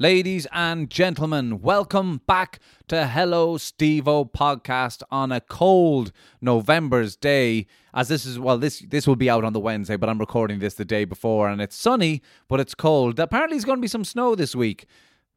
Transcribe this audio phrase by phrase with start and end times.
[0.00, 7.66] Ladies and gentlemen, welcome back to Hello Stevo podcast on a cold November's day.
[7.92, 10.58] As this is well, this this will be out on the Wednesday, but I'm recording
[10.58, 13.20] this the day before, and it's sunny, but it's cold.
[13.20, 14.86] Apparently, there's going to be some snow this week.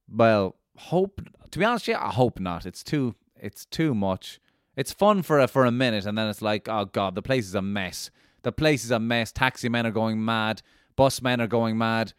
[0.09, 1.19] Well, hope
[1.51, 2.65] to be honest, yeah, I hope not.
[2.65, 4.39] It's too it's too much.
[4.77, 7.47] It's fun for a for a minute, and then it's like, oh god, the place
[7.47, 8.11] is a mess.
[8.43, 9.33] The place is a mess.
[9.33, 10.61] Taxi men are going mad.
[10.95, 12.13] Bus men are going mad.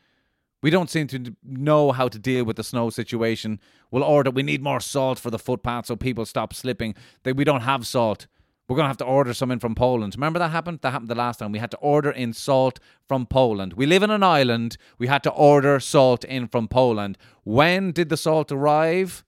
[0.65, 3.61] We don't seem to know how to deal with the snow situation.
[3.91, 6.95] We'll order, we need more salt for the footpath so people stop slipping.
[7.23, 8.29] They, we don't have salt.
[8.67, 10.15] We're going to have to order some in from Poland.
[10.15, 10.79] Remember that happened?
[10.81, 11.53] That happened the last time.
[11.53, 13.75] We had to order in salt from Poland.
[13.75, 14.79] We live in an island.
[14.97, 17.19] We had to order salt in from Poland.
[17.43, 19.23] When did the salt arrive?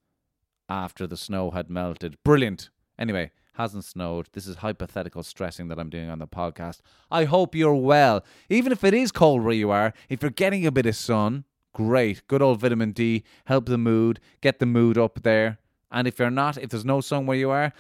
[0.70, 2.16] After the snow had melted.
[2.24, 2.70] Brilliant.
[2.98, 4.28] Anyway, hasn't snowed.
[4.32, 6.80] This is hypothetical stressing that I'm doing on the podcast.
[7.10, 8.24] I hope you're well.
[8.48, 11.44] Even if it is cold where you are, if you're getting a bit of sun,
[11.74, 12.26] great.
[12.26, 15.58] Good old vitamin D, help the mood, get the mood up there.
[15.90, 17.72] And if you're not, if there's no sun where you are,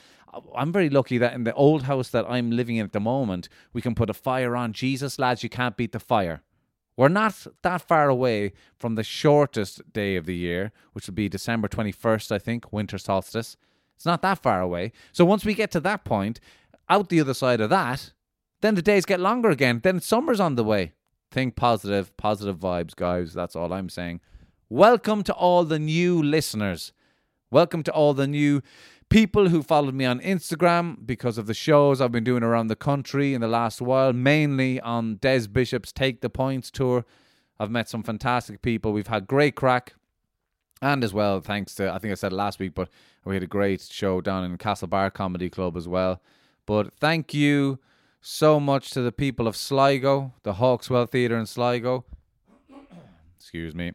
[0.54, 3.48] I'm very lucky that in the old house that I'm living in at the moment,
[3.72, 4.72] we can put a fire on.
[4.72, 6.42] Jesus, lads, you can't beat the fire.
[6.96, 11.28] We're not that far away from the shortest day of the year, which will be
[11.28, 13.56] December 21st, I think, winter solstice.
[13.96, 14.92] It's not that far away.
[15.12, 16.38] So once we get to that point,
[16.88, 18.12] out the other side of that,
[18.60, 19.80] then the days get longer again.
[19.82, 20.92] Then summer's on the way.
[21.30, 23.34] Think positive, positive vibes, guys.
[23.34, 24.20] That's all I'm saying.
[24.68, 26.92] Welcome to all the new listeners.
[27.50, 28.62] Welcome to all the new
[29.08, 32.76] people who followed me on Instagram because of the shows I've been doing around the
[32.76, 37.04] country in the last while, mainly on Des Bishop's Take the Points tour.
[37.58, 38.92] I've met some fantastic people.
[38.92, 39.94] We've had great crack.
[40.82, 42.88] And as well, thanks to, I think I said last week, but
[43.24, 46.20] we had a great show down in Castlebar Comedy Club as well.
[46.66, 47.78] But thank you
[48.20, 52.04] so much to the people of Sligo, the Hawk's Well Theatre in Sligo.
[53.38, 53.92] Excuse me.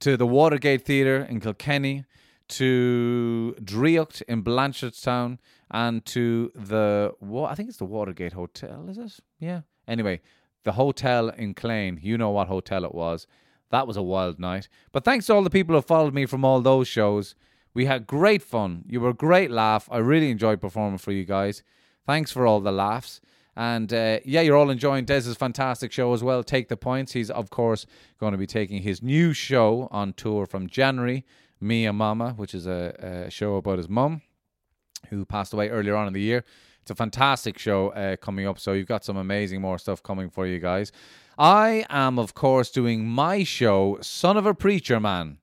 [0.00, 2.04] To the Watergate Theatre in Kilkenny,
[2.48, 5.38] to Draíocht in Blanchardstown,
[5.70, 9.20] and to the, what I think it's the Watergate Hotel, is it?
[9.38, 9.62] Yeah.
[9.86, 10.20] Anyway,
[10.64, 11.98] the hotel in Clane.
[12.02, 13.26] You know what hotel it was.
[13.70, 14.68] That was a wild night.
[14.92, 17.34] But thanks to all the people who followed me from all those shows.
[17.74, 18.84] We had great fun.
[18.88, 19.88] You were a great laugh.
[19.90, 21.62] I really enjoyed performing for you guys.
[22.06, 23.20] Thanks for all the laughs.
[23.54, 26.42] And uh, yeah, you're all enjoying Des's fantastic show as well.
[26.42, 27.12] Take the points.
[27.12, 27.86] He's, of course,
[28.18, 31.24] going to be taking his new show on tour from January,
[31.60, 34.22] Mia Mama, which is a, a show about his mum
[35.10, 36.44] who passed away earlier on in the year.
[36.88, 38.58] It's a fantastic show uh, coming up.
[38.58, 40.90] So you've got some amazing more stuff coming for you guys.
[41.36, 45.36] I am, of course, doing my show, Son of a Preacher Man,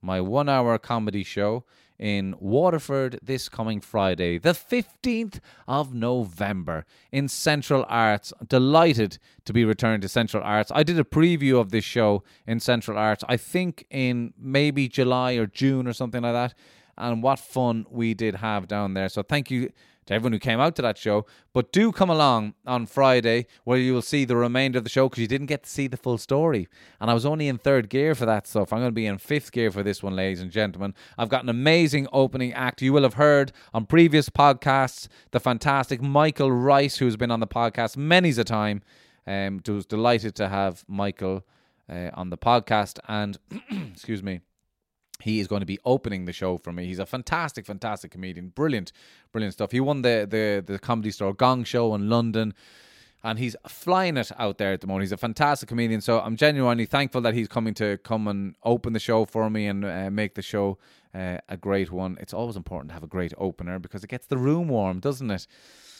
[0.00, 1.66] my one hour comedy show
[1.98, 8.32] in Waterford this coming Friday, the 15th of November, in Central Arts.
[8.48, 10.72] Delighted to be returned to Central Arts.
[10.74, 15.34] I did a preview of this show in Central Arts, I think in maybe July
[15.34, 16.54] or June or something like that.
[16.96, 19.10] And what fun we did have down there.
[19.10, 19.72] So thank you
[20.10, 21.24] to everyone who came out to that show.
[21.52, 25.08] But do come along on Friday where you will see the remainder of the show
[25.08, 26.66] because you didn't get to see the full story.
[27.00, 28.72] And I was only in third gear for that stuff.
[28.72, 30.94] I'm going to be in fifth gear for this one, ladies and gentlemen.
[31.16, 32.82] I've got an amazing opening act.
[32.82, 37.46] You will have heard on previous podcasts the fantastic Michael Rice, who's been on the
[37.46, 38.82] podcast many's a time.
[39.28, 41.46] Um, was delighted to have Michael
[41.88, 42.98] uh, on the podcast.
[43.06, 43.38] And,
[43.92, 44.40] excuse me
[45.22, 46.86] he is going to be opening the show for me.
[46.86, 48.48] He's a fantastic, fantastic comedian.
[48.48, 48.92] Brilliant,
[49.32, 49.72] brilliant stuff.
[49.72, 52.54] He won the the the comedy store Gong Show in London.
[53.22, 55.02] And he's flying it out there at the moment.
[55.02, 56.00] He's a fantastic comedian.
[56.00, 59.66] So I'm genuinely thankful that he's coming to come and open the show for me
[59.66, 60.78] and uh, make the show
[61.14, 62.16] uh, a great one.
[62.18, 65.30] It's always important to have a great opener because it gets the room warm, doesn't
[65.30, 65.46] it?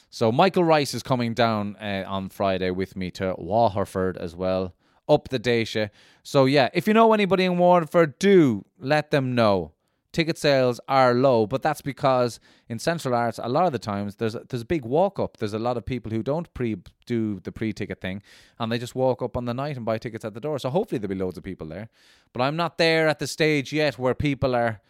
[0.09, 4.75] So Michael Rice is coming down uh, on Friday with me to Waterford as well,
[5.11, 5.91] up the Déise.
[6.23, 9.73] So yeah, if you know anybody in Waterford, do let them know.
[10.13, 14.17] Ticket sales are low, but that's because in Central Arts, a lot of the times
[14.17, 15.37] there's a, there's a big walk up.
[15.37, 16.77] There's a lot of people who don't pre
[17.07, 18.21] do the pre ticket thing,
[18.59, 20.59] and they just walk up on the night and buy tickets at the door.
[20.59, 21.91] So hopefully there'll be loads of people there.
[22.33, 24.81] But I'm not there at the stage yet where people are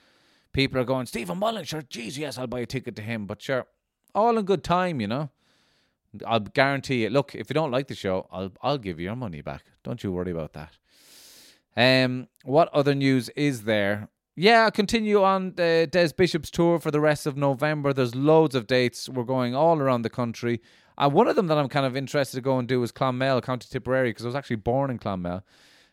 [0.55, 1.65] people are going Stephen Mullen.
[1.65, 3.27] Sure, geez, yes, I'll buy a ticket to him.
[3.27, 3.67] But sure,
[4.15, 5.29] all in good time, you know.
[6.27, 7.11] I'll guarantee you.
[7.11, 9.65] Look, if you don't like the show, I'll I'll give you your money back.
[9.85, 10.77] Don't you worry about that.
[11.77, 14.09] Um, what other news is there?
[14.37, 17.93] Yeah, I'll continue on the Des Bishop's tour for the rest of November.
[17.93, 19.09] There's loads of dates.
[19.09, 20.61] We're going all around the country.
[20.97, 23.43] Uh, one of them that I'm kind of interested to go and do is Clonmel,
[23.43, 25.43] County Tipperary, because I was actually born in Clonmel.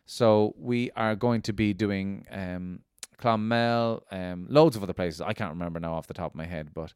[0.06, 2.80] So we are going to be doing um,
[3.18, 5.20] Clonmel, um, loads of other places.
[5.20, 6.94] I can't remember now off the top of my head, but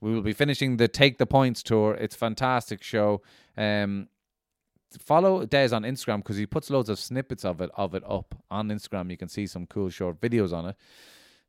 [0.00, 1.94] we will be finishing the Take the Points tour.
[1.94, 3.22] It's fantastic show.
[3.56, 4.08] Um,
[5.00, 8.34] follow Des on Instagram because he puts loads of snippets of it of it up
[8.50, 9.10] on Instagram.
[9.10, 10.76] You can see some cool short videos on it.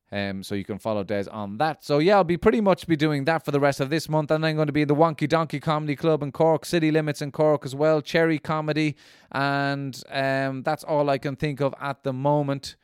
[0.10, 1.84] Um, so you can follow Des on that.
[1.84, 4.32] So yeah, I'll be pretty much be doing that for the rest of this month,
[4.32, 7.22] and I'm going to be in the Wonky Donkey Comedy Club in Cork, City Limits
[7.22, 8.96] in Cork as well, Cherry Comedy,
[9.34, 12.78] and um, that's all I can think of at the moment.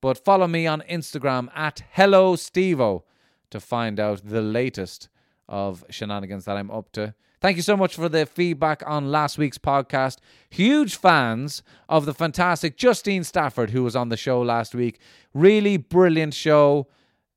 [0.00, 3.02] But follow me on Instagram at Hello Stevo
[3.50, 5.08] to find out the latest
[5.48, 7.14] of shenanigans that I'm up to.
[7.40, 10.18] Thank you so much for the feedback on last week's podcast.
[10.50, 14.98] Huge fans of the fantastic Justine Stafford, who was on the show last week.
[15.32, 16.88] Really brilliant show.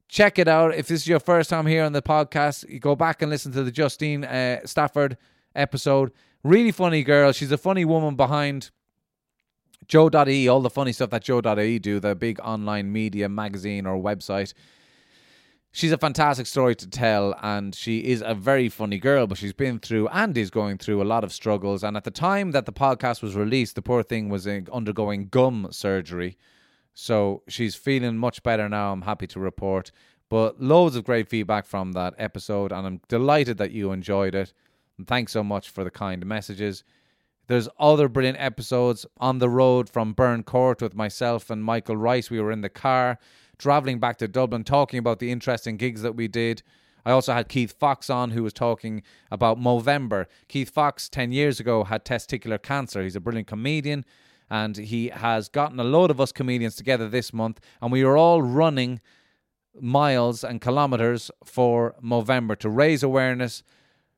[0.08, 0.74] Check it out.
[0.74, 3.52] If this is your first time here on the podcast, you go back and listen
[3.52, 5.18] to the Justine uh, Stafford
[5.56, 6.12] episode.
[6.44, 7.32] Really funny girl.
[7.32, 8.72] She's a funny woman behind
[9.88, 14.54] Joe.ie, all the funny stuff that Joe.ie do, the big online media magazine or website
[15.72, 19.54] she's a fantastic story to tell and she is a very funny girl but she's
[19.54, 21.84] been through and is going through a lot of struggles.
[21.84, 25.28] And at the time that the podcast was released the poor thing was uh, undergoing
[25.30, 26.38] gum surgery.
[26.94, 28.92] So she's feeling much better now.
[28.92, 29.92] I'm happy to report.
[30.30, 34.54] But loads of great feedback from that episode and i'm delighted that you enjoyed it.
[34.98, 36.84] And thanks so much for the kind messages.
[37.48, 42.30] There's other brilliant episodes on the road from Burn Court with myself and Michael Rice.
[42.30, 43.20] We were in the car
[43.62, 46.64] traveling back to Dublin, talking about the interesting gigs that we did.
[47.06, 50.26] I also had Keith Fox on, who was talking about Movember.
[50.48, 53.04] Keith Fox, 10 years ago, had testicular cancer.
[53.04, 54.04] He's a brilliant comedian,
[54.50, 58.18] and he has gotten a load of us comedians together this month, and we are
[58.18, 59.00] all running
[59.80, 63.64] miles and kilometers for Movember to raise awareness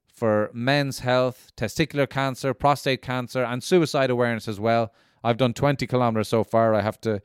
[0.08, 4.94] for men's health, testicular cancer, prostate cancer, and suicide awareness as well.
[5.24, 6.74] I've done 20 kilometers so far.
[6.74, 7.22] I have to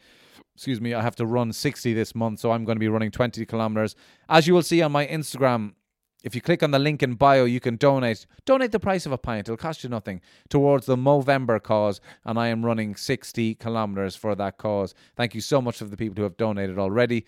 [0.59, 3.13] excuse me, I have to run 60 this month, so I'm going to be running
[3.13, 3.95] 20 kilometers.
[4.29, 5.75] As you will see on my Instagram,
[6.25, 8.27] if you click on the link in bio, you can donate.
[8.45, 12.41] Donate the price of a pint, it'll cost you nothing, towards the Movember cause, and
[12.41, 14.95] I am running 60 kilometers for that cause.
[15.15, 17.25] Thank you so much to the people who have donated already.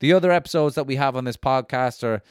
[0.00, 2.22] The other episodes that we have on this podcast are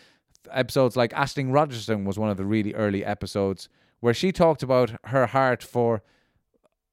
[0.51, 3.69] episodes like Ashling Rogerson was one of the really early episodes
[4.01, 6.03] where she talked about her heart for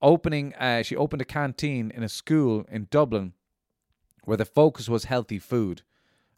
[0.01, 3.35] opening, uh, she opened a canteen in a school in Dublin
[4.31, 5.83] where the focus was healthy food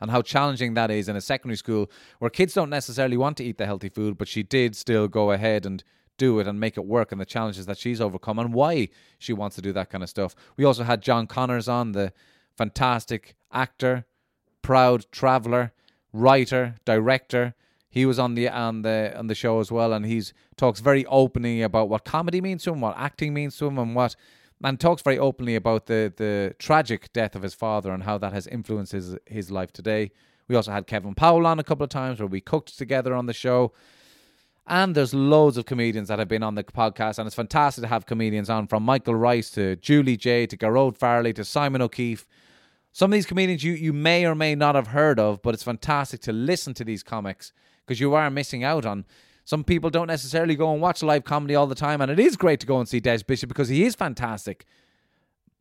[0.01, 1.91] and how challenging that is in a secondary school
[2.21, 5.31] where kids don't necessarily want to eat the healthy food, but she did still go
[5.31, 5.85] ahead and
[6.17, 9.35] do it and make it work and the challenges that she's overcome and why she
[9.35, 10.35] wants to do that kind of stuff.
[10.57, 12.15] We also had John Connors on, the
[12.57, 14.07] fantastic actor,
[14.63, 15.75] proud traveler,
[16.15, 17.55] writer, director.
[17.91, 21.05] He was on the on the on the show as well, and he's talks very
[21.05, 24.17] openly about what comedy means to him, what acting means to him, and what
[24.63, 28.33] and talks very openly about the the tragic death of his father and how that
[28.33, 30.11] has influenced his his life today.
[30.49, 33.27] We also had Kevin Powell on a couple of times where we cooked together on
[33.27, 33.73] the show.
[34.67, 37.89] And there's loads of comedians that have been on the podcast, and it's fantastic to
[37.89, 42.29] have comedians on from Michael Rice to Julie Jay to Gearóid Farrelly to Simon O'Keefe.
[42.93, 45.65] Some of these comedians you, you may or may not have heard of, but it's
[45.65, 47.53] fantastic to listen to these comics
[47.85, 49.05] because you are missing out on
[49.45, 52.37] some people don't necessarily go and watch live comedy all the time, and it is
[52.37, 54.65] great to go and see Des Bishop because he is fantastic.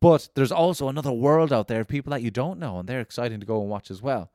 [0.00, 3.00] But there's also another world out there of people that you don't know, and they're
[3.00, 4.30] exciting to go and watch as well.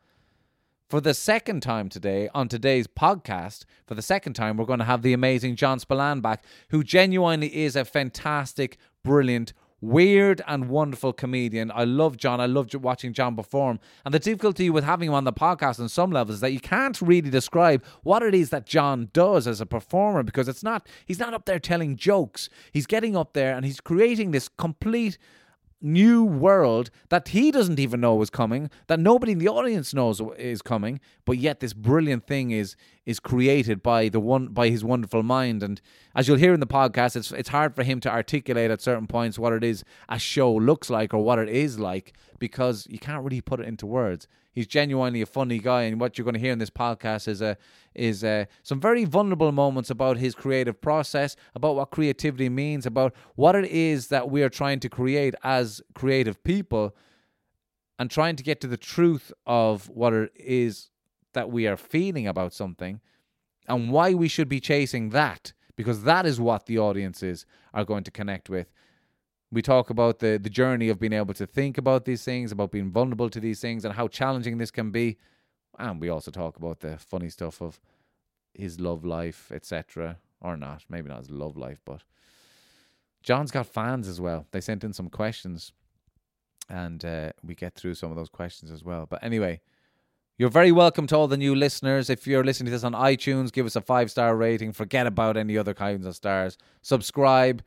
[0.90, 4.86] For the second time today, on today's podcast, for the second time, we're going to
[4.86, 11.14] have the amazing John Spillane back, who genuinely is a fantastic, brilliant, weird and wonderful
[11.14, 11.72] comedian.
[11.74, 12.42] I love John.
[12.42, 13.80] I love watching John perform.
[14.06, 16.60] And the difficulty with having him on the podcast on some levels is that you
[16.60, 20.88] can't really describe what it is that John does as a performer because it's not,
[21.06, 22.50] he's not up there telling jokes.
[22.72, 25.18] He's getting up there and he's creating this complete
[25.82, 30.22] new world that he doesn't even know is coming, that nobody in the audience knows
[30.38, 34.84] is coming, but yet this brilliant thing is is created by the one by his
[34.84, 35.64] wonderful mind.
[35.64, 35.80] And
[36.16, 39.08] as you'll hear in the podcast, it's it's hard for him to articulate at certain
[39.08, 43.00] points what it is a show looks like or what it is like because you
[43.00, 44.28] can't really put it into words.
[44.58, 47.44] He's genuinely a funny guy, and what you're going to hear in this podcast is
[47.44, 47.58] a
[47.94, 53.14] is uh, some very vulnerable moments about his creative process, about what creativity means, about
[53.36, 56.96] what it is that we are trying to create as creative people,
[58.00, 60.90] and trying to get to the truth of what it is
[61.34, 63.00] that we are feeling about something,
[63.68, 67.46] and why we should be chasing that, because that is what the audiences
[67.76, 68.72] are going to connect with.
[69.52, 72.72] We talk about the, the journey of being able to think about these things, about
[72.72, 75.18] being vulnerable to these things, and how challenging this can be.
[75.80, 77.80] And we also talk about the funny stuff of
[78.54, 80.18] his love life, etc.
[80.42, 82.04] Or not, maybe not his love life, but
[83.24, 84.46] John's got fans as well.
[84.52, 85.72] They sent in some questions,
[86.70, 89.06] and uh, we get through some of those questions as well.
[89.06, 89.62] But anyway,
[90.38, 92.10] you're very welcome to all the new listeners.
[92.10, 94.72] If you're listening to this on iTunes, give us a five star rating.
[94.72, 96.58] Forget about any other kinds of stars.
[96.82, 97.64] Subscribe.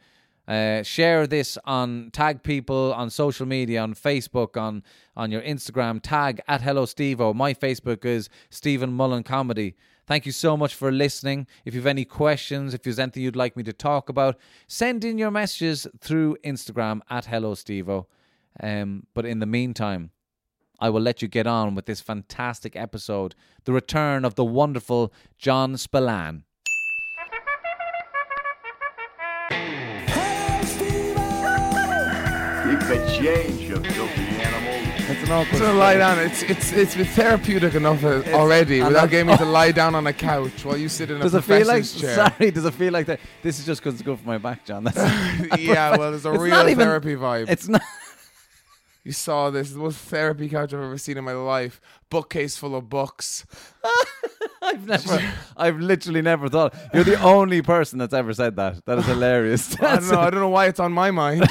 [0.50, 4.82] Uh, share this on tag people on social media on Facebook on
[5.16, 7.32] on your Instagram tag at Hello Stevo.
[7.32, 9.76] My Facebook is Stephen Mullen Comedy.
[10.08, 11.46] Thank you so much for listening.
[11.64, 15.04] If you have any questions, if there's anything you'd like me to talk about, send
[15.04, 18.06] in your messages through Instagram at Hello Stevo.
[18.60, 20.10] Um, but in the meantime,
[20.80, 25.12] I will let you get on with this fantastic episode, the return of the wonderful
[25.38, 26.42] John Spillane.
[32.90, 34.92] Keep the change, you filthy animal.
[35.10, 35.50] It's an awkward.
[35.50, 36.18] Just gonna lie down.
[36.18, 39.94] It's it's it's been therapeutic enough uh, already without that- getting me to lie down
[39.94, 41.82] on a couch while you sit in a Does it feel like?
[41.84, 42.14] professor's chair.
[42.36, 43.20] Sorry, does it feel like that?
[43.42, 44.84] This is just because it's good for my back, John.
[44.84, 44.96] That's,
[45.58, 47.48] yeah, well, there's a It's real not even- therapy vibe.
[47.48, 47.82] it's not.
[49.04, 49.70] You saw this.
[49.70, 51.80] The most therapy couch I've ever seen in my life.
[52.10, 53.46] Bookcase full of books.
[54.62, 55.32] I've never.
[55.56, 56.74] I've literally never thought.
[56.92, 58.84] You're the only person that's ever said that.
[58.84, 59.74] That is hilarious.
[59.80, 60.20] I don't know.
[60.20, 61.46] I don't know why it's on my mind.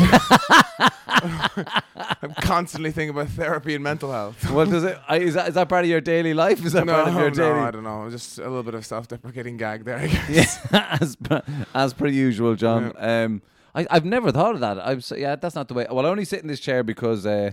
[1.07, 4.49] I'm constantly thinking about therapy and mental health.
[4.51, 4.99] Well, does it?
[5.11, 6.63] Is that, is that part of your daily life?
[6.65, 7.59] Is that No, part of your no, daily?
[7.59, 8.09] I don't know.
[8.09, 9.97] Just a little bit of self-deprecating gag there.
[9.97, 10.59] I guess.
[10.71, 11.41] Yeah, as per,
[11.73, 12.93] as per usual, John.
[12.97, 13.41] Um,
[13.75, 14.79] I I've never thought of that.
[14.85, 15.87] I'm so, yeah, that's not the way.
[15.89, 17.51] Well, I only sit in this chair because uh,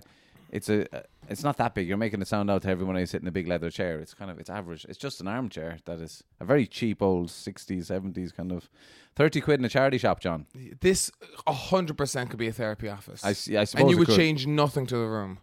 [0.50, 0.82] it's a.
[0.96, 1.88] uh, It's not that big.
[1.88, 2.96] You're making it sound out to everyone.
[2.96, 3.98] I sit in a big leather chair.
[3.98, 4.86] It's kind of it's average.
[4.88, 8.68] It's just an armchair that is a very cheap old 60s, 70s kind of
[9.16, 10.46] thirty quid in a charity shop, John.
[10.80, 11.10] This
[11.48, 13.24] hundred percent could be a therapy office.
[13.24, 14.16] I, see, I suppose and you it would could.
[14.16, 15.38] change nothing to the room.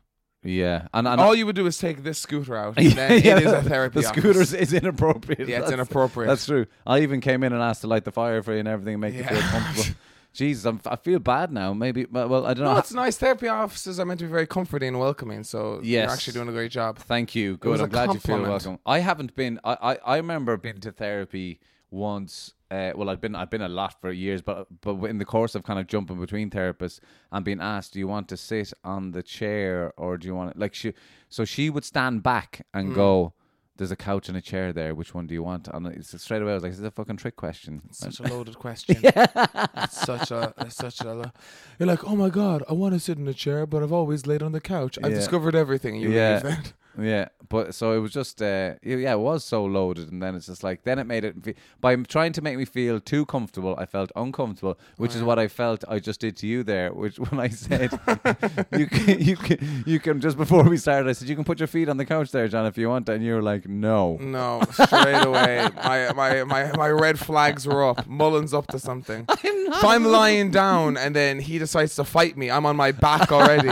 [0.46, 3.26] Yeah, and, and All you would do is take this scooter out, and then it
[3.26, 4.22] is a therapy The office.
[4.22, 5.40] scooters is inappropriate.
[5.48, 6.28] Yeah, it's That's- inappropriate.
[6.30, 6.66] That's true.
[6.86, 9.02] I even came in and asked to light the fire for you and everything and
[9.02, 9.96] make you feel comfortable.
[10.34, 11.74] Jesus, I'm, I feel bad now.
[11.74, 12.74] Maybe, well, well, I don't know.
[12.74, 13.18] No, it's nice.
[13.18, 15.44] Therapy offices are meant to be very comforting and welcoming.
[15.44, 16.04] So Yes.
[16.06, 16.98] you're actually doing a great job.
[16.98, 17.58] Thank you.
[17.58, 17.80] Good.
[17.82, 18.50] I'm glad you feel compliment.
[18.50, 18.80] welcome.
[18.86, 19.60] I haven't been.
[19.64, 21.60] I, I, I remember being to therapy
[21.92, 22.54] once.
[22.72, 25.54] Uh, well, I've been I've been a lot for years, but but in the course
[25.54, 27.00] of kind of jumping between therapists
[27.32, 30.54] and being asked, do you want to sit on the chair or do you want
[30.54, 30.94] to, like she?
[31.30, 32.96] So she would stand back and Mm.
[32.96, 33.34] go.
[33.78, 34.94] There's a couch and a chair there.
[34.94, 35.68] Which one do you want?
[35.68, 36.52] And it's straight away.
[36.52, 38.98] I was like, "This is a fucking trick question." Such a loaded question.
[39.04, 41.14] It's such a, it's such a.
[41.14, 41.32] lo-
[41.80, 44.28] You're like, oh my god, I want to sit in a chair, but I've always
[44.28, 45.00] laid on the couch.
[45.04, 45.18] I've Yeah.
[45.18, 45.96] discovered everything.
[45.96, 46.58] You Yeah.
[47.00, 50.36] Yeah, but so it was just uh yeah, yeah, it was so loaded and then
[50.36, 53.26] it's just like then it made it fe- by trying to make me feel too
[53.26, 56.94] comfortable, I felt uncomfortable, which is what I felt I just did to you there,
[56.94, 57.92] which when I said
[58.78, 61.60] you can you can you can just before we started I said you can put
[61.60, 64.18] your feet on the couch there, John, if you want and you were like, No.
[64.18, 65.68] No, straight away.
[65.84, 68.06] My, my my my red flags were up.
[68.08, 69.26] Mullen's up to something.
[69.44, 73.32] If I'm lying down and then he decides to fight me, I'm on my back
[73.32, 73.70] already.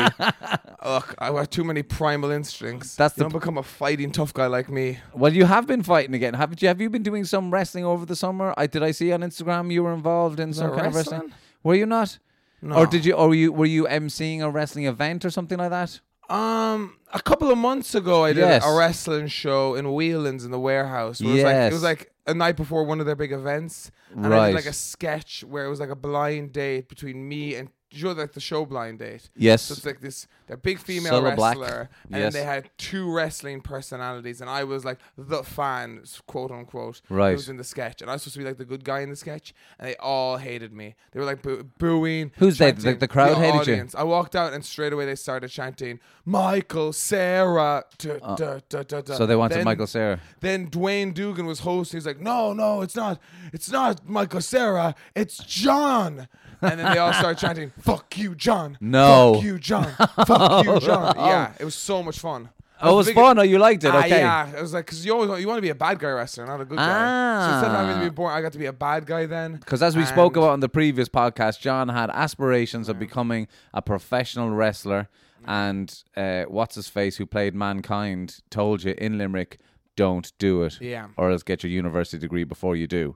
[0.83, 2.95] Look, I have too many primal instincts.
[2.95, 4.99] That's you the don't become a fighting tough guy like me.
[5.13, 6.67] Well, you have been fighting again, haven't you?
[6.67, 8.53] Have you been doing some wrestling over the summer?
[8.57, 11.19] I did I see on Instagram you were involved in some kind of wrestling?
[11.21, 11.35] wrestling?
[11.63, 12.17] Were you not?
[12.61, 12.75] No.
[12.75, 15.71] Or did you or were you were you emceeing a wrestling event or something like
[15.71, 15.99] that?
[16.29, 18.63] Um, a couple of months ago, I did Yes.
[18.65, 21.19] a wrestling show in Whelan's in the warehouse.
[21.19, 24.27] It was like it was like a night before one of their big events, and
[24.27, 24.47] I Right.
[24.47, 28.05] did like a sketch where it was like a blind date between me and you
[28.05, 29.29] know like the show blind date.
[29.35, 29.63] Yes.
[29.63, 31.57] So it's like this, they're big female Cilla Black.
[31.57, 32.33] wrestler, and Yes.
[32.33, 37.01] they had two wrestling personalities, and I was like the fan, quote unquote.
[37.09, 37.29] Right.
[37.29, 39.01] Who was in the sketch, and I was supposed to be like the good guy
[39.01, 40.95] in the sketch, and they all hated me.
[41.11, 42.31] They were like boo- booing.
[42.37, 42.71] Who's they?
[42.71, 43.87] The- the crowd hated you?
[43.95, 48.97] I walked out, and straight away they started chanting, "Michael, Cera." duh, duh, duh, duh.
[48.97, 50.19] Uh, So they wanted Then- Michael Cera.
[50.39, 51.97] Then Dwayne Dugan was hosting.
[51.97, 53.19] He's like, "No, no, it's not.
[53.53, 54.95] It's not Michael Cera.
[55.15, 56.27] It's John."
[56.61, 58.77] And then they all started chanting, "Fuck you, John!
[58.81, 59.33] No.
[59.35, 59.91] fuck you, John!
[60.25, 62.49] Fuck you, John!" Yeah, it was so much fun.
[62.83, 63.37] Oh, it was fun.
[63.37, 63.91] Oh, you liked it.
[63.93, 64.09] Ah, Okay.
[64.21, 66.09] yeah, it was like because you always want, you want to be a bad guy
[66.09, 67.45] wrestler, not a good guy.
[67.45, 68.09] So instead of having to Ah.
[68.09, 69.57] be born, I got to be a bad guy then.
[69.57, 73.47] Because as we spoke And- about in the previous podcast, John had aspirations of becoming
[73.73, 75.09] a professional wrestler.
[75.45, 79.59] And uh, what's his face, who played Mankind, told you in Limerick,
[79.95, 80.79] don't do it.
[80.81, 81.07] Yeah.
[81.17, 83.15] Or else get your university degree before you do.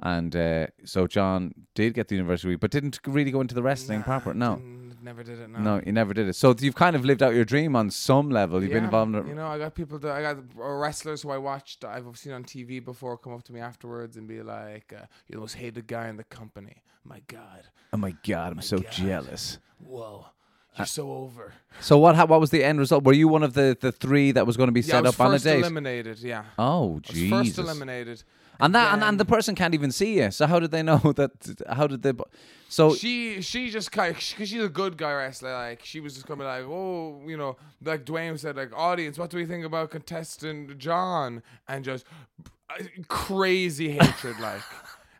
[0.00, 3.62] And uh, so John did get the university degree, but didn't really go into the
[3.62, 4.34] wrestling proper.
[4.34, 4.60] No.
[5.02, 5.48] Never did it.
[5.50, 5.58] No.
[5.60, 6.34] No, you never did it.
[6.34, 8.60] So you've kind of lived out your dream on some level.
[8.62, 9.28] You've been involved in it.
[9.28, 11.84] You know, I got people that I got uh, wrestlers who I watched.
[11.84, 15.36] I've seen on TV before come up to me afterwards and be like, uh, "You're
[15.36, 17.62] the most hated guy in the company." My God,
[17.92, 18.90] oh my God, I'm so God.
[18.90, 19.58] jealous.
[19.78, 20.26] whoa,
[20.76, 21.54] you're so over.
[21.80, 22.16] So what?
[22.16, 23.04] ha- What was the end result?
[23.04, 25.20] Were you one of the, the three that was going to be Yeah, set up
[25.20, 25.60] on a first date?
[25.60, 26.18] eliminated.
[26.18, 27.30] Yeah, Oh, I was Jesus.
[27.30, 28.24] first eliminated.
[28.58, 30.30] And that and, and the person can't even see you.
[30.30, 31.62] So how did they know that?
[31.68, 32.12] How did they?
[32.68, 35.52] So she she just kind because she's a good guy wrestler.
[35.52, 39.30] Like she was just gonna like, oh, you know, like Dwayne said, like audience, what
[39.30, 41.42] do we think about contestant John?
[41.68, 42.06] And just
[42.70, 44.62] uh, crazy hatred, like.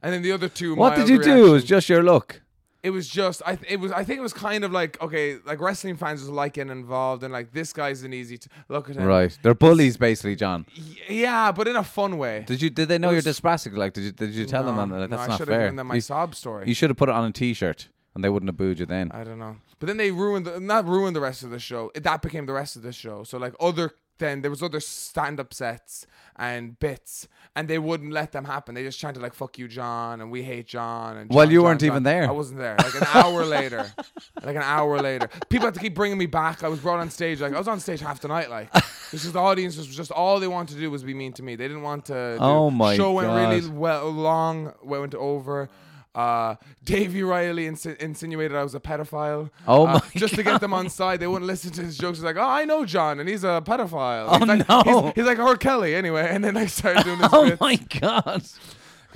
[0.02, 0.76] And then the other two.
[0.76, 1.46] what did you do?
[1.46, 2.40] It was just your look.
[2.86, 3.56] It was just I.
[3.56, 3.90] Th- it was.
[3.90, 7.22] I think it was kind of like okay, like wrestling fans was like getting involved
[7.24, 8.38] and like this guy's an easy.
[8.38, 9.04] T- look at him.
[9.04, 10.66] Right, they're bullies basically, John.
[10.78, 10.82] Y-
[11.24, 12.44] Yeah, but in a fun way.
[12.46, 12.70] Did you?
[12.70, 13.76] Did they know It you're was- dyspraxic?
[13.76, 14.12] Like, did you?
[14.12, 15.00] Did you tell them No, that?
[15.00, 15.66] Like, no, that's I not should have fair.
[15.66, 16.68] given them my you, sob story.
[16.68, 19.10] you should have put it on a T-shirt, and they wouldn't have booed you then.
[19.12, 19.56] I don't know.
[19.80, 21.90] But then they ruined the, not ruined the rest of the show.
[21.94, 23.24] That became the rest of the show.
[23.24, 26.06] So like other then there was other stand up sets
[26.36, 28.74] and bits and they wouldn't let them happen.
[28.74, 31.64] They just chanted like fuck you John and we hate John and Well, you John,
[31.64, 31.86] weren't John.
[31.90, 32.28] even there.
[32.28, 32.76] I wasn't there.
[32.78, 33.90] Like an hour later.
[34.42, 35.28] Like an hour later.
[35.48, 36.62] People had to keep bringing me back.
[36.62, 38.70] I was brought on stage like I was on stage half the night like
[39.10, 41.42] this is the audience was just all they wanted to do was be mean to
[41.42, 41.56] me.
[41.56, 45.68] They didn't want to Oh my show went really well long went over
[46.16, 49.50] uh, Davey Riley insi- insinuated I was a pedophile.
[49.68, 52.18] Oh uh, my Just to get them on side, they wouldn't listen to his jokes.
[52.18, 55.02] He's like, "Oh, I know John, and he's a pedophile." Oh, he's like, no.
[55.04, 55.56] He's, he's like R.
[55.56, 56.26] Kelly, anyway.
[56.36, 57.28] And then I started doing this.
[57.32, 58.42] Oh my god.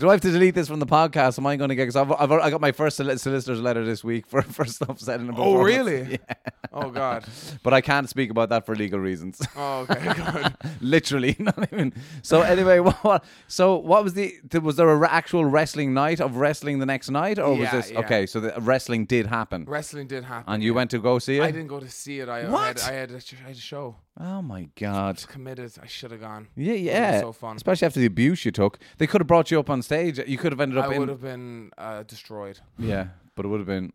[0.01, 1.39] Do I have to delete this from the podcast?
[1.39, 1.83] Am I going to get?
[1.83, 5.21] Because I've, I've I got my first solicitor's letter this week for for stuff said
[5.21, 6.19] in a Oh, really?
[6.31, 6.35] Yeah.
[6.73, 7.25] Oh God.
[7.63, 9.41] But I can't speak about that for legal reasons.
[9.57, 10.15] Oh, okay.
[10.15, 10.55] Good.
[10.81, 11.93] Literally, not even.
[12.23, 13.25] So anyway, what?
[13.47, 14.33] So what was the?
[14.63, 17.99] Was there a actual wrestling night of wrestling the next night, or was this yeah.
[17.99, 18.25] okay?
[18.25, 20.51] So the wrestling did happen, Wrestling did happen.
[20.51, 21.43] and you went to go see it.
[21.43, 22.29] I didn't go to see it.
[22.31, 22.85] I, I had What?
[22.85, 23.97] I had, a, I had a show.
[24.19, 25.25] Oh my god.
[25.29, 25.73] Committed.
[25.83, 26.49] I should have gone.
[26.57, 27.21] Yeah, yeah.
[27.21, 27.57] So fun.
[27.57, 30.19] Especially after the abuse you took, they could have brought you up on stage.
[30.27, 32.61] You could have ended up I would have been uh, destroyed.
[32.79, 33.93] Yeah, but it would have been.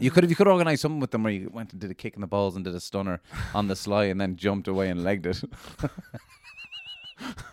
[0.00, 1.90] You could have you could have organized something with them where you went and did
[1.90, 3.20] a kick in the balls and did a stunner
[3.54, 5.44] on the sly and then jumped away and legged it.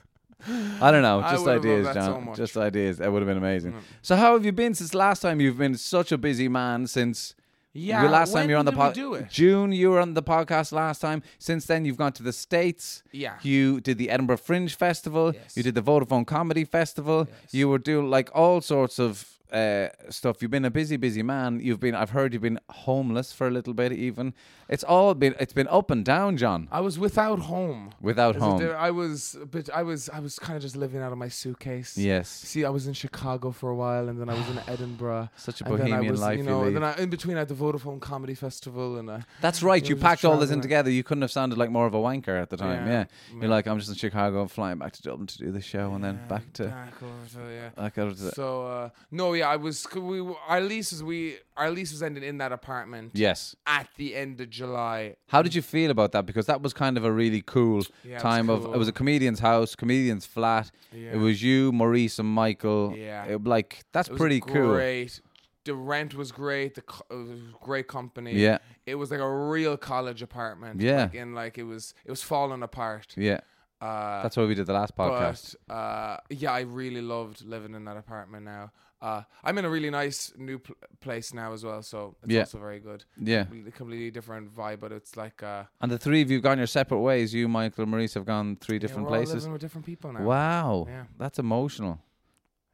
[0.82, 2.26] I don't know, just would have loved ideas, John.
[2.28, 2.98] so just ideas.
[2.98, 3.76] That would have been amazing.
[4.02, 5.40] So how have you been since last time?
[5.40, 7.36] You've been such a busy man since.
[7.74, 9.30] Yeah, your last time you were on the podcast.
[9.30, 9.72] June.
[9.72, 11.24] You were on the podcast last time.
[11.40, 13.04] Since then, you've gone to the states.
[13.12, 13.36] Yeah.
[13.42, 15.34] You did the Edinburgh Fringe Festival.
[15.34, 15.56] Yes.
[15.56, 17.28] You did the Vodafone Comedy Festival.
[17.30, 17.54] Yes.
[17.54, 20.42] You were doing like all sorts of uh, stuff.
[20.42, 21.60] You've been a busy, busy man.
[21.60, 21.96] You've been.
[21.96, 23.92] I've heard you've been homeless for a little bit.
[23.92, 24.34] Even
[24.70, 25.36] it's all been.
[25.40, 26.68] It's been up and down, John.
[26.72, 27.92] I was without home.
[28.00, 28.60] Without home.
[28.60, 29.70] there- I was, a bit.
[29.74, 31.98] I was, I was kind of just living out of my suitcase.
[31.98, 32.30] Yes.
[32.30, 35.30] See, I was in Chicago for a while, and then I was in Edinburgh.
[35.36, 36.76] Such a and then I bohemian was, life You you know, lead.
[36.76, 39.82] then I, in between, I had the Vodafone Comedy Festival, and I, That's right.
[39.84, 40.90] you You know, packed all this in together.
[40.90, 42.88] You couldn't have sounded like more of a wanker at the time.
[42.88, 43.06] Yeah.
[43.34, 43.42] Yeah.
[43.42, 46.04] You're like, I'm just in Chicago, flying back to Dublin to do the show, and
[46.04, 47.70] then back to back over to yeah.
[47.70, 48.32] back over to.
[48.36, 49.86] So uh, no, yeah, I was.
[49.95, 53.56] We our leases we our lease was ending in that apartment Yes.
[53.65, 55.15] at the end of July.
[55.27, 56.25] How did you feel about that?
[56.25, 58.65] Because that was kind of a really cool Yeah, it was time of.
[58.65, 60.71] It was a comedian's house, comedian's flat.
[60.91, 61.13] Yeah.
[61.13, 62.93] It was you, Maurice, and Michael.
[62.97, 63.25] Yeah.
[63.25, 64.73] It- like that's It was pretty cool.
[64.73, 65.21] Great.
[65.65, 66.73] The rent was great.
[66.75, 68.34] The co- it was great company.
[68.34, 68.58] Yeah.
[68.86, 70.82] It was like a real college apartment.
[70.82, 71.04] Yeah.
[71.04, 73.13] Like, and like it was it was falling apart.
[73.15, 73.41] Yeah.
[73.80, 75.56] Uh, That's why we did the last podcast.
[75.67, 78.71] But uh, yeah, I really loved living in that apartment now.
[79.02, 82.42] Uh, I'm in a really nice new pl- place now as well, so it's Yeah.
[82.42, 83.04] also very good.
[83.18, 83.44] yeah.
[83.46, 86.58] Completely, completely different vibe, but it's like uh, And the three of you have gone
[86.60, 87.34] your separate ways.
[87.34, 89.34] You, Michael, and Maurice have gone three yeah, different all places.
[89.36, 90.22] living with different people now.
[90.24, 90.86] Wow.
[90.88, 91.06] Yeah.
[91.18, 92.00] That's emotional.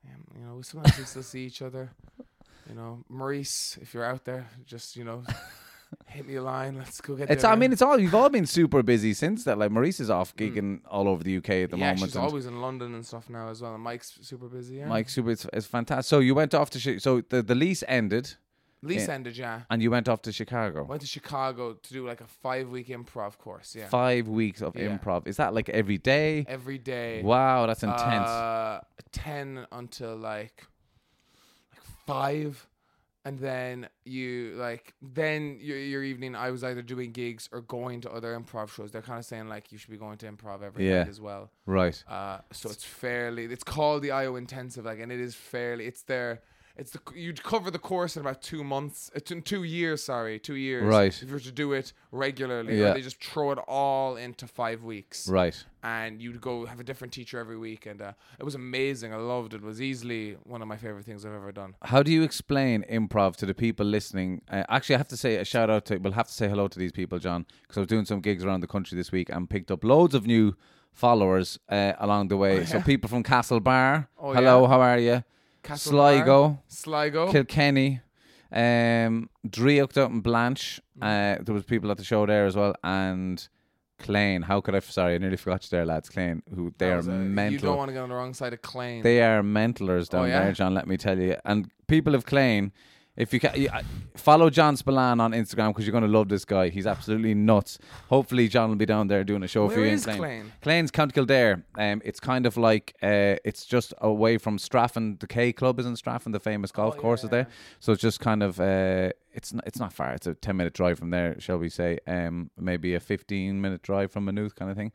[0.04, 1.92] Yeah, you know, we sometimes we still see each other.
[2.70, 5.24] You know, Maurice, if you're out there, just you know,
[6.08, 6.78] hit me a line.
[6.78, 7.30] Let's go get.
[7.30, 7.43] It's.
[7.43, 8.00] I mean, it's all.
[8.00, 9.58] You've all been super busy since that.
[9.58, 11.80] Like Maurice is off gigging all over the UK at the Mm.
[11.80, 12.00] yeah, moment.
[12.12, 13.73] she's always in London and stuff now as well.
[13.76, 14.76] And Mike's super busy.
[14.78, 15.32] Yeah, Mike super.
[15.32, 16.10] It's, it's fantastic.
[16.10, 16.80] So you went off to.
[16.80, 18.36] Chi- So the the lease ended,
[18.82, 19.13] lease yeah.
[19.13, 19.38] ended.
[19.38, 20.84] Yeah, and you went off to Chicago.
[20.84, 23.76] went to Chicago to do like a five week improv course.
[23.76, 24.88] Yeah, Five weeks of Yeah.
[24.97, 25.28] improv.
[25.28, 26.45] Is that like every day?
[26.47, 27.21] every day.
[27.23, 28.30] Wow, that's intense.
[28.30, 30.65] Uh, ten until like
[31.73, 32.67] like five,
[33.28, 36.36] and then you like then your your evening.
[36.36, 38.92] I was either doing gigs or going to other improv shows.
[38.92, 41.00] They're kind of saying like you should be going to improv every Yeah.
[41.00, 41.52] night as well.
[41.66, 41.98] Right.
[42.08, 43.44] Uh, so it's fairly.
[43.46, 45.86] It's called the IO Intensive, like, and it is fairly.
[45.92, 46.42] It's there.
[46.80, 50.04] It's the you'd cover the course in about two months, uh, two, two years.
[50.04, 50.84] Sorry, two years.
[50.84, 51.08] Right.
[51.22, 52.94] If you were to do it regularly, Yeah.
[52.94, 55.28] they just throw it all into five weeks.
[55.28, 55.56] Right.
[55.82, 59.12] And you'd go have a different teacher every week, and uh, it was amazing.
[59.12, 59.58] I loved it.
[59.58, 61.76] It was easily one of my favorite things I've ever done.
[61.82, 64.42] How do you explain improv to the people listening?
[64.52, 65.98] Uh, actually, I have to say a shout out to.
[65.98, 68.44] We'll have to say hello to these people, John, because I was doing some gigs
[68.46, 70.54] around the country this week and picked up loads of new
[70.94, 72.66] followers uh, along the way.
[72.66, 74.08] So people from Castlebar.
[74.20, 74.68] Oh, hello, yeah.
[74.68, 75.24] how are you?
[75.75, 77.32] Sligo, Sligo.
[77.32, 78.01] Kilkenny,
[78.51, 80.82] um, Draíocht out in Blanche.
[81.01, 83.47] Uh, there was people at the show there as well, and
[83.99, 84.43] Clane.
[84.43, 84.80] How could I?
[84.80, 86.10] Sorry, I nearly forgot you there, lads.
[86.10, 87.03] Clane, who they are a-
[87.51, 89.03] You don't want to get on the wrong side of Clane.
[89.03, 90.43] They are mentalers down Oh, yeah?
[90.43, 90.73] there, John.
[90.73, 91.36] Let me tell you.
[91.45, 92.71] And people of Clane,
[93.17, 93.67] if you can
[94.15, 96.69] follow John Spillane on Instagram because you're going to love this guy.
[96.69, 97.80] He's absolutely nuts.
[98.10, 100.17] Hopefully, John will be down there doing a show for you in Clane.
[100.17, 100.51] Clane?
[100.62, 101.63] Clane's County Kildare.
[101.77, 105.19] Um, it's kind of like uh, it's just away from Straffan.
[105.19, 107.47] The K Club is in Straffan, the famous golf Oh, course is there.
[107.80, 110.13] So it's just kind of uh, it's not, it's not far.
[110.13, 111.99] It's a ten minute drive from there, shall we say?
[112.08, 114.91] Um, maybe a fifteen minute drive from Maynooth, kind of thing.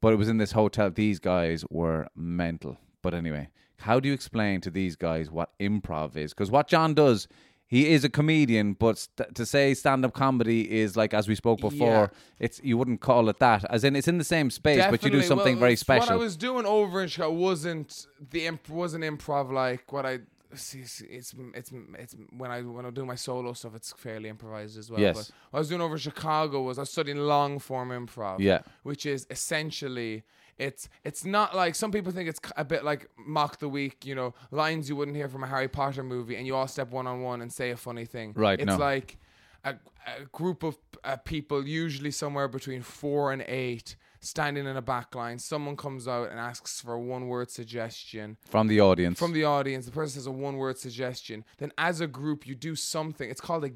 [0.00, 0.90] But it was in this hotel.
[0.90, 2.78] These guys were mental.
[3.02, 3.48] But anyway,
[3.80, 6.32] how do you explain to these guys what improv is?
[6.32, 7.28] Because what John does,
[7.74, 11.34] he is a comedian, but st- to say stand up comedy is like, as we
[11.34, 13.64] spoke before, it's you wouldn't call it that.
[13.68, 16.06] As in, it's in the same space, but you do something Well, very special.
[16.06, 20.20] What I was doing over in Chicago wasn't the imp- wasn't improv like what I.
[20.56, 24.28] See, it's, it's it's it's when I when I'm doing my solo stuff, it's fairly
[24.28, 25.00] improvised as well.
[25.00, 25.16] Yes.
[25.16, 28.40] But what I was doing over Chicago was I was studying long form improv.
[28.40, 28.60] Yeah.
[28.82, 30.24] Which is essentially
[30.58, 34.14] it's it's not like some people think it's a bit like mock the week, you
[34.14, 37.06] know, lines you wouldn't hear from a Harry Potter movie, and you all step one
[37.06, 38.32] on one and say a funny thing.
[38.36, 38.76] Right, It's no.
[38.76, 39.18] like
[39.64, 39.74] a,
[40.06, 45.14] a group of uh, people, usually somewhere between four and eight, standing in a back
[45.14, 45.38] line.
[45.38, 49.18] Someone comes out and asks for a one word suggestion from the audience.
[49.18, 49.86] from the audience.
[49.86, 51.44] The person says a one word suggestion.
[51.58, 53.28] Then, as a group, you do something.
[53.28, 53.70] It's called a.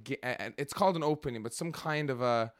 [0.60, 2.52] It's called an opening, but some kind of a.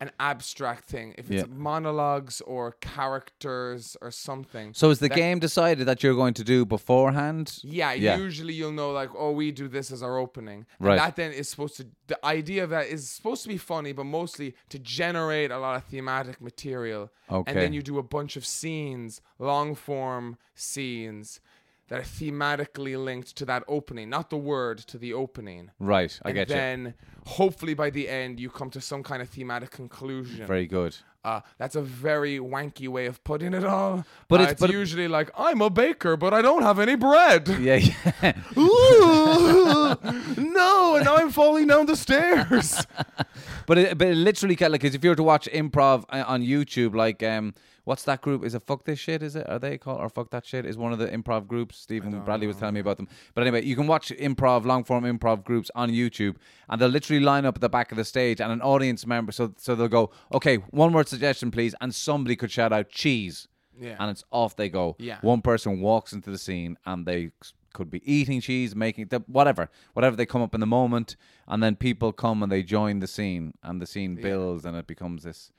[0.00, 1.14] An abstract thing.
[1.16, 1.54] If it's Yeah.
[1.54, 4.74] monologues or characters or something.
[4.74, 7.58] so is the that- game decided that you're going to do beforehand?
[7.62, 8.16] Yeah, Yeah.
[8.16, 10.66] usually you'll know like, oh, we do this as our opening.
[10.78, 10.96] And Right.
[10.98, 14.04] that then is supposed to the idea of that is supposed to be funny, but
[14.04, 17.10] mostly to generate a lot of thematic material.
[17.30, 17.50] Okay.
[17.50, 21.40] And then you do a bunch of scenes, long form scenes
[21.88, 25.70] that are thematically linked to that opening, not the word to the opening.
[25.78, 26.54] Right, I and get you.
[26.54, 26.94] And then
[27.26, 30.46] hopefully by the end you come to some kind of thematic conclusion.
[30.46, 30.96] Very good.
[31.24, 34.04] Uh, that's a very wanky way of putting it all.
[34.28, 36.96] But Uh, it's- it's but usually like I'm a baker, but I don't have any
[36.96, 37.48] bread.
[37.60, 38.32] Yeah, yeah.
[38.58, 39.96] Ooh,
[40.36, 42.86] no, and now I'm falling down the stairs.
[43.66, 46.94] but it, but it literally of if you were to watch improv uh, on YouTube,
[46.94, 48.44] like um, what's that group?
[48.44, 49.22] Is it Fuck This Shit?
[49.22, 49.48] Is it?
[49.48, 50.66] Are they called or Fuck That Shit?
[50.66, 51.78] Is one of the improv groups?
[51.78, 53.08] Stephen Bradley was telling me about them.
[53.34, 56.36] But anyway, you can watch improv, long form improv groups on YouTube,
[56.68, 59.32] and they'll literally line up at the back of the stage, and an audience member,
[59.32, 63.48] so so they'll go, okay, one word suggestion, please, and somebody could shout out cheese.
[63.80, 63.96] Yeah.
[63.98, 64.94] And it's off they go.
[64.98, 65.18] Yeah.
[65.20, 67.32] One person walks into the scene and they
[67.72, 71.16] could be eating cheese, making the, whatever, whatever they come up in the moment,
[71.48, 74.86] and then people come and they join the scene, and the scene builds, and it
[74.86, 75.50] becomes this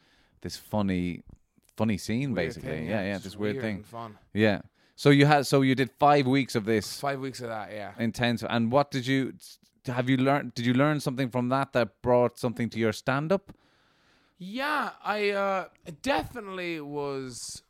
[0.41, 1.23] this funny,
[1.77, 2.69] funny scene Weird basically.
[2.69, 3.83] thing, yeah, yeah, just this weird, thing.
[3.83, 4.17] fun.
[4.33, 4.61] Yeah.
[4.95, 7.91] So you had so you did five weeks of this Five weeks of that, yeah.
[7.99, 9.33] intense, and what did you
[9.85, 10.53] have you learned?
[10.55, 13.51] Did you learn something from that that brought something to your stand up?
[14.37, 15.65] Yeah, I uh,
[16.01, 17.63] definitely was.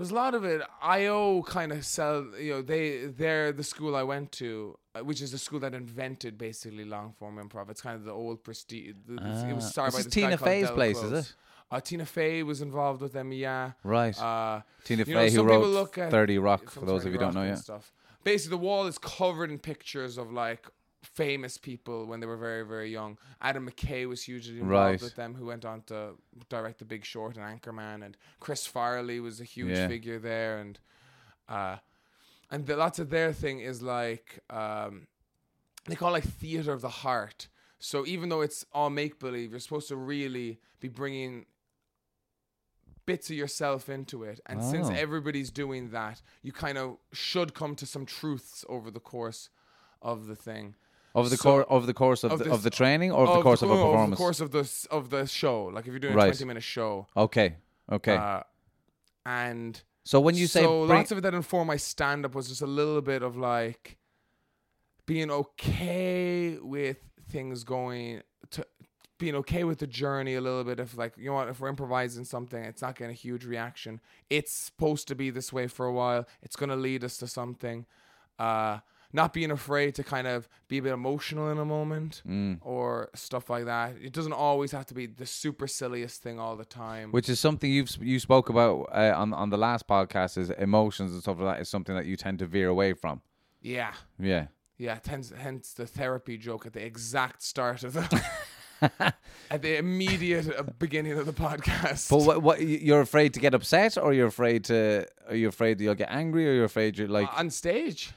[0.00, 0.62] There was a lot of it.
[0.80, 2.24] IO kind of sell.
[2.40, 5.74] You know, they they're the school I went to, uh, which is the school that
[5.74, 7.68] invented basically long form improv.
[7.68, 8.94] It's kind of the old prestige.
[9.06, 9.68] it was Ah.
[9.68, 11.34] started This by is this Tina Fey's place, is it?
[11.70, 13.30] Uh, Tina Fey was involved with them.
[13.30, 13.72] Yeah.
[13.84, 14.18] Right.
[14.18, 17.18] Uh, Tina you know, Fey, who wrote look at 30 Rock, for those of you
[17.18, 17.56] who don't know, yeah.
[17.56, 17.92] Stuff.
[18.24, 20.66] Basically, the wall is covered in pictures of like
[21.02, 23.18] famous people when they were very, very young.
[23.40, 25.00] Adam McKay was hugely involved Right.
[25.02, 26.16] with them, who went on to
[26.48, 29.88] direct The Big Short and Anchorman, and Chris Farley was a huge Yeah.
[29.88, 30.78] figure there, and
[31.48, 31.78] uh,
[32.50, 35.06] and the, lots of their thing is like um,
[35.86, 37.48] they call it like theater of the heart.
[37.78, 41.46] So even though it's all make believe, you're supposed to really be bringing
[43.06, 44.38] bits of yourself into it.
[44.46, 44.92] And since Oh.
[44.92, 49.48] everybody's doing that, you kind of should come to some truths over the course
[50.02, 50.76] of the thing.
[51.14, 53.26] Over the So- course of the course of, of the, this- of the training or
[53.26, 54.02] of the course of a performance?
[54.02, 55.64] Over the course of the of the show.
[55.66, 56.28] Like if you're doing Right.
[56.28, 57.06] a 20 minute show.
[57.16, 57.56] Okay.
[57.90, 58.16] Okay.
[58.16, 58.42] Uh,
[59.26, 62.48] and so when you say so lots of it that informed my stand up was
[62.48, 63.98] just a little bit of like
[65.06, 66.98] being okay with
[67.30, 68.64] things going to
[69.18, 71.68] being okay with the journey a little bit if like you know what if we're
[71.68, 75.84] improvising something it's not getting a huge reaction it's supposed to be this way for
[75.86, 77.84] a while it's going to lead us to something
[78.38, 78.78] uh
[79.12, 82.22] not being afraid to kind of be a bit emotional in a moment
[82.62, 86.56] or stuff like that it doesn't always have to be the super silliest thing all
[86.56, 90.38] the time Which is something you've you spoke about uh, on on the last podcast
[90.38, 93.20] is emotions and stuff like that is something that you tend to veer away from.
[93.60, 94.46] yeah Yeah.
[94.78, 98.24] Yeah, hence, hence the therapy joke at the exact start of the,
[99.50, 102.08] at the immediate uh, beginning of the podcast.
[102.08, 105.76] But what, what you're afraid to get upset, or you're afraid to, are you afraid
[105.76, 108.12] that you'll get angry, or you're afraid you're like, on stage,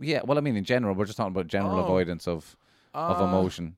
[0.00, 0.20] yeah.
[0.24, 1.84] Well, I mean, in general, we're just talking about general Oh.
[1.84, 2.56] avoidance of
[2.94, 3.76] of Uh, emotion.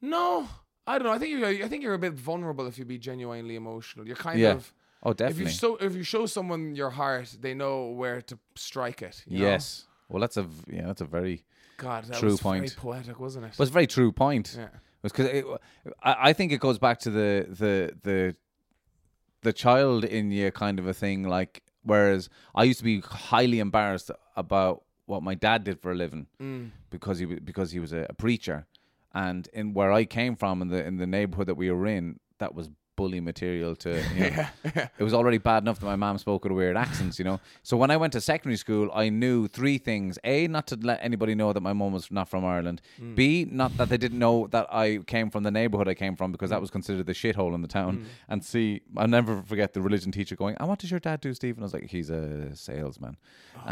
[0.00, 0.48] no,
[0.86, 1.12] I don't know.
[1.12, 4.06] I think you're, I think you're a bit vulnerable if you be genuinely emotional.
[4.06, 4.52] You're kind Yeah.
[4.52, 5.44] of Oh, if definitely.
[5.44, 9.22] you show if you show someone your heart, they know where to strike it.
[9.26, 9.44] you know?
[9.50, 9.86] yes.
[10.08, 11.44] Well, that's a v- yeah, that's a very
[11.78, 12.68] God, that True was point.
[12.68, 13.58] very poetic, wasn't it?
[13.58, 14.54] was a very true point.
[14.56, 14.68] yeah.
[15.02, 15.26] because
[16.02, 18.36] I, I think it goes back to the the the
[19.42, 21.24] the child in you kind of a thing.
[21.24, 25.94] Like whereas I used to be highly embarrassed about what my dad did for a
[25.94, 26.70] living Mm.
[26.90, 28.58] because he because he was a, a preacher,
[29.26, 32.18] and in where I came from in the in the neighborhood that we were in,
[32.38, 32.66] that was
[33.02, 34.46] bully material to you know,
[35.00, 37.38] it was already bad enough that my mom spoke with weird accents, you know.
[37.68, 40.98] So when I went to secondary school, I knew three things: a, not to let
[41.08, 42.78] anybody know that my mom was not from Ireland;
[43.18, 46.28] b, not that they didn't know that I came from the neighborhood I came from
[46.34, 47.92] because that was considered the shithole in the town;
[48.30, 51.30] and c, I'll never forget the religion teacher going, "And what does your dad do,
[51.40, 53.14] Stephen?" I was like, "He's a salesman,"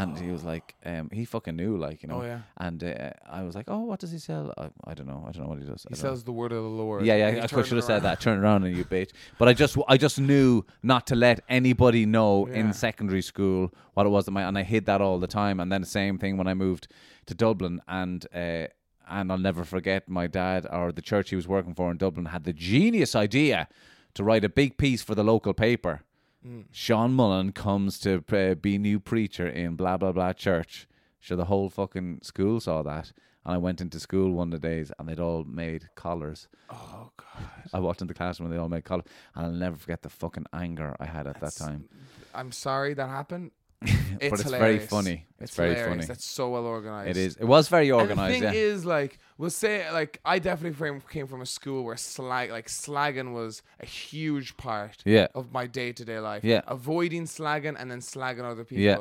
[0.01, 2.41] and he was like, um, "He fucking knew, like you know." Oh, yeah.
[2.67, 5.23] And uh, I was like, "Oh, what does he sell?" I, I don't know.
[5.27, 5.87] I don't know what he does.
[5.87, 6.17] I He don't know.
[6.31, 7.05] the word of the Lord.
[7.05, 7.31] Yeah, yeah.
[7.31, 8.21] he I should have said that.
[8.21, 9.11] Turn around and you bitch.
[9.39, 12.55] But I just, I just knew not to let anybody know Yeah.
[12.61, 15.61] in secondary school what it was that my, and I hid that all the time.
[15.61, 16.89] And then the same thing when I moved
[17.27, 18.67] to Dublin, and uh,
[19.13, 22.27] and I'll never forget my dad or the church he was working for in Dublin
[22.27, 23.67] had the genius idea
[24.15, 26.03] to write a big piece for the local paper.
[26.47, 26.67] Mm.
[26.71, 30.87] Sean Mullen comes to uh, be new preacher in blah blah blah church.
[31.21, 33.13] So the whole fucking school saw that,
[33.45, 36.49] and I went into school one of the days, and they'd all made collars.
[36.71, 37.51] Oh God.
[37.73, 40.09] I walked into the classroom and they all made collars, and I'll never forget the
[40.11, 41.89] fucking anger I had at that time.
[42.35, 43.51] I'm sorry that happened.
[43.81, 43.89] but
[44.21, 45.27] it's very funny.
[45.39, 45.89] It's, very hilarious.
[45.95, 46.05] funny.
[46.07, 47.11] That's so well organized.
[47.11, 47.37] It is.
[47.37, 48.35] It was very And organized.
[48.37, 48.61] the thing yeah.
[48.61, 53.33] is, like, we'll say, like, I definitely came from a school where slag, like, slagging
[53.33, 55.29] was a huge part Yeah.
[55.35, 56.45] of my day to day life.
[56.45, 56.61] Yeah.
[56.67, 58.85] avoiding slagging and then slagging other people.
[58.85, 58.99] Yeah.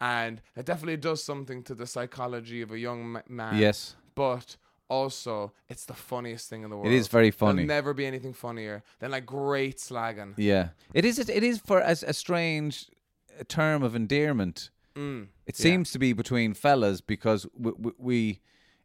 [0.00, 3.56] And it definitely does something to the psychology of a young man.
[3.56, 3.96] yes.
[4.14, 4.56] but
[4.88, 6.88] also it's the funniest thing in the world.
[6.88, 7.64] It is very funny.
[7.64, 10.34] There'll never be anything funnier than like great slagging.
[10.36, 10.68] Yeah.
[10.92, 11.18] It is.
[11.18, 12.86] It is for as a strange
[13.48, 14.70] term of endearment.
[14.94, 15.28] Mm.
[15.46, 15.62] It Yeah.
[15.62, 18.40] seems to be between fellas because we, we, we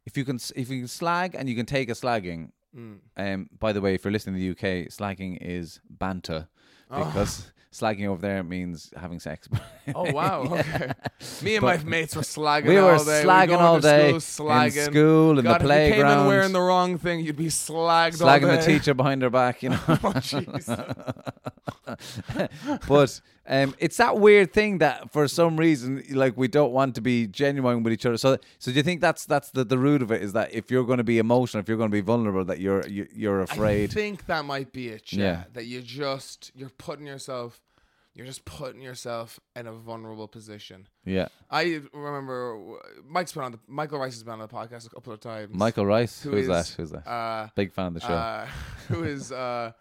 [0.06, 2.50] if you can if you can slag and you can take a slagging.
[2.74, 2.98] Mm.
[3.16, 3.50] Um.
[3.58, 6.48] By the way, if you're listening to the UK, slagging is banter
[6.90, 7.04] Oh.
[7.04, 9.48] because slagging over there means having sex.
[9.92, 10.42] Oh wow!
[10.42, 10.92] Okay.
[11.42, 12.66] Me and my mates were slagging.
[12.66, 13.24] We were all day.
[13.24, 14.86] Slagging go all day School, slagging.
[14.86, 16.26] in school God, the if you came in playground.
[16.28, 18.20] wearing the wrong thing, you'd be slagged.
[18.20, 19.80] slagging the teacher behind her back, you know.
[19.88, 20.66] oh jeez.
[22.88, 27.00] but um, it's that weird thing that for some reason, like we don't want to
[27.00, 28.16] be genuine with each other.
[28.16, 30.22] So, so do you think that's that's the, the root of it?
[30.22, 32.60] Is that if you're going to be emotional, if you're going to be vulnerable, that
[32.60, 33.90] you're you, you're afraid?
[33.90, 35.12] I think that might be it.
[35.12, 35.24] Yeah.
[35.24, 35.44] Yeah.
[35.54, 37.60] That you just you're putting yourself,
[38.14, 40.86] you're just putting yourself in a vulnerable position.
[41.04, 44.90] yeah, I remember Mike's been on the Michael Rice has been on the podcast a
[44.90, 45.54] couple of times.
[45.54, 46.22] Michael Rice.
[46.22, 46.74] Who Who's is, that?
[46.76, 47.08] Who's that?
[47.08, 48.08] Uh, Big fan of the show.
[48.08, 48.46] uh,
[48.88, 49.72] who is uh,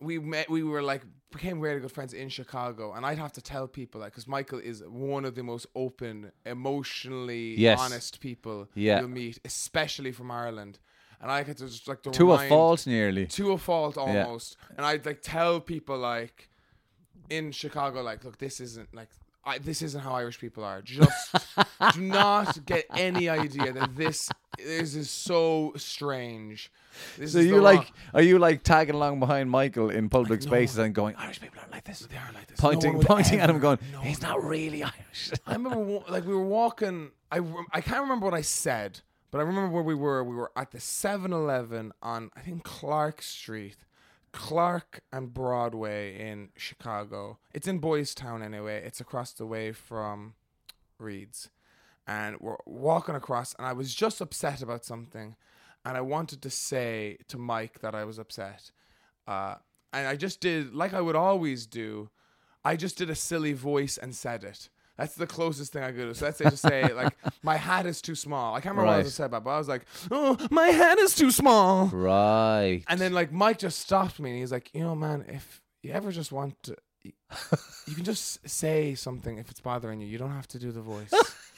[0.00, 1.02] we met we were like
[1.34, 4.60] became really good friends in Chicago and I'd have to tell people that because Michael
[4.70, 4.78] is
[5.14, 6.14] one of the most open
[6.46, 7.78] emotionally Yes.
[7.80, 9.00] honest people Yeah.
[9.00, 10.74] you'll meet especially from Ireland
[11.20, 13.26] and I had to just like to to a fault, nearly.
[13.38, 16.48] to a fault almost and I'd like tell people like
[17.30, 19.10] in Chicago like look this isn't like
[19.46, 20.80] I, this isn't how Irish people are.
[20.82, 21.34] Just
[21.94, 26.70] do not get any idea that this this is so strange.
[27.18, 30.40] This So is you like wrong- are you like tagging along behind Michael in public
[30.40, 32.60] no spaces one- and going Irish people aren't like this, They are like this.
[32.60, 35.30] pointing No pointing at him, going no he's not really Irish.
[35.46, 37.10] I remember like we were walking.
[37.32, 37.40] I
[37.72, 40.22] I can't remember what I said, but I remember where we were.
[40.22, 43.76] We were at the 7-Eleven on I think Clark Street,
[44.34, 47.38] Clark and Broadway in Chicago.
[47.52, 48.82] It's in Boys Town anyway.
[48.84, 50.34] It's across the way from
[50.98, 51.50] Reed's,
[52.04, 53.54] and we're walking across.
[53.54, 55.36] And I was just upset about something,
[55.84, 58.72] and I wanted to say to Mike that I was upset.
[59.26, 59.54] Uh,
[59.92, 62.10] and I just did like I would always do.
[62.64, 64.68] I just did a silly voice and said it.
[64.96, 66.14] That's the closest thing I could do.
[66.14, 68.54] So let's say just say like my hat is too small.
[68.54, 69.04] I can't remember what I Right.
[69.04, 71.86] was said about, but I was like, oh, my hat is too small.
[71.88, 72.82] Right.
[72.88, 75.92] And then like Mike just stopped me and he's like, you know, man, if you
[75.92, 80.06] ever just want to, you can just say something if it's bothering you.
[80.06, 81.12] You don't have to do the voice.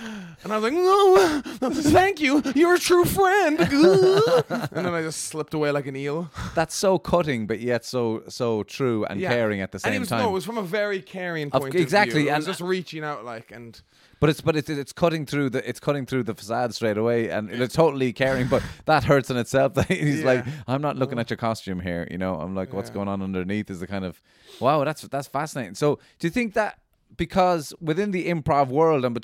[0.44, 2.42] and I was like, no, thank you.
[2.54, 3.58] You're a true friend.
[3.60, 6.30] and then I just slipped away like an eel.
[6.54, 9.30] That's so cutting, but yet so so true and Yeah.
[9.30, 10.22] caring at the same and it was, time.
[10.22, 12.32] No, it was from a very caring point Of- point exactly, of view.
[12.32, 13.80] Was and- uh, just reaching out like and.
[14.20, 17.30] But it's but it's it's cutting through the it's cutting through the facade straight away,
[17.30, 18.48] and it's totally caring.
[18.48, 19.72] But that hurts in itself.
[19.74, 22.06] that He's like, I'm not looking at your costume here.
[22.10, 22.96] You know, I'm like, what's Yeah.
[22.96, 23.70] going on underneath?
[23.70, 24.20] Is the kind of
[24.60, 25.74] wow, that's that's fascinating.
[25.74, 26.79] So, do you think that
[27.20, 29.14] because within the improv world and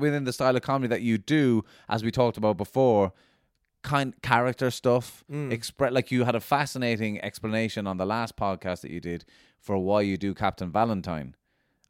[0.00, 3.12] within the style of comedy that you do, as we talked about before,
[3.82, 5.52] kind character stuff, Mm.
[5.52, 9.26] express like you had a fascinating explanation on the last podcast that you did
[9.60, 11.34] for why you do Captain Valentine.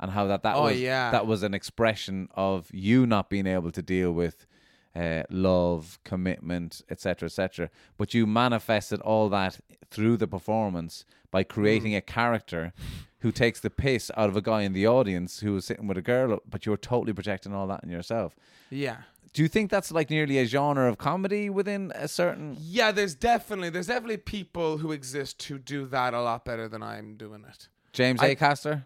[0.00, 1.12] And how that that Oh, was yeah.
[1.12, 4.46] that was an expression of you not being able to deal with
[4.94, 7.70] uh, love, commitment, etc., etc.
[7.96, 12.72] But you manifested all that through the performance by creating a character
[13.20, 15.96] who takes the piss out of a guy in the audience who was sitting with
[15.96, 18.34] a girl, but you're totally projecting all that in yourself.
[18.68, 18.96] Yeah.
[19.32, 22.56] Do you think that's like nearly a genre of comedy within a certain?
[22.60, 26.82] Yeah, there's definitely there's definitely people who exist who do that a lot better than
[26.82, 27.68] I'm doing it.
[27.92, 28.84] James I- Acaster?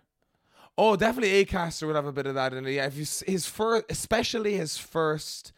[0.79, 2.73] Oh, definitely Acaster would have a bit of that in it.
[2.73, 5.53] Yeah, if you his first, especially his first,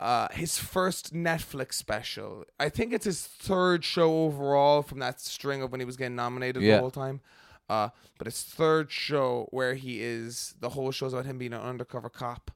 [0.00, 2.44] uh, his first Netflix special.
[2.60, 6.16] I think it's his third show overall from that string of when he was getting
[6.16, 6.76] nominated Yeah.
[6.76, 7.20] the whole time.
[7.68, 11.60] Uh, but his third show where he is the whole show's about him being an
[11.60, 12.50] undercover cop.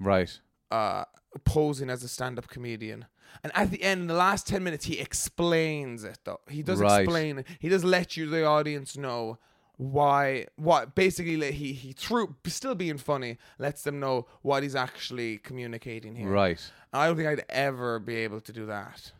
[0.00, 0.38] Right.
[0.70, 1.04] uh,
[1.44, 3.06] posing as a stand-up comedian.
[3.42, 6.18] And at the end, in the last ten minutes, he explains it.
[6.24, 7.02] Though he does Right.
[7.02, 7.46] explain it.
[7.60, 9.38] He does let you, the audience, know
[9.76, 10.46] why.
[10.56, 15.38] What basically le- he he through still being funny lets them know what he's actually
[15.38, 16.28] communicating here.
[16.28, 16.60] Right.
[16.92, 19.12] I don't think I'd ever be able to do that.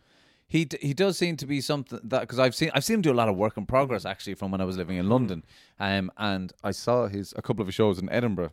[0.46, 3.02] He d- he does seem to be something that because I've seen I've seen him
[3.02, 5.44] do a lot of work in progress actually from when I was living in London,
[5.80, 8.52] um, and I saw his a couple of his shows in Edinburgh,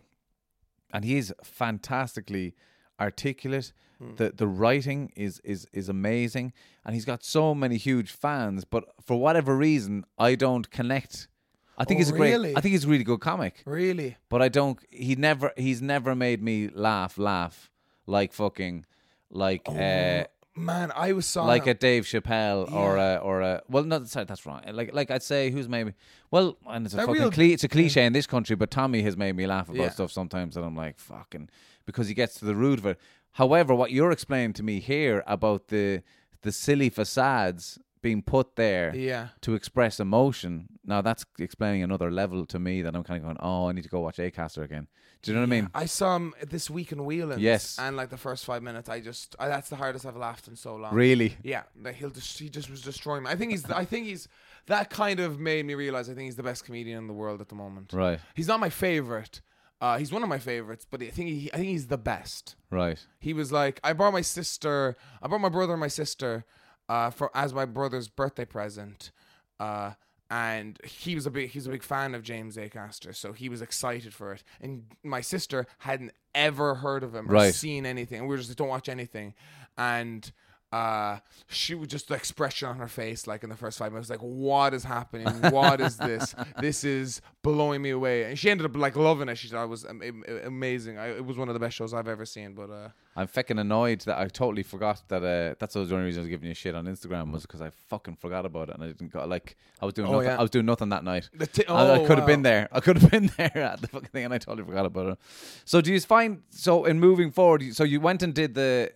[0.92, 2.56] and he's fantastically
[3.00, 3.74] articulate.
[4.02, 4.18] Mm.
[4.18, 8.66] The the writing is is is amazing, and he's got so many huge fans.
[8.66, 11.28] But for whatever reason, I don't connect.
[11.78, 12.32] I think Oh, he's a great.
[12.32, 12.56] really?
[12.56, 14.18] I think he's a really good comic, Really?
[14.30, 14.80] but I don't.
[14.90, 15.52] He never.
[15.58, 17.18] He's never made me laugh.
[17.18, 17.70] Laugh
[18.06, 18.86] like fucking
[19.30, 19.62] like.
[19.68, 21.70] uh Man, I was saw like him.
[21.70, 25.24] a Dave Chappelle or a or a well no sorry that's wrong like like I'd
[25.24, 25.94] say who's maybe
[26.30, 28.70] well and it's a, A fucking real- cli- it's a cliche in this country but
[28.70, 29.90] Tommy has made me laugh about Yeah.
[29.92, 31.48] stuff sometimes and I'm like fucking
[31.86, 33.00] because he gets to the root of it.
[33.32, 36.04] However, what you're explaining to me here about the
[36.42, 39.30] the silly facades being put there Yeah.
[39.42, 43.38] to express emotion now that's explaining another level to me that I'm kind of going
[43.40, 44.88] oh I need to go watch Acaster again.
[45.22, 45.70] Do you know what I mean?
[45.76, 47.38] I saw him this week in Wheeling.
[47.40, 47.78] Yes.
[47.78, 50.56] And like the first five minutes, I just I, that's the hardest I've laughed in
[50.56, 50.96] so long.
[50.96, 51.38] Really?
[51.44, 53.30] Yeah, like he'll just he just was destroying me.
[53.30, 54.28] I think he's I think he's
[54.66, 57.40] that kind of made me realize I think he's the best comedian in the world
[57.40, 57.94] at the moment.
[57.94, 58.20] Right.
[58.34, 59.42] He's not my favorite.
[59.80, 62.56] Uh, he's one of my favorites, but I think he I think he's the best.
[62.72, 62.98] Right.
[63.20, 66.46] He was like I brought my sister, I brought my brother and my sister,
[66.92, 69.12] uh, for as my brother's birthday present.
[69.60, 69.92] Uh,
[70.30, 72.70] and he was a big he's a big fan of James A.
[72.70, 74.44] Acaster, so he was excited for it.
[74.62, 77.54] And my sister hadn't ever heard of him or Right.
[77.54, 78.20] seen anything.
[78.20, 79.34] And we were just like, don't watch anything.
[79.78, 80.32] And
[80.72, 81.18] uh,
[81.50, 84.20] she was just the expression on her face, like in the first five minutes, like,
[84.22, 85.28] what is happening?
[85.52, 86.34] What is this?
[86.60, 88.24] this is blowing me away.
[88.24, 89.38] And she ended up like loving it.
[89.38, 90.98] She thought it was am- am- amazing.
[90.98, 92.54] I, it was one of the best shows I've ever seen.
[92.54, 95.24] But uh, I'm fucking annoyed that I totally forgot that.
[95.24, 97.72] Uh, that's the only reason I was giving you shit on Instagram was because I
[97.90, 99.26] fucking forgot about it and I didn't go.
[99.26, 100.28] Like I was doing Oh, nothing.
[100.30, 100.38] yeah.
[100.38, 101.30] I was doing nothing that night.
[101.34, 102.70] The ti- I, I oh, could have been there.
[102.72, 105.18] I could have been there at the fucking thing, and I totally forgot about it.
[105.66, 107.76] So do you find so in moving forward?
[107.76, 108.94] So you went and did the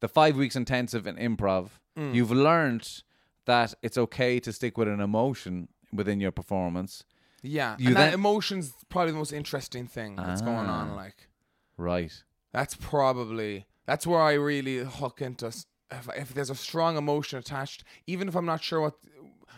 [0.00, 1.70] the five weeks intensive in improv.
[1.96, 2.14] Mm.
[2.14, 3.02] You've learned
[3.46, 7.04] that it's okay to stick with an emotion within your performance.
[7.42, 10.90] yeah, You and then- that emotion's probably the most interesting thing that's going on.
[10.90, 10.94] Ah.
[10.94, 11.28] Like
[11.76, 12.12] Right.
[12.52, 15.46] that's probably that's where I really hook into.
[15.90, 18.94] If, if there's a strong emotion attached, even if I'm not sure what,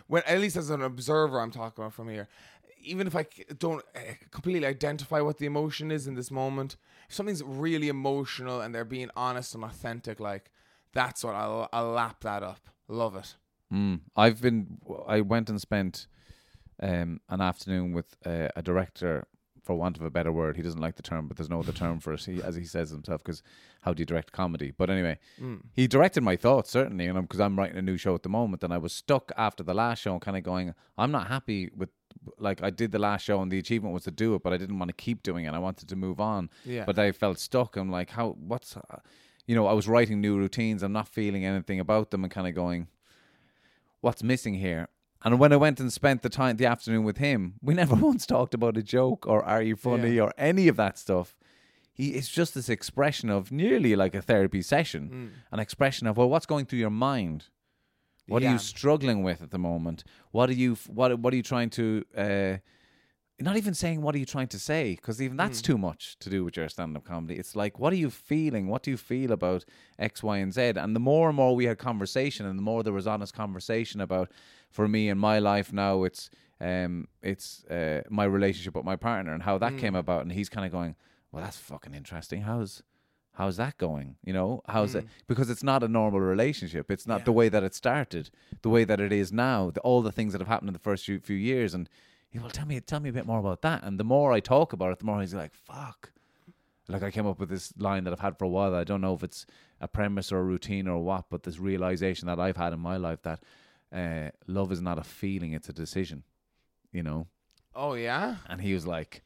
[0.07, 2.29] when at least as an observer, I'm talking about from here.
[2.83, 3.25] Even if I
[3.59, 3.99] don't uh,
[4.31, 6.77] completely identify what the emotion is in this moment,
[7.13, 10.51] something's really emotional and they're being honest and authentic, like
[10.93, 12.69] that's what I'll I'll lap that up.
[12.87, 13.35] Love it.
[13.73, 14.01] Mm.
[14.15, 14.79] I've been.
[15.07, 16.07] I went and spent
[16.81, 19.25] um, an afternoon with uh, a director,
[19.63, 20.57] for want of a better word.
[20.57, 22.25] He doesn't like the term, but there's no other term for it.
[22.25, 23.43] He, as he says himself, because
[23.81, 24.73] how do you direct comedy?
[24.75, 25.19] But anyway,
[25.73, 28.63] he directed my thoughts certainly, and because I'm writing a new show at the moment,
[28.63, 31.89] and I was stuck after the last show, kind of going, I'm not happy with
[32.37, 34.57] like I did the last show and the achievement was to do it, but I
[34.57, 35.53] didn't want to keep doing it.
[35.53, 36.49] I wanted to move on.
[36.65, 36.85] Yeah.
[36.85, 37.75] But I felt stuck.
[37.77, 38.35] I'm like, how?
[38.39, 38.75] What's?
[38.77, 38.97] Uh,
[39.47, 40.83] you know, I was writing new routines.
[40.83, 42.87] I'm not feeling anything about them, and kind of going,
[44.01, 44.87] what's missing here?
[45.23, 48.25] And when I went and spent the time, the afternoon with him, we never once
[48.25, 50.23] talked about a joke or are you funny Yeah.
[50.23, 51.35] or any of that stuff.
[51.93, 56.29] He it's just this expression of nearly like a therapy session, an expression of well,
[56.29, 57.49] what's going through your mind.
[58.31, 60.03] What are you struggling with at the moment?
[60.31, 62.57] What are you what what are you trying to uh
[63.39, 66.29] not even saying what are you trying to say because even that's too much to
[66.29, 67.35] do with your stand-up comedy.
[67.35, 68.67] It's like what are you feeling?
[68.67, 69.65] What do you feel about
[69.97, 70.73] x y and z?
[70.75, 73.99] And the more and more we had conversation and the more there was honest conversation
[74.01, 74.31] about
[74.69, 76.29] for me in my life now it's
[76.59, 80.21] um it's uh, my relationship with my partner and how that came about.
[80.21, 80.95] And he's kind of going
[81.31, 82.41] well that's fucking interesting.
[82.43, 82.83] How's
[83.33, 84.15] how's that going?
[84.23, 86.91] You know how's it because it's not a normal relationship.
[86.91, 88.29] It's not the way that it started
[88.61, 90.79] the way that it is now the, all the things that have happened in the
[90.79, 91.73] first few, few years.
[91.73, 91.89] And
[92.29, 93.83] he well tell me tell me a bit more about that.
[93.83, 96.11] And the more i talk about it the more he's like fuck.
[96.87, 98.75] Like i came up with this line that i've had for a while.
[98.75, 99.45] I don't know if it's
[99.79, 102.97] a premise or a routine or what but this realization that i've had in my
[102.97, 103.39] life that
[103.91, 106.23] uh, love is not a feeling it's a decision
[106.91, 107.27] you know?
[107.75, 108.35] Oh yeah.
[108.49, 109.23] and he was like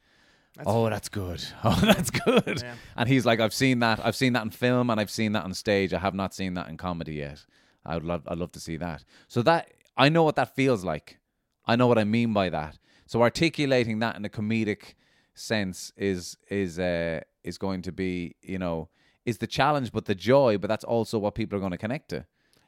[0.66, 1.44] oh that's good.
[1.64, 2.62] Oh that's good.
[2.96, 5.44] And he's like i've seen that i've seen that in film and i've seen that
[5.44, 5.92] on stage.
[5.92, 7.44] I have not seen that in comedy yet.
[7.84, 9.04] I would love i'd love to see that.
[9.28, 11.18] So that i know what that feels like.
[11.66, 12.78] I know what i mean by that.
[13.06, 14.94] So articulating that in a comedic
[15.34, 18.88] sense is is uh is going to be you know
[19.26, 22.08] is the challenge but the joy but that's also what people are going to connect
[22.10, 22.24] to.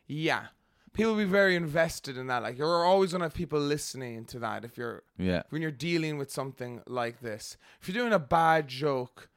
[0.06, 0.46] Yeah.
[0.98, 2.42] People will be very invested in that.
[2.42, 6.18] Like you're always gonna have people listening to that if you're yeah when you're dealing
[6.18, 7.56] with something like this.
[7.80, 9.30] If you're doing a bad joke,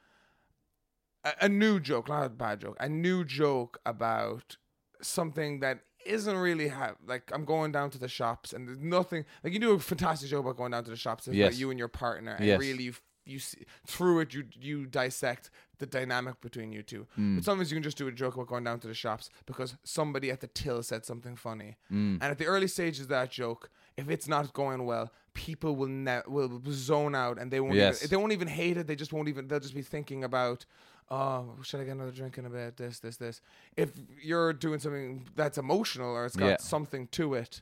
[1.24, 4.57] a, a new joke, not a bad joke, a new joke about
[5.03, 9.24] something that isn't really have like I'm going down to the shops and there's nothing
[9.43, 11.45] like you do a fantastic joke about going down to the shops it's Yes.
[11.49, 12.59] about you and your partner and Yes.
[12.59, 12.93] really you
[13.24, 15.51] you see, through it you you dissect
[15.82, 17.36] the dynamic between you two Mm.
[17.36, 19.75] but sometimes you can just do a joke about going down to the shops because
[19.84, 22.13] somebody at the till said something funny Mm.
[22.21, 25.88] and at the early stages of that joke if it's not going well people will
[26.09, 27.97] ne- will zone out and they won't Yes.
[27.97, 30.65] even, they won't even hate it they just won't even they'll just be thinking about
[31.09, 33.41] oh should I get another drink in a bit this this this
[33.75, 33.89] if
[34.29, 36.57] you're doing something that's emotional or it's got Yeah.
[36.75, 37.61] something to it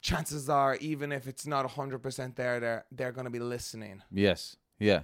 [0.00, 4.56] chances are even if it's not 100% there they're they're going to be listening yes
[4.78, 5.02] yeah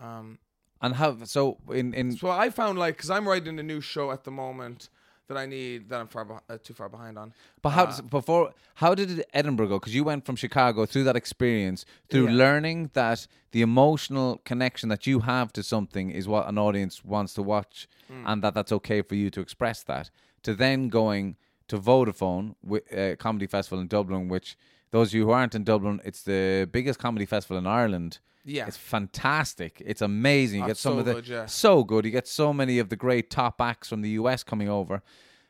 [0.00, 0.38] um
[0.82, 4.10] and how so in in so I found like cuz I'm writing a new show
[4.10, 4.88] at the moment
[5.28, 7.86] that I need that I'm far beh- uh, too far behind on But how Uh,
[7.86, 9.78] does before how did it Edinburgh go?
[9.80, 12.36] Because you went from Chicago through that experience, through Yeah.
[12.44, 17.34] learning that the emotional connection that you have to something is what an audience wants
[17.34, 18.22] to watch, Mm.
[18.28, 20.10] and that that's okay for you to express that.
[20.42, 21.36] To then going
[21.68, 24.56] to Vodafone uh, comedy festival in Dublin, which
[24.90, 28.18] those of you who aren't in Dublin, it's the biggest comedy festival in Ireland.
[28.44, 28.66] Yeah.
[28.68, 29.82] it's fantastic.
[29.84, 30.60] It's amazing.
[30.60, 31.46] You Oh, get some so of the good, yeah.
[31.46, 32.04] so good.
[32.04, 35.02] You get so many of the great top acts from the US coming over.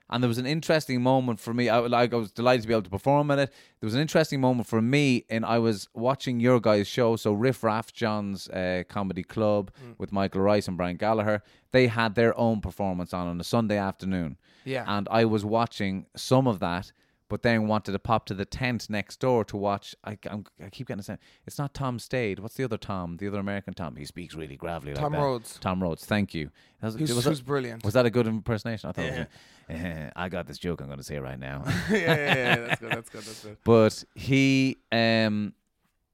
[0.08, 1.68] And there was an interesting moment for me.
[1.68, 3.50] I, like, I was delighted to be able to perform in it.
[3.80, 7.16] There was an interesting moment for me, and I was watching your guys' show.
[7.16, 9.98] So Riff Raff John's uh, comedy club Mm.
[9.98, 11.42] with Michael Rice and Brian Gallagher.
[11.72, 14.38] They had their own performance on on a Sunday afternoon.
[14.64, 14.84] Yeah.
[14.86, 16.92] And I was watching some of that,
[17.28, 19.94] but then wanted to pop to the tent next door to watch.
[20.04, 21.18] I, I'm, I keep getting the same.
[21.46, 22.38] It's not Tom Stade.
[22.38, 23.16] What's the other Tom?
[23.16, 23.96] The other American Tom.
[23.96, 25.18] He speaks really gravelly like Tom that.
[25.20, 25.58] Rhodes.
[25.60, 26.04] Tom Rhodes.
[26.06, 26.50] Thank you.
[26.82, 27.84] Was, Who's- was who's that- brilliant.
[27.84, 28.88] Was that a good impersonation?
[28.90, 29.04] I thought.
[29.04, 29.28] It
[29.68, 30.80] was, uh, I got this joke.
[30.80, 31.64] I'm going to say right now.
[31.90, 35.52] yeah, yeah, yeah, that's good that's good that's good but he um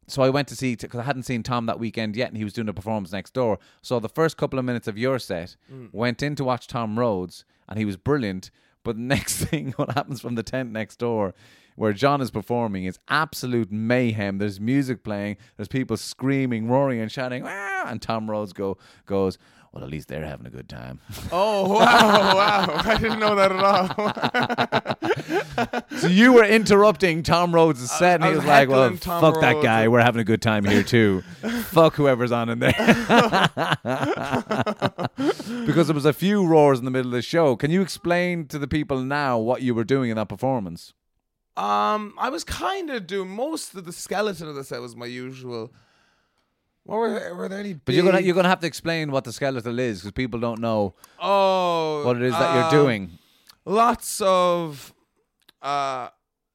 [0.08, 2.44] so I went to see because I hadn't seen Tom that weekend yet, and he
[2.44, 3.58] was doing a performance next door.
[3.82, 5.56] So the first couple of minutes of your set,
[5.92, 8.50] went in to watch Tom Rhodes, and he was brilliant.
[8.84, 11.34] But the next thing, what happens from the tent next door,
[11.76, 14.38] where John is performing, is absolute mayhem.
[14.38, 19.38] There's music playing, there's people screaming, roaring, and shouting, "Ah!" and Tom Rhodes go goes.
[19.72, 21.00] Well, at least they're having a good time.
[21.32, 24.98] oh wow wow I didn't know that at
[25.88, 28.96] all So you were interrupting Tom Rhodes' set, and I he was was like, "Well,
[28.96, 29.88] Tom fuck that guy.
[29.88, 31.22] We're having a good time here too.
[31.64, 32.72] fuck whoever's on in there."
[35.66, 37.56] because there was a few roars in the middle of the show.
[37.56, 40.92] Can you explain to the people now what you were doing in that performance?
[41.56, 45.06] Um, I was kind of doing most of the skeleton of the set was my
[45.06, 45.72] usual.
[46.84, 47.74] What were there, were there any?
[47.74, 50.40] But you're gonna big- you're gonna have to explain what the skeletal is because people
[50.40, 53.18] don't know oh what it is that you're um, doing.
[53.64, 54.92] Lots of
[55.60, 56.08] uh.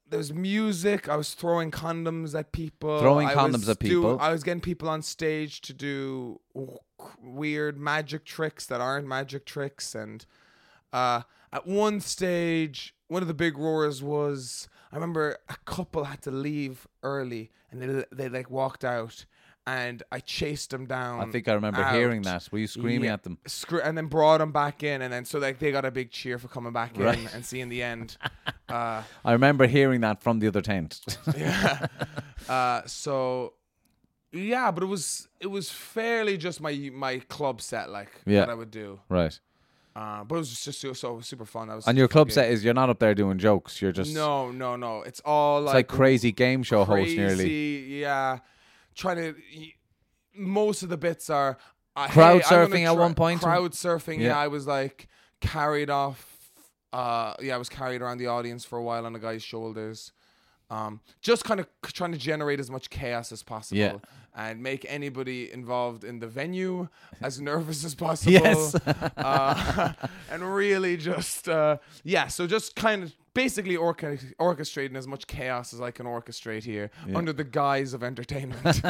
[0.09, 1.09] There's music.
[1.09, 3.01] I was throwing condoms at people.
[3.01, 4.17] Throwing I condoms was at do- people.
[4.21, 6.77] I was getting people on stage to do w-
[7.21, 10.25] weird magic tricks that aren't magic tricks, and
[10.93, 16.21] uh, at one stage, one of the big roars was I remember a couple had
[16.21, 19.25] to leave early and they they like walked out
[19.67, 21.19] and I chased them down.
[21.19, 21.93] I think I remember out.
[21.93, 22.47] hearing that.
[22.53, 23.13] Were you screaming Yeah.
[23.15, 23.37] at them?
[23.45, 26.09] Scr- and then brought them back in, and then so like they got a big
[26.09, 28.15] cheer for coming back in and seeing the end.
[28.69, 31.17] uh, I remember hearing that from the other tent.
[31.37, 31.85] yeah.
[32.47, 33.53] Uh, so
[34.31, 38.39] yeah, but it was it was fairly just my my club set like Yeah.
[38.41, 38.99] that I would do.
[39.09, 39.37] right.
[39.97, 41.67] Uh, but it was just so, so super fun.
[41.69, 43.81] That was And your club set is you're not up there doing jokes.
[43.81, 45.01] You're just no, no, no.
[45.01, 47.99] It's all it's like, like crazy game show host nearly.
[47.99, 48.37] Yeah,
[48.97, 49.35] trying to.
[50.35, 51.57] Most of the bits are
[51.95, 53.41] uh, Crowd hey, surfing at one point?
[53.41, 54.19] Crowd surfing.
[54.19, 54.27] Yeah.
[54.27, 54.37] Yeah.
[54.37, 55.07] I was like
[55.41, 56.35] carried off.
[56.93, 60.11] Uh, yeah, I was carried around the audience for a while on a guy's shoulders.
[60.69, 63.95] Um, just kind of trying to generate as much chaos as possible Yeah.
[64.35, 66.89] and make anybody involved in the venue
[67.21, 68.33] as nervous as possible.
[68.33, 68.75] Yes.
[69.17, 69.93] uh,
[70.29, 75.73] and really just uh, yeah, so just kind of basically orca- orchestrating as much chaos
[75.73, 78.81] as I can orchestrate here under the guise of entertainment.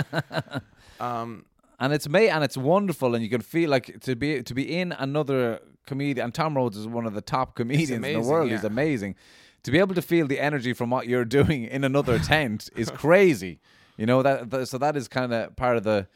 [1.00, 1.46] um,
[1.80, 4.80] and it's ma- and it's wonderful, and you can feel like to be to be
[4.80, 6.26] in another comedian.
[6.26, 8.50] And Tom Rhodes is one of the top comedians in the world.
[8.50, 9.16] He's amazing.
[9.68, 12.90] To be able to feel the energy from what you're doing in another tent is
[12.90, 13.60] crazy.
[13.98, 16.08] You know that, that so that is kind of part of the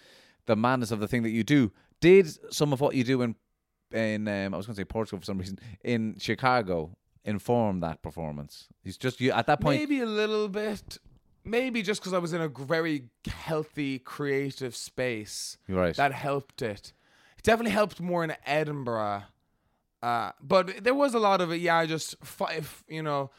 [0.45, 1.73] the madness of the thing that you do.
[1.99, 3.35] Did some of what you do in
[3.91, 6.95] in um, I was going to say Portugal for some reason in Chicago
[7.25, 8.69] inform that performance?
[8.85, 9.81] He's just you at that point.
[9.81, 10.97] maybe a little bit.
[11.43, 15.57] Maybe just because I was in a very healthy, creative space.
[15.67, 15.93] Right.
[15.97, 16.93] That helped it.
[17.37, 19.23] It definitely helped more in Edinburgh.
[20.01, 21.57] Uh, but there was a lot of it.
[21.57, 22.83] Yeah, I just five.
[22.87, 23.31] You know,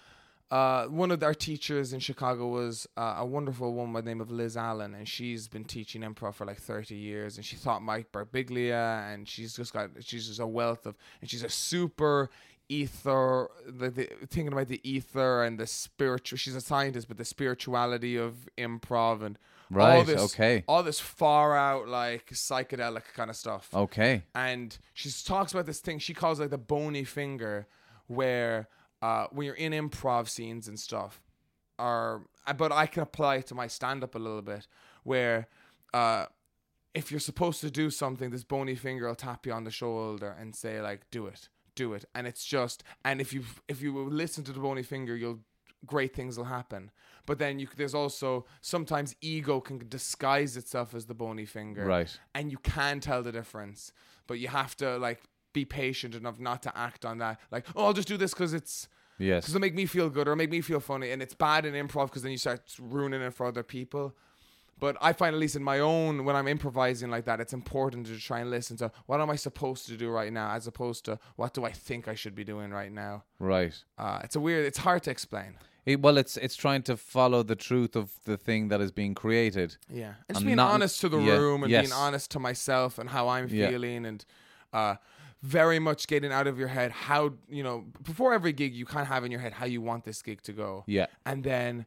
[0.51, 4.21] uh, one of our teachers in Chicago was uh, a wonderful woman by the name
[4.21, 7.37] of Liz Allen, and she's been teaching improv for like thirty years.
[7.37, 11.29] And she taught Mike Birbiglia, and she's just got she's just a wealth of, and
[11.29, 12.31] she's a super
[12.69, 17.25] ether the, the thinking about the ether and the spiritual she's a scientist but the
[17.25, 19.39] spirituality of improv and
[19.81, 20.65] all Right, this okay.
[20.69, 24.23] all this far out like psychedelic kind of stuff okay.
[24.35, 27.67] and she talks about this thing she calls like the bony finger
[28.07, 28.69] where
[29.01, 31.23] uh when you're in improv scenes and stuff
[31.79, 34.67] are uh, but I can apply it to my stand up a little bit
[35.05, 35.49] where
[35.95, 36.27] uh
[36.95, 40.37] if you're supposed to do something this bony finger will tap you on the shoulder
[40.39, 44.09] and say like do it do it and it's just and if you if you
[44.09, 45.41] listen to the bony finger you'll
[45.87, 46.91] great things will happen.
[47.27, 51.85] But then you there's also sometimes ego can disguise itself as the bony finger.
[51.85, 52.19] Right.
[52.35, 53.93] and you can tell the difference.
[54.27, 55.23] But you have to like
[55.53, 57.39] be patient enough not to act on that.
[57.51, 59.45] Like oh i'll just do this because it's Yes.
[59.45, 61.11] because it'll make me feel good or make me feel funny.
[61.13, 64.17] And it's bad in improv because then you start ruining it for other people.
[64.81, 68.07] But i find at least in my own when i'm improvising like that it's important
[68.09, 70.51] to try and listen to what am i supposed to do right now?
[70.57, 73.23] as opposed to what do i think i should be doing right now?
[73.39, 73.75] Right.
[73.97, 75.55] uh, it's a weird it's hard to explain
[75.85, 79.15] It, well, it's it's trying to follow the truth of the thing that is being
[79.15, 79.77] created.
[79.91, 81.83] Yeah, and just being not- honest to the yeah, room and yes.
[81.87, 83.69] being honest to myself and how I'm Yeah.
[83.71, 84.25] feeling and
[84.73, 84.95] uh,
[85.43, 89.03] very much getting out of your head how you know before every gig you kind
[89.03, 90.85] of have in your head how you want this gig to go.
[90.87, 91.07] Yeah.
[91.27, 91.87] and then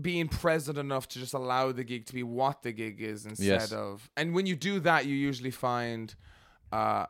[0.00, 3.44] being present enough to just allow the gig to be what the gig is instead
[3.46, 3.72] Yes.
[3.72, 4.10] of.
[4.16, 6.14] And when you do that, you usually find.
[6.72, 7.06] Uh,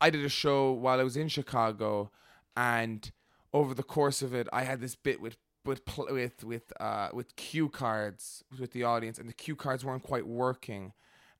[0.00, 2.10] I did a show while I was in Chicago,
[2.56, 3.10] and
[3.54, 5.80] over the course of it, I had this bit with with
[6.10, 10.26] with with uh with cue cards with the audience, and the cue cards weren't quite
[10.26, 10.92] working,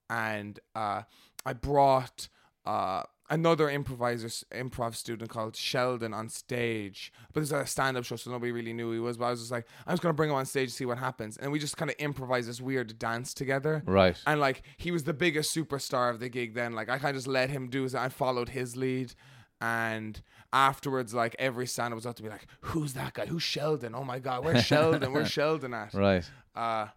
[0.09, 1.03] and uh,
[1.45, 2.29] I brought
[2.65, 8.05] uh another improviser improv student called Sheldon on stage, but this is a stand up
[8.05, 9.17] show, so nobody really knew who he was.
[9.17, 10.99] But I was just like, I was gonna bring him on stage to see what
[10.99, 14.17] happens, and we just kind of improvised this weird dance together, Right.
[14.27, 16.73] and like he was the biggest superstar of the gig then.
[16.75, 19.15] Like I kind of just let him do his I followed his lead.
[19.61, 20.20] And
[20.52, 23.26] afterwards, like every stand was out to be like, Who's that guy?
[23.26, 23.94] Who's Sheldon?
[23.94, 25.12] Oh my god, where's Sheldon?
[25.12, 25.94] Where's Sheldon at?
[25.94, 26.28] Right.
[26.55, 26.88] Uh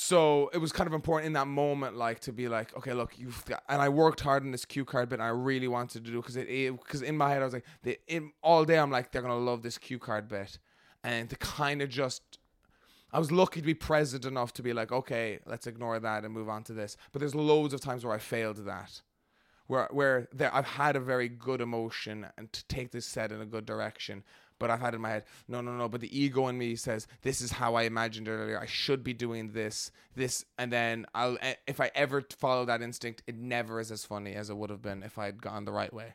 [0.00, 3.18] so it was kind of important in that moment, like to be like, okay, look,
[3.18, 5.16] you've got, and I worked hard on this cue card bit.
[5.16, 7.64] And I really wanted to do because it because in my head I was like,
[7.82, 10.60] they, in, all day I'm like, they're gonna love this cue card bit,
[11.02, 12.38] and to kind of just
[13.12, 16.32] I was lucky to be present enough to be like, okay, let's ignore that and
[16.32, 16.96] move on to this.
[17.10, 19.02] But there's loads of times where I failed that,
[19.68, 23.40] where where there I've had a very good emotion and to take this set in
[23.40, 24.24] a good direction.
[24.60, 25.88] But I've had in my head, no, no, no.
[25.88, 28.58] But the ego in me says, this is how I imagined it earlier.
[28.58, 31.38] I should be doing this, this, and then I'll.
[31.40, 34.70] eh, If I ever follow that instinct, it never is as funny as it would
[34.70, 36.14] have been if I had gone the right way.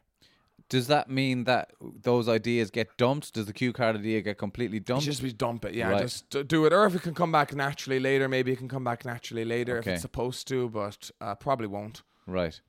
[0.68, 3.34] Does that mean that those ideas get dumped?
[3.34, 5.06] Does the cue card idea get completely dumped?
[5.06, 5.92] Just be dump it, yeah.
[5.92, 6.02] Right.
[6.02, 8.84] Just do it, or if it can come back naturally later, maybe it can come
[8.84, 12.02] back naturally later if it's supposed to, but uh, probably won't.
[12.28, 12.60] Right.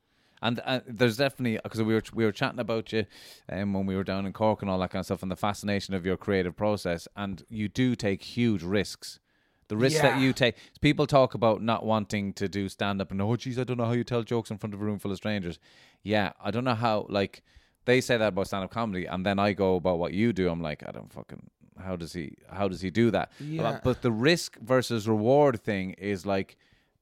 [0.44, 3.06] And uh, there's definitely because we were we were chatting about you
[3.48, 5.36] um, when we were down in Cork and all that kind of stuff, and the
[5.36, 7.08] fascination of your creative process.
[7.16, 9.20] And you do take huge risks.
[9.68, 10.56] The risks that you take.
[10.82, 13.86] People talk about not wanting to do stand up and oh, geez, I don't know
[13.86, 15.58] how you tell jokes in front of a room full of strangers.
[16.02, 17.06] Yeah, I don't know how.
[17.08, 17.42] Like
[17.86, 20.50] they say that about stand up comedy, and then I go about what you do.
[20.50, 21.48] I'm like, I don't fucking.
[21.82, 22.36] How does he?
[22.50, 23.32] How does he do that?
[23.40, 23.80] Yeah.
[23.82, 26.58] But the risk versus reward thing is like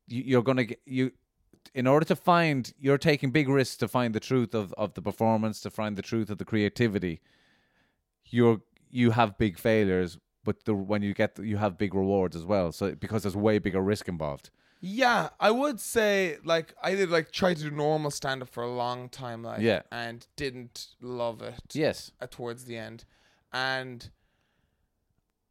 [0.07, 1.11] you, you're gonna get you
[1.75, 5.03] in order to find you're taking big risks to find the truth of, of the
[5.03, 7.21] performance to find the truth of the creativity
[8.27, 8.61] you're
[8.91, 12.73] you have big failures but the when you get you have big rewards as well
[12.73, 14.51] so because there's way bigger risk involved
[14.85, 18.65] Yeah, I would say like I did like try to do normal stand up for
[18.65, 19.83] a long time, like Yeah.
[19.93, 21.63] and didn't love it.
[21.73, 23.05] yes uh, towards the end,
[23.53, 24.11] and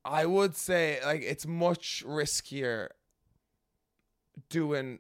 [0.04, 2.90] I would say like it's much riskier
[4.50, 5.00] doing.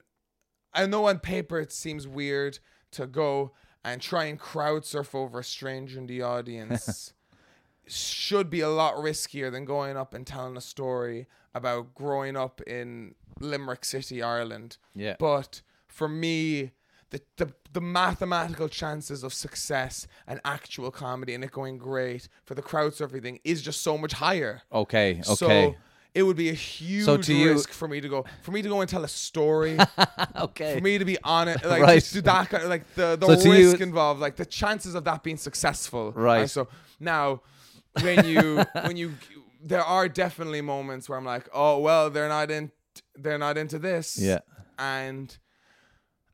[0.74, 2.59] I know on paper it seems weird
[2.91, 3.51] to go
[3.84, 7.13] and try and crowd surf over a stranger in the audience.
[7.88, 12.61] should be a lot riskier than going up and telling a story about growing up
[12.61, 14.78] in Limerick City, Ireland.
[14.93, 15.15] Yeah.
[15.19, 16.72] But for me,
[17.09, 22.53] the, the the mathematical chances of success and actual comedy and it going great for
[22.55, 24.61] the crowd surfing thing is just so much higher.
[24.72, 25.76] okay okay So
[26.14, 28.82] it would be a huge you- risk for me to go for me to go
[28.82, 29.78] and tell a story.
[30.36, 31.99] okay for me to be on it, like Right.
[32.01, 34.45] just do that kind of like the the So to you- risk involved, like the
[34.45, 36.12] chances of that being successful.
[36.14, 36.49] Right.
[36.49, 36.68] So
[36.99, 37.41] now,
[38.01, 39.14] when you when you
[39.64, 42.72] there are definitely moments where I'm like, oh well, they're not in,
[43.16, 44.18] they're not into this.
[44.18, 44.39] Yeah.
[44.80, 45.38] And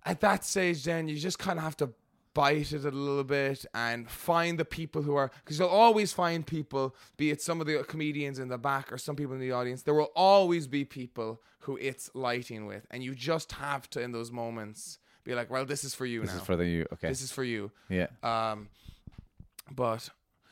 [0.05, 1.89] at that stage, then you just kind of have to
[2.37, 6.45] bite it a little bit and find the people who are because you'll always find
[6.45, 9.51] people be it some of the comedians in the back or some people in the
[9.51, 12.85] audience there will always be people who it's lighting with.
[12.91, 16.21] And you just have to in those moments be like well this is for you
[16.21, 16.37] this now.
[16.37, 16.85] is for the you.
[16.93, 17.09] Okay.
[17.09, 17.71] This is for you.
[17.89, 18.07] Yeah.
[18.21, 18.69] Um
[19.71, 20.09] but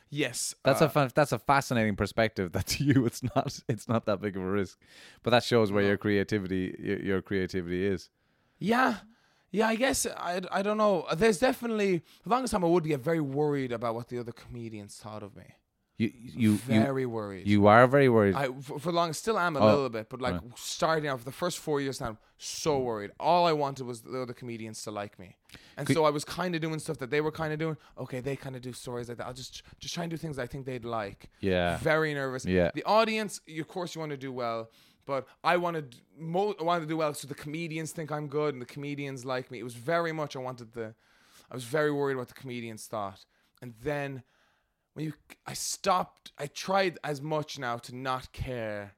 [0.09, 2.51] yes That's uh, a fa- that's a fascinating perspective.
[2.55, 4.79] That to you, it's not it's not that big of a risk,
[5.23, 8.09] but that shows where your creativity your, your creativity is.
[8.57, 8.95] Yeah.
[9.55, 11.05] Yeah, I guess I, I don't know.
[11.15, 14.97] There's definitely the longest time I would get very worried about what the other comedians
[14.97, 15.45] thought of me.
[15.97, 17.47] You you Very you, worried.
[17.47, 18.35] you are very worried.
[18.35, 20.57] I for, for long still am a Oh, little bit, but like right.
[20.57, 22.83] starting out for the first four years now, I'm so mm.
[22.83, 23.11] worried.
[23.17, 25.37] All I wanted was the other comedians to like me,
[25.77, 27.77] and so I was kind of doing stuff that they were kind of doing.
[27.97, 29.27] Okay, they kind of do stories like that.
[29.27, 31.29] I'll just just try and do things I think they'd like.
[31.39, 31.77] Yeah.
[31.77, 32.43] very nervous.
[32.45, 32.71] Yeah.
[32.75, 34.69] the audience, of course, you want to do well,
[35.05, 37.13] but I wanted mo- I wanted to do well.
[37.13, 39.59] So the comedians think I'm good and the comedians like me.
[39.59, 40.93] It was very much I wanted the,
[41.51, 43.25] I was very worried what the comedians thought,
[43.61, 44.23] and then
[44.93, 45.13] when you
[45.45, 48.95] I stopped I tried as much now to not care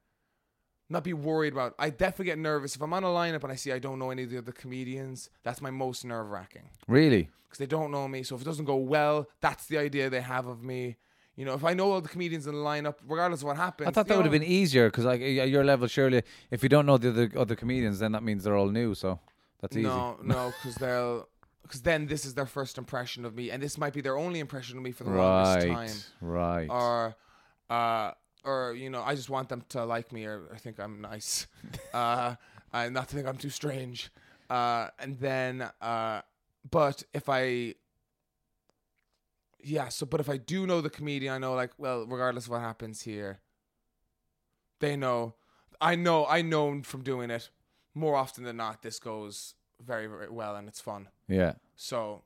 [0.89, 2.75] not be worried about I definitely get nervous.
[2.75, 4.53] If I'm on a lineup and I see I don't know any of the other
[4.53, 7.29] comedians that's my most nerve wracking really?
[7.43, 8.23] because they don't know me.
[8.23, 10.97] So if it doesn't go well that's the idea they have of me
[11.38, 13.88] you know if I know all the comedians in the lineup regardless of what happens
[13.88, 16.67] I thought that would have been easier because like at your level, surely if you
[16.67, 18.93] don't know the other other comedians, then that means they're all new.
[18.95, 19.19] So
[19.61, 19.83] that's easy.
[19.83, 21.29] no no because they'll
[21.61, 24.39] because then this is their first impression of me and this might be their only
[24.39, 25.89] impression of me for the longest time
[26.21, 26.69] right, right.
[26.69, 27.15] or
[27.69, 28.11] uh
[28.43, 31.47] or you know I just want them to like me or, or think I'm nice
[31.93, 32.35] uh
[32.73, 34.09] and not to think I'm too strange
[34.49, 36.21] uh and then uh
[36.69, 37.75] but if I
[39.63, 42.51] yeah so but if I do know the comedian I know like well regardless of
[42.51, 43.39] what happens here
[44.79, 45.35] they know
[45.81, 47.49] I know I know from doing it
[47.93, 51.53] more often than not this goes very very well and it's fun yeah.
[51.75, 52.23] so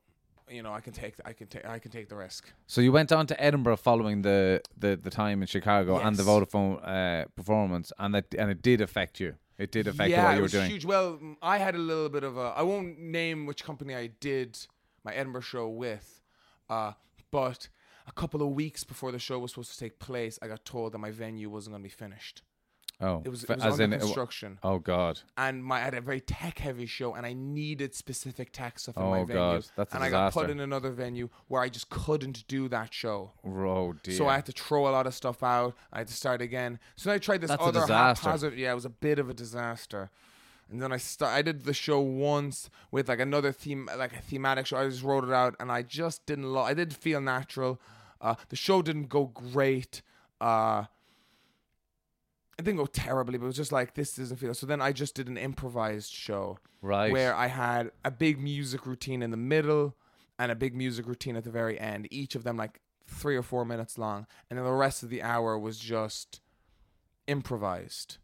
[0.50, 2.92] you know I can take I can take I can take the risk So you
[2.92, 6.30] went on to Edinburgh following the the, the time in Chicago and the Yes.
[6.32, 9.36] Vodafone uh, performance, and that and it did affect you.
[9.58, 10.70] It did affect yeah, what you were was doing.
[10.72, 10.86] huge.
[10.86, 12.48] Well, I had a little bit of a.
[12.58, 14.58] I won't name which company I did
[15.04, 16.22] my Edinburgh show with,
[16.70, 16.94] uh,
[17.32, 17.70] but
[18.08, 20.92] a couple of weeks before the show was supposed to take place, I got told
[20.94, 22.44] that my venue wasn't going to be finished.
[23.04, 25.20] Oh, It was, it was as under in it construction, Oh God.
[25.36, 28.96] and my I had a very tech heavy show, and I needed specific tech stuff
[28.96, 29.34] in my Oh, venue.
[29.42, 32.68] God, that's a and I got put in another venue where I just couldn't do
[32.70, 33.32] that show.
[33.44, 34.14] Oh dear.
[34.14, 35.76] So I had to throw a lot of stuff out.
[35.92, 36.78] I had to start again.
[36.96, 38.24] So then I tried this That's a other disaster.
[38.30, 38.54] haphazard.
[38.60, 40.12] Yeah, it was a bit of a disaster.
[40.72, 41.34] And then I start.
[41.34, 44.78] I did the show once with like another theme, like a thematic show.
[44.78, 46.46] I just wrote it out, and I just didn't.
[46.46, 47.82] Lo- I didn't feel natural.
[48.22, 50.02] Uh, the show didn't go great.
[50.40, 50.86] Uh,
[52.58, 54.54] it didn't go terribly, but it was just like this doesn't feel.
[54.54, 57.12] So then I just did an improvised show Right.
[57.12, 59.96] where I had a big music routine in the middle
[60.40, 63.44] and a big music routine at the very end, each of them like three or
[63.44, 66.40] four minutes long, and then the rest of the hour was just
[67.28, 68.18] improvised.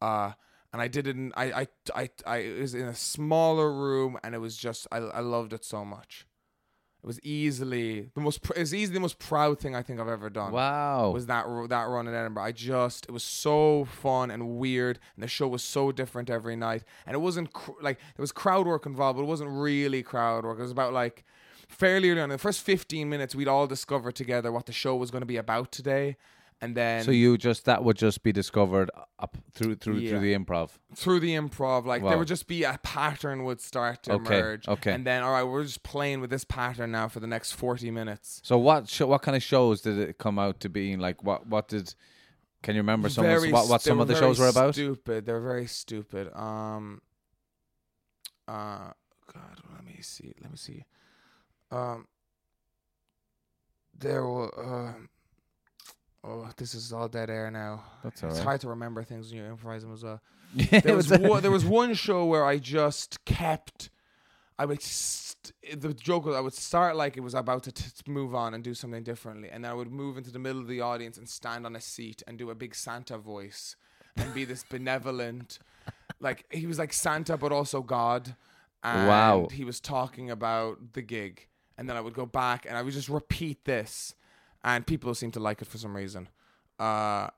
[0.00, 0.32] Uh,
[0.76, 1.16] and I did it.
[1.16, 4.86] In, I, I I I it was in a smaller room, and it was just
[4.92, 6.26] I I loved it so much.
[7.02, 8.42] It was easily the most.
[8.42, 10.52] pr- It was easily the most proud thing I think I've ever done.
[10.52, 11.10] Wow.
[11.12, 12.44] Was that that run in Edinburgh?
[12.44, 16.56] I just it was so fun and weird, and the show was so different every
[16.56, 16.82] night.
[17.06, 20.44] And it wasn't cr- like there was crowd work involved, but it wasn't really crowd
[20.44, 20.58] work.
[20.58, 21.24] It was about like
[21.68, 22.30] fairly early on.
[22.30, 25.26] In the first fifteen minutes, we'd all discover together what the show was going to
[25.26, 26.16] be about today,
[26.62, 30.10] and then so you just that would just be discovered up through through Yeah.
[30.10, 30.70] through the improv.
[30.94, 34.66] through the improv, like there would just be a pattern would start to Okay, emerge.
[34.68, 34.92] okay.
[34.92, 37.90] And then all right, we're just playing with this pattern now for the next forty
[37.90, 38.40] minutes.
[38.44, 41.22] So what show, what kind of shows did it come out to being like?
[41.22, 41.94] What what did?
[42.62, 44.74] Can you remember some of, what what some of the very shows were about?
[44.74, 45.26] Stupid.
[45.26, 46.34] They're very stupid.
[46.34, 47.00] Um.
[48.48, 48.92] Uh.
[49.32, 49.60] God.
[49.74, 50.32] Let me see.
[50.40, 50.84] Let me see.
[51.70, 52.06] Um.
[53.98, 54.50] There were.
[54.58, 55.08] Um,
[56.26, 57.84] oh, this is all dead air now.
[58.02, 58.42] That's It's alright.
[58.44, 60.02] hard to remember things when you improvise them uh, as
[60.72, 60.80] well.
[60.82, 63.90] There was one, there was one show where I just kept.
[64.58, 67.84] I would st- the joke was I would start like it was about to t-
[67.90, 70.60] t- move on and do something differently, and then I would move into the middle
[70.62, 73.76] of the audience and stand on a seat and do a big Santa voice
[74.16, 75.58] and be this benevolent,
[76.20, 78.34] like he was like Santa but also God.
[78.82, 79.48] And Wow.
[79.52, 82.94] He was talking about the gig, and then I would go back and I would
[82.94, 84.14] just repeat this,
[84.66, 86.28] and people seem to like it for some reason.
[86.78, 87.28] Uh,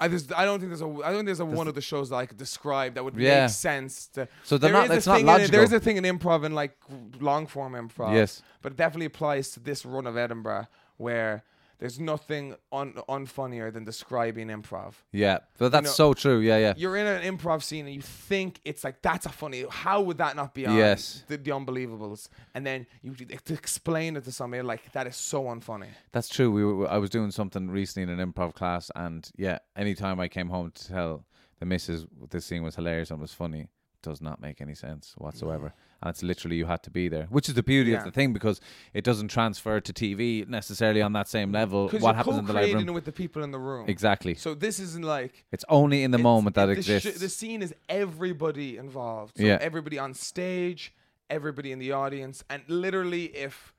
[0.00, 1.80] I just I don't think there's a I don't think there's a one of the
[1.80, 3.42] shows that I could describe that would Yeah.
[3.42, 4.08] make sense.
[4.08, 6.54] To, So they're not- it's not thing in There is a thing in improv and
[6.54, 6.76] like
[7.20, 8.12] long form improv.
[8.12, 8.42] Yes.
[8.60, 10.66] but it definitely applies to this run of Edinburgh
[10.96, 11.44] where
[11.78, 14.94] there's nothing un unfunnier than describing improv.
[15.12, 16.38] Yeah, but that's know, so true.
[16.38, 16.74] Yeah, yeah.
[16.76, 19.64] You're in an improv scene and you think it's like that's a funny.
[19.68, 20.76] How would that not be on?
[20.76, 21.24] Yes.
[21.28, 25.44] the, the Unbelievables, and then you to explain it to somebody like that is so
[25.44, 25.88] unfunny.
[26.12, 26.50] That's true.
[26.50, 30.28] We were, I was doing something recently in an improv class, and yeah, anytime I
[30.28, 31.24] came home to tell
[31.60, 33.68] the missus this scene was hilarious and was funny,
[34.04, 35.72] does not make any sense whatsoever.
[36.02, 37.98] And it's literally you had to be there, which is the beauty Yeah.
[37.98, 38.60] of the thing because
[38.92, 41.86] it doesn't transfer to TV necessarily on that same level.
[41.86, 42.88] Because What you're happens in the live co-creating room?
[42.90, 43.88] it with the people in the room.
[43.88, 44.34] Exactly.
[44.34, 47.20] So this isn't like It's only in the It's- moment that it- the sh- exists.
[47.20, 49.38] the scene is everybody involved.
[49.38, 49.58] So Yeah.
[49.60, 50.94] everybody on stage,
[51.30, 53.72] everybody in the audience, and literally, if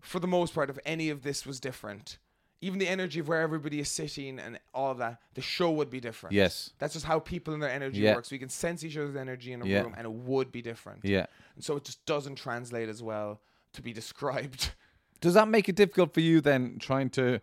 [0.00, 2.18] for the most part, if any of this was different,
[2.62, 5.88] even the energy of where everybody is sitting and all of that, the show would
[5.90, 6.34] be different.
[6.34, 6.70] Yes.
[6.78, 8.14] That's just how people and their energy Yeah.
[8.16, 8.30] works.
[8.30, 9.82] We can sense each other's energy in a Yeah.
[9.82, 11.04] room, and it would be different.
[11.04, 11.26] yeah.
[11.54, 13.40] And so it just doesn't translate as well
[13.72, 14.72] to be described.
[15.20, 17.40] Does that make it difficult for you then trying to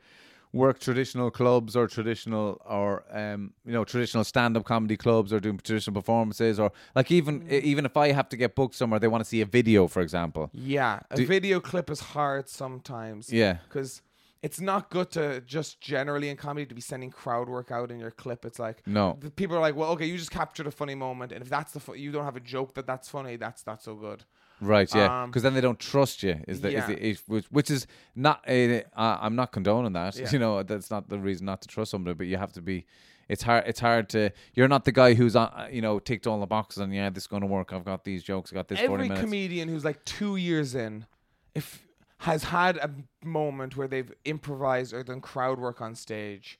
[0.53, 5.39] work traditional clubs or traditional or um you know traditional stand up comedy clubs or
[5.41, 7.61] doing traditional performances or like even Mm.
[7.61, 10.01] even if I have to get booked somewhere they want to see a video for
[10.01, 10.49] example.
[10.53, 13.31] Yeah, a Do- video clip is hard sometimes.
[13.31, 13.57] Yeah.
[13.67, 14.01] because
[14.41, 17.99] it's not good to just generally in comedy to be sending crowd work out in
[17.99, 18.45] your clip.
[18.45, 19.17] It's like No.
[19.35, 21.79] people are like, well, okay, you just captured a funny moment, and if that's the
[21.79, 24.23] fu- you don't have a joke that that's funny, that's not so good.
[24.59, 25.23] Right, yeah.
[25.23, 26.39] Um, Because then they don't trust you.
[26.47, 26.89] Is the, yeah.
[26.89, 27.85] is the which, which is
[28.15, 30.15] not a, uh, I'm not condoning that.
[30.17, 30.29] Yeah.
[30.31, 32.85] You know, that's not the reason not to trust somebody, but you have to be
[33.29, 36.25] it's hard it's hard to you're not the guy who's on uh, you know ticked
[36.25, 37.73] all the boxes and yeah this is going to work.
[37.73, 41.05] I've got these jokes, I got this 40 Every comedian who's like two years in,
[41.53, 41.86] if
[42.19, 42.89] has had a
[43.23, 46.59] moment where they've improvised or done crowd work on stage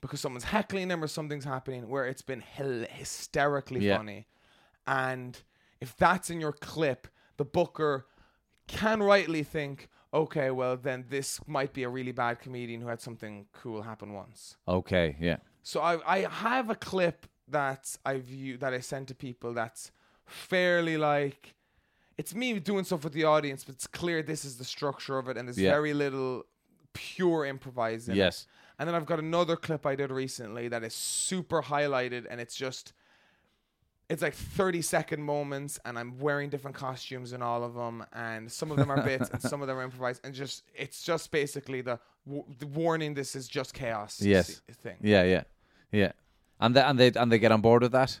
[0.00, 3.96] because someone's heckling them or something's happening where it's been hysterically Yeah.
[3.98, 4.26] funny,
[4.86, 5.42] and
[5.80, 8.06] if that's in your clip, the booker
[8.66, 13.00] can rightly think, okay, well then this might be a really bad comedian who had
[13.00, 14.56] something cool happen once.
[14.66, 15.36] Okay, yeah.
[15.62, 19.90] So I I have a clip that I view that I send to people that's
[20.24, 21.54] fairly like
[22.18, 25.28] it's me doing stuff with the audience, but it's clear this is the structure of
[25.28, 25.70] it and there's Yeah.
[25.70, 26.44] very little
[26.92, 28.14] pure improvising.
[28.16, 28.46] Yes.
[28.78, 32.54] And then I've got another clip I did recently that is super highlighted and it's
[32.56, 32.92] just
[34.10, 38.52] it's like 30 second moments and I'm wearing different costumes in all of them and
[38.52, 41.30] some of them are bits and some of them are improvised and just it's just
[41.30, 44.60] basically the, w- the warning this is just chaos Yes.
[44.82, 44.96] thing.
[45.00, 45.44] Yeah, yeah.
[45.90, 46.12] Yeah.
[46.60, 48.20] And they, and they and they get on board with that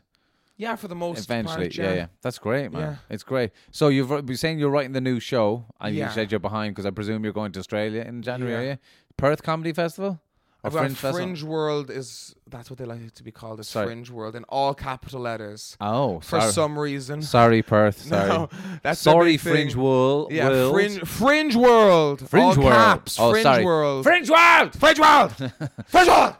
[0.56, 1.40] Yeah, for the most part.
[1.40, 1.66] eventually.
[1.66, 1.94] part, yeah.
[1.94, 2.80] yeah, That's great, man.
[2.82, 2.96] Yeah.
[3.10, 3.50] It's great.
[3.72, 6.06] So you've been saying you're writing the new show, and Yeah.
[6.08, 8.52] you said you're behind because I presume you're going to Australia in January.
[8.52, 8.58] Yeah.
[8.60, 8.78] Are you?
[9.16, 10.20] Perth Comedy Festival
[10.64, 13.60] or got Fringe Fringe, World is that's what they like it to be called.
[13.60, 13.86] Is Sorry.
[13.86, 16.52] Fringe World in all capital letters Oh, for sorry.
[16.52, 17.20] some reason.
[17.22, 18.00] Sorry, Perth.
[18.08, 18.28] Sorry.
[18.28, 18.48] No,
[18.82, 19.36] that's sorry.
[19.36, 20.28] Fringe Wool.
[20.30, 20.72] Yeah, World.
[20.74, 22.28] Fringe, Fringe World.
[22.28, 22.72] Fringe all World.
[22.76, 23.18] caps.
[23.20, 23.64] Oh, Fringe sorry.
[23.64, 24.04] World.
[24.04, 24.74] Fringe World.
[24.74, 25.32] Fringe World.
[25.36, 25.76] Fringe World.
[25.86, 26.36] Fringe World.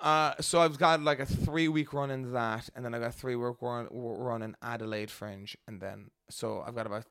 [0.00, 3.08] Uh, so I've got like a three week run in that, and then I got
[3.08, 7.06] a three week run, run in Adelaide Fringe, and then so I've got about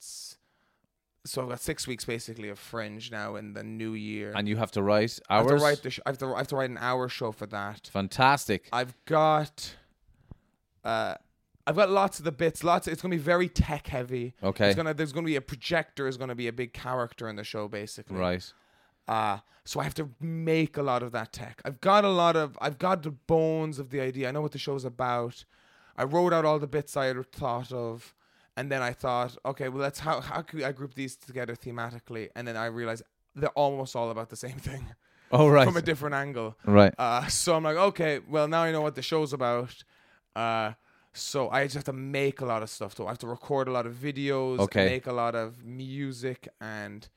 [1.26, 4.34] so I've got six weeks basically of Fringe now in the new year.
[4.36, 5.62] And you have to write I have hours.
[5.62, 7.46] to write the sh- I have to I have to write an hour show for
[7.48, 7.90] that.
[7.92, 8.70] Fantastic.
[8.72, 9.76] I've got
[10.84, 11.16] uh
[11.68, 12.64] I've got lots of the bits.
[12.64, 12.88] Lots.
[12.88, 14.34] It's gonna be very tech heavy.
[14.42, 14.68] Okay.
[14.68, 14.94] It's gonna.
[14.94, 16.08] There's gonna be a projector.
[16.08, 18.16] Is gonna be a big character in the show, basically.
[18.16, 18.54] Right.
[19.08, 21.62] Uh, so I have to make a lot of that tech.
[21.66, 24.28] I've got a lot of, I've got the bones of the idea.
[24.30, 25.44] I know what the show's about.
[25.98, 28.14] I wrote out all the bits I had thought of,
[28.56, 32.30] and then I thought, okay, well, let's how how could I group these together thematically?
[32.36, 33.04] And then I realized
[33.36, 34.86] they're almost all about the same thing
[35.32, 35.66] Oh right.
[35.66, 36.56] from a different angle.
[36.66, 36.94] right.
[36.98, 39.84] Uh, so I'm like, okay, well now I know what the show's about.
[40.36, 40.74] Uh,
[41.14, 42.96] so I just have to make a lot of stuff.
[42.96, 44.86] So I have to record a lot of videos, Okay.
[44.86, 47.08] make a lot of music, and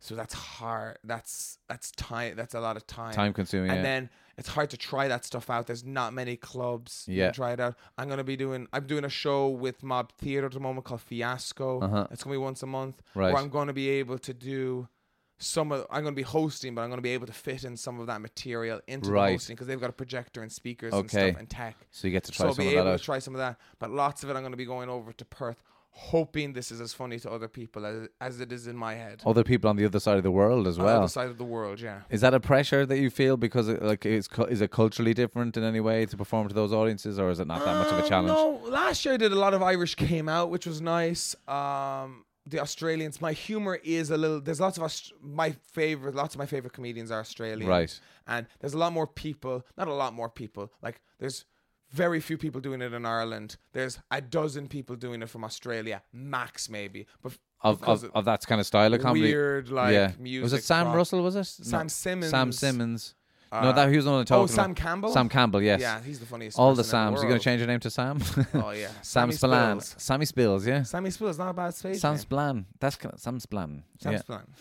[0.00, 0.98] so that's hard.
[1.04, 2.34] That's that's time.
[2.34, 3.12] That's a lot of time.
[3.12, 3.70] Time consuming.
[3.70, 3.82] And yeah.
[3.82, 5.66] then it's hard to try that stuff out.
[5.66, 7.04] There's not many clubs.
[7.06, 7.30] Yeah.
[7.30, 7.76] try it out.
[7.98, 8.66] I'm gonna be doing.
[8.72, 11.80] I'm doing a show with Mob Theatre at the moment called Fiasco.
[11.80, 12.06] Uh-huh.
[12.10, 13.02] It's gonna be once a month.
[13.14, 13.32] Right.
[13.32, 14.88] Where I'm gonna be able to do
[15.36, 15.86] some of.
[15.90, 18.22] I'm gonna be hosting, but I'm gonna be able to fit in some of that
[18.22, 19.26] material into Right.
[19.26, 21.76] the hosting because they've got a projector and speakers and stuff and tech.
[21.90, 23.34] so you get to So try I'll some be of that able to try some
[23.34, 23.58] of that.
[23.78, 25.62] But lots of it, I'm gonna be going over to Perth,
[25.92, 29.22] hoping this is as funny to other people as as it is in my head.
[29.26, 30.98] Other people on the other side of the world as On well.
[30.98, 32.02] other side of the world, yeah.
[32.10, 35.14] Is that a pressure that you feel because it, like is cu- is it culturally
[35.14, 37.92] different in any way to perform to those audiences, or is it not that much
[37.92, 38.28] of a Uh, challenge?
[38.28, 41.34] No, last year I did a lot of Irish came out, which was nice.
[41.48, 44.40] Um, the Australians, my humor is a little.
[44.40, 46.14] There's lots of Aust- my favorite.
[46.14, 48.00] Lots of my favorite comedians are Australian, Right.
[48.26, 49.64] And there's a lot more people.
[49.76, 50.72] Not a lot more people.
[50.82, 51.44] Like there's
[51.92, 53.56] very few people doing it in Ireland.
[53.72, 57.06] There's a dozen people doing it from Australia, max maybe.
[57.22, 57.32] But
[57.62, 59.22] Of, because of, of that kind of style of comedy.
[59.22, 60.12] weird like yeah.
[60.18, 60.42] music.
[60.44, 60.96] was it Sam rock.
[60.96, 61.22] Russell?
[61.22, 62.30] Was it Sam Simmons.
[62.30, 63.14] Sam Simmons.
[63.52, 64.74] no, Uh, that he was the one talking oh, Sam.
[64.74, 65.12] Campbell.
[65.12, 65.60] Sam Campbell.
[65.60, 65.80] Yes.
[65.80, 66.58] Yeah, he's the funniest.
[66.58, 67.16] All the Sams.
[67.16, 68.20] the You're gonna change your name to Sam.
[68.54, 69.80] Oh yeah, Sam Sammy Spillane.
[69.80, 70.02] Spills.
[70.02, 70.66] Sammy Spills.
[70.66, 70.82] Yeah.
[70.84, 72.66] Sammy Spills, not a bad stage Sam name.
[72.78, 73.82] That's kind of, Sam Spillane.
[73.98, 74.20] Sam yeah.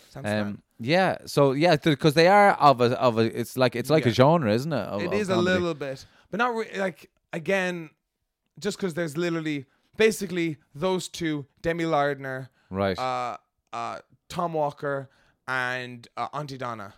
[0.10, 0.26] Sam.
[0.26, 1.18] Um, yeah.
[1.26, 3.40] So yeah, because they are of a of a.
[3.40, 4.76] It's like it's like a genre, isn't it?
[4.76, 7.90] Of, It of is a little bit, but not re- like again,
[8.60, 9.66] just because there's literally
[9.98, 12.98] basically those two, Demi Lardner, Right.
[12.98, 13.38] uh,
[13.74, 14.00] uh,
[14.30, 15.10] Tom Walker,
[15.48, 16.94] and uh, Aunty Donna,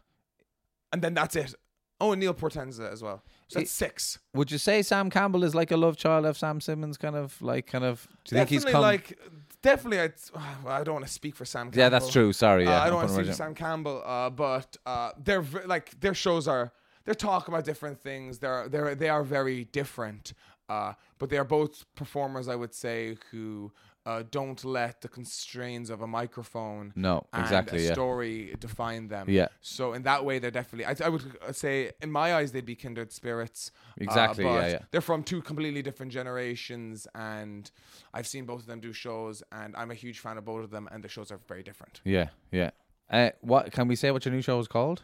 [0.91, 1.55] and then that's it.
[1.99, 3.23] Oh, and Neil Portenza as well.
[3.47, 4.17] So that's six.
[4.33, 6.97] Would you say Sam Campbell is like a love child of Sam Simmons?
[6.97, 8.07] Kind of like kind of.
[8.25, 8.81] Do you think he's definitely come?
[8.81, 9.19] like
[9.61, 9.99] definitely.
[9.99, 10.13] I'd,
[10.65, 11.67] well, I don't want to speak for Sam.
[11.67, 11.79] Campbell.
[11.79, 12.33] yeah, that's true.
[12.33, 12.63] Sorry.
[12.63, 12.81] Yeah.
[12.81, 13.33] Uh, I don't want to speak for.
[13.33, 16.73] Sam Campbell, uh, but uh, they're like their shows are
[17.05, 18.39] they're talking about different things.
[18.39, 20.33] They're they're they are very different,
[20.69, 22.47] uh, but they are both performers.
[22.47, 23.71] I would say who.
[24.03, 27.93] Uh, don't let the constraints of a microphone No, and exactly, a yeah.
[27.93, 29.29] story define them.
[29.29, 29.49] Yeah.
[29.61, 30.85] So in that way, they're definitely.
[30.85, 33.69] I, I would uh, say, in my eyes, they'd be kindred spirits.
[33.91, 34.79] uh, Exactly, yeah, yeah.
[34.89, 37.69] They're from two completely different generations, and
[38.11, 40.71] I've seen both of them do shows, and I'm a huge fan of both of
[40.71, 42.01] them, and the shows are very different.
[42.03, 42.29] Yeah.
[42.51, 42.71] Yeah.
[43.07, 44.09] Uh, what can we say?
[44.09, 45.03] What your new show is called?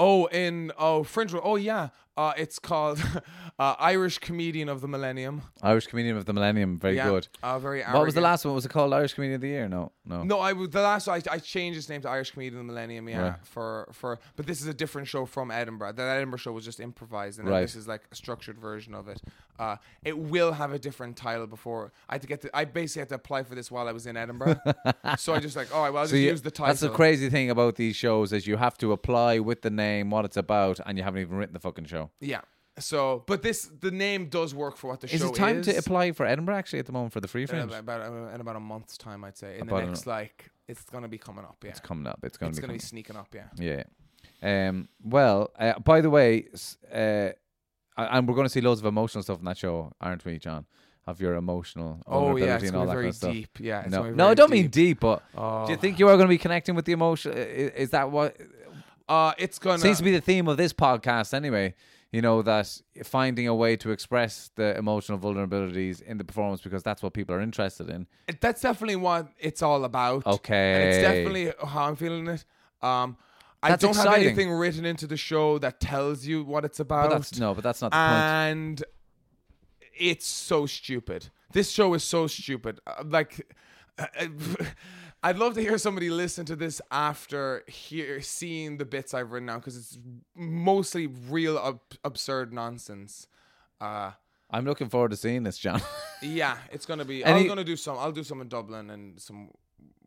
[0.00, 1.34] Oh, in oh Fringe.
[1.34, 3.02] Oh yeah, uh, it's called
[3.58, 5.42] uh, Irish Comedian of the Millennium.
[5.62, 6.78] Irish Comedian of the Millennium.
[6.78, 7.28] Very yeah, good.
[7.42, 7.82] Uh, very.
[7.82, 8.54] What was the last one?
[8.54, 9.68] Was it called Irish Comedian of the Year?
[9.68, 9.92] No.
[10.04, 10.22] No.
[10.22, 11.08] No, I the last.
[11.08, 13.08] I, I changed its name to Irish Comedian of the Millennium.
[13.08, 13.34] Yeah, Right.
[13.44, 14.18] for for.
[14.36, 15.92] But this is a different show from Edinburgh.
[15.92, 17.56] That Edinburgh show was just improvised, and Right.
[17.56, 19.22] then this is like a structured version of it.
[19.58, 22.40] Uh, it will have a different title before I had to get.
[22.42, 24.56] To, I basically had to apply for this while I was in Edinburgh.
[25.18, 26.66] so I just like, all right, well, I'll So just you- use the title.
[26.68, 30.08] that's the crazy thing about these shows is you have to apply with the name,
[30.10, 31.99] what it's about, and you haven't even written the fucking show.
[32.20, 32.40] Yeah.
[32.78, 35.58] So, but this the name does work for what the show Is show it time
[35.58, 35.66] is.
[35.66, 37.72] to apply for Edinburgh actually at the moment for the free Uh, fringe?
[37.72, 39.56] about uh, in about a month's time, I'd say.
[39.56, 41.56] In About the next, like, it's gonna be coming up.
[41.62, 42.20] Yeah, It's coming up.
[42.22, 42.66] It's going it's to be.
[42.68, 43.28] gonna be coming- sneaking up.
[43.34, 43.48] Yeah.
[44.42, 44.68] Yeah.
[44.68, 44.88] Um.
[45.02, 47.32] Well, uh, by the way, s- uh,
[47.96, 50.64] and we're going to see loads of emotional stuff in that show, aren't we, John?
[51.06, 52.00] Of your emotional.
[52.06, 53.32] Oh yeah, vulnerability it's and all gonna that be very kind of stuff.
[53.32, 53.60] deep.
[53.60, 53.80] Yeah.
[53.82, 54.72] It's No, gonna be no, I very don't mean deep.
[54.72, 55.66] deep, but Oh.
[55.66, 57.32] do you think you are going to be connecting with the emotion?
[57.32, 58.36] i- Is that what
[59.10, 59.78] Uh, it's gonna.
[59.78, 61.74] seems to be the theme of this podcast anyway?
[62.12, 66.82] You know that finding a way to express the emotional vulnerabilities in the performance because
[66.82, 68.06] that's what people are interested in.
[68.40, 70.24] That's definitely what it's all about.
[70.26, 70.88] And Okay.
[70.88, 72.44] it's definitely how I'm feeling it.
[72.82, 73.16] Um,
[73.62, 77.10] I That's don't have anything written into the show that tells you what it's about.
[77.10, 78.24] But no, but that's not the point.
[78.24, 78.84] and
[79.98, 81.28] it's so stupid.
[81.52, 82.80] This show is so stupid.
[82.86, 83.54] Uh, like,
[83.98, 84.06] uh,
[85.22, 89.48] I'd love to hear somebody listen to this after hear seeing the bits I've written
[89.48, 89.98] down because it's
[90.34, 93.26] mostly real ab- absurd nonsense.
[93.80, 94.12] Uh,
[94.50, 95.82] I'm looking forward to seeing this, John.
[96.22, 97.22] yeah, it's gonna be.
[97.24, 97.98] Any- I'm gonna do some.
[97.98, 99.50] I'll do some in Dublin and some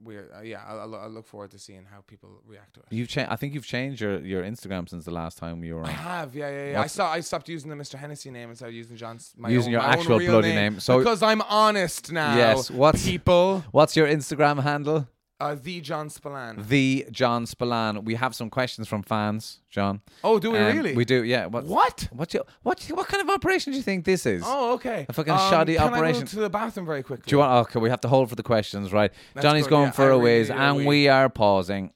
[0.04, 0.30] weird.
[0.36, 2.86] Uh, yeah, I'll, I'll look forward to seeing how people react to it.
[2.92, 3.32] You've changed.
[3.32, 5.88] I think you've changed your, your Instagram since the last time you were on.
[5.88, 6.82] I have, yeah, yeah, yeah.
[6.82, 7.12] I saw.
[7.12, 7.96] I stopped using the Mr.
[7.96, 9.34] Hennessy name and started using John's.
[9.38, 10.74] My Using own, your my actual bloody name.
[10.74, 10.80] name.
[10.80, 12.36] So- because I'm honest now.
[12.36, 13.64] Yes, what's- people?
[13.72, 15.08] What's your Instagram handle?
[15.44, 16.56] Uh, the John Spillane.
[16.70, 18.06] The John Spillane.
[18.06, 20.00] We have some questions from fans, John.
[20.24, 20.96] Oh, do we Um, really?
[20.96, 21.48] We do, yeah.
[21.48, 21.66] What?
[21.66, 22.08] What?
[22.12, 22.30] What?
[22.30, 22.80] do you- What?
[22.80, 24.42] do you- What kind of operation do you think this is?
[24.46, 25.06] Oh, okay.
[25.10, 26.26] A fucking Um, shoddy can I operation.
[26.28, 27.26] to the bathroom very quickly?
[27.28, 27.68] Do you want?
[27.68, 29.12] Okay, we have to hold for the questions, right?
[29.34, 30.86] That's Johnny's good, going yeah, for I a really need a and wee.
[30.86, 31.92] we are pausing,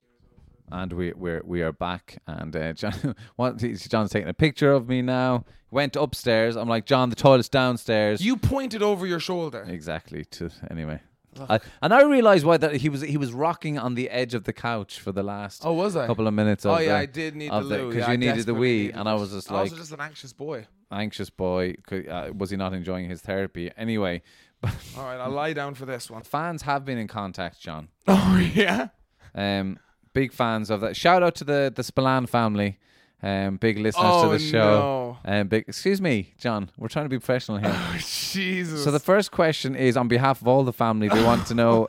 [0.70, 3.58] and we we're we are back, and uh, John, what?
[3.58, 5.45] John's taking a picture of me now.
[5.72, 6.56] Went upstairs.
[6.58, 8.20] I'm like, John, the toilet's downstairs.
[8.22, 9.66] You pointed over your shoulder.
[9.70, 10.26] exactly.
[10.26, 11.00] To anyway.
[11.50, 14.44] I, and I realized why that he was he was rocking on the edge of
[14.46, 16.08] the couch for the last Oh, was I?
[16.08, 16.66] couple of minutes.
[16.66, 17.88] Oh of yeah, the- I did need the loo.
[17.90, 19.80] because yeah, I you needed the wee, needed and I was just I like was
[19.80, 20.68] just an anxious boy.
[20.92, 21.76] anxious boy.
[21.86, 24.22] Could- Uh, was he not enjoying his therapy anyway?
[24.64, 26.24] All right, I'll lie down for this one.
[26.24, 27.90] fans have been in contact, John.
[28.08, 28.88] Oh yeah.
[29.36, 29.78] Um,
[30.14, 30.96] big fans of that.
[30.96, 32.80] Shout out to the the Spillane family.
[33.24, 35.18] Um, big listeners to Oh, the show.
[35.26, 35.65] Um, big.
[35.68, 36.70] Excuse me, John.
[36.78, 37.76] We're trying to be professional here.
[37.97, 38.84] Jesus.
[38.84, 41.07] so the first question is on behalf of all the family.
[41.09, 41.88] They want to know.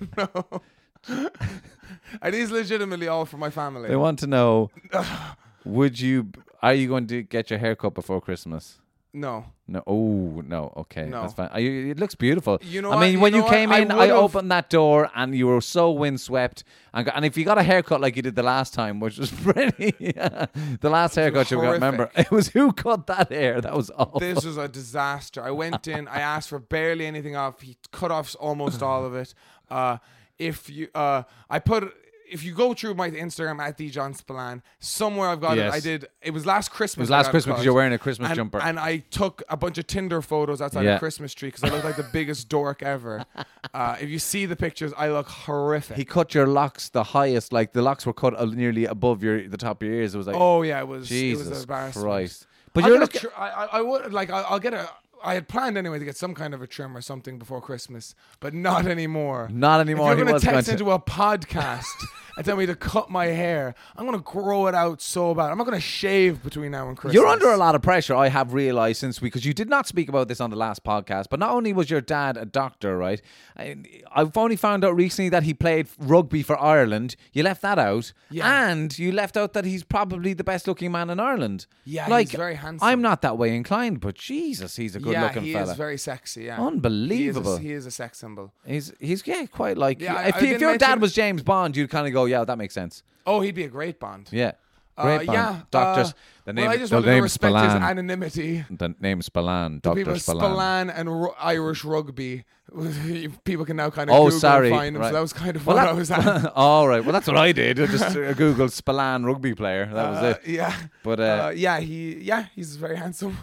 [2.22, 3.88] Are these legitimately all for my family?
[3.88, 4.70] They want to know.
[5.64, 6.30] Would you?
[6.62, 8.78] Are you going to get your haircut before Christmas?
[9.12, 9.46] No.
[9.66, 9.82] No.
[9.86, 10.72] Oh no.
[10.76, 11.22] Okay, No.
[11.22, 11.50] that's fine.
[11.62, 12.58] You, it looks beautiful.
[12.62, 13.00] You know I what?
[13.02, 15.46] mean, You when know you came I in, I, would've- opened that door and you
[15.46, 16.64] were so windswept.
[16.94, 19.30] And, and if you got a haircut like you did the last time, which was
[19.44, 20.46] pretty, yeah,
[20.80, 23.60] the last haircut you got, remember, it was who cut that hair?
[23.60, 24.20] That was awful.
[24.20, 25.42] This was a disaster.
[25.42, 26.08] I went in.
[26.08, 27.60] I asked for barely anything off.
[27.60, 29.34] He cut off almost all of it.
[29.70, 29.98] Uh,
[30.38, 31.92] if you, uh, I put.
[32.30, 35.72] If you go through my Instagram at the John Spillane, somewhere I've got Yes.
[35.74, 35.76] it.
[35.76, 36.06] I did.
[36.22, 37.02] It was last Christmas.
[37.02, 37.64] It was I last got Christmas 'cause cut.
[37.64, 38.60] you're wearing a Christmas and, jumper.
[38.60, 40.96] and I took a bunch of Tinder photos outside Yeah.
[40.96, 43.24] a Christmas tree because I looked like the biggest dork ever.
[43.74, 45.96] Uh, if you see the pictures, I look horrific.
[45.98, 49.46] he cut your locks the highest, like the locks were cut uh, nearly above your
[49.46, 50.14] the top of your ears.
[50.14, 50.98] It was like, oh yeah, it was.
[50.98, 52.04] it was Jesus embarrassment.
[52.06, 52.46] Christ!
[52.72, 53.28] But you're a looking.
[53.36, 54.30] I, I, I would like.
[54.30, 54.88] I, I'll get a.
[55.24, 58.14] I had planned anyway to get some kind of a trim or something before Christmas,
[58.40, 59.48] but not anymore.
[59.52, 61.84] Not anymore, If you're going text to- into a podcast
[62.36, 65.50] and tell me to cut my hair, I'm gonna grow it out so bad.
[65.50, 67.14] I'm not gonna shave between now and Christmas.
[67.14, 70.08] You're under a lot of pressure, I have realized since because you did not speak
[70.08, 71.26] about this on the last podcast.
[71.30, 73.20] But not only was your dad a doctor, right?
[73.56, 73.76] I-
[74.14, 77.16] I've only found out recently that he played rugby for Ireland.
[77.32, 78.68] You left that out, Yeah.
[78.68, 81.66] and you left out that he's probably the best-looking man in Ireland.
[81.84, 82.86] Yeah, he's like very handsome.
[82.86, 85.72] I'm not that way inclined, but Jesus, he's a Yeah, good-looking he fella.
[85.72, 86.44] is very sexy.
[86.44, 87.56] Yeah, Unbelievable.
[87.58, 88.52] He is, a, he is a sex symbol.
[88.66, 91.42] He's he's yeah, quite like Yeah, I- if, I if didn't your dad was James
[91.42, 93.02] Bond, you'd kind of go, yeah, that makes sense.
[93.26, 94.28] Oh, he'd be a great Bond.
[94.32, 94.52] Yeah,
[94.96, 95.36] Uh, great Bond.
[95.38, 96.10] yeah, doctors.
[96.10, 98.64] uh, the name, well, I just the name respect his anonymity.
[98.70, 100.40] the name Spillane, Doctor people Spillane.
[100.40, 102.44] Spillane and ru- Irish rugby.
[103.44, 104.68] people can now kind of Oh, Google sorry.
[104.68, 105.00] and find him.
[105.02, 105.08] right.
[105.08, 106.10] So that was kind of Well, what that- I was
[106.44, 106.52] at.
[106.54, 107.02] All right.
[107.02, 107.80] Well, that's what I did.
[107.80, 109.86] I just uh, googled Spillane rugby player.
[109.92, 110.48] That was Uh, it.
[110.50, 113.36] Yeah, But, uh, uh, yeah, he yeah he's very handsome.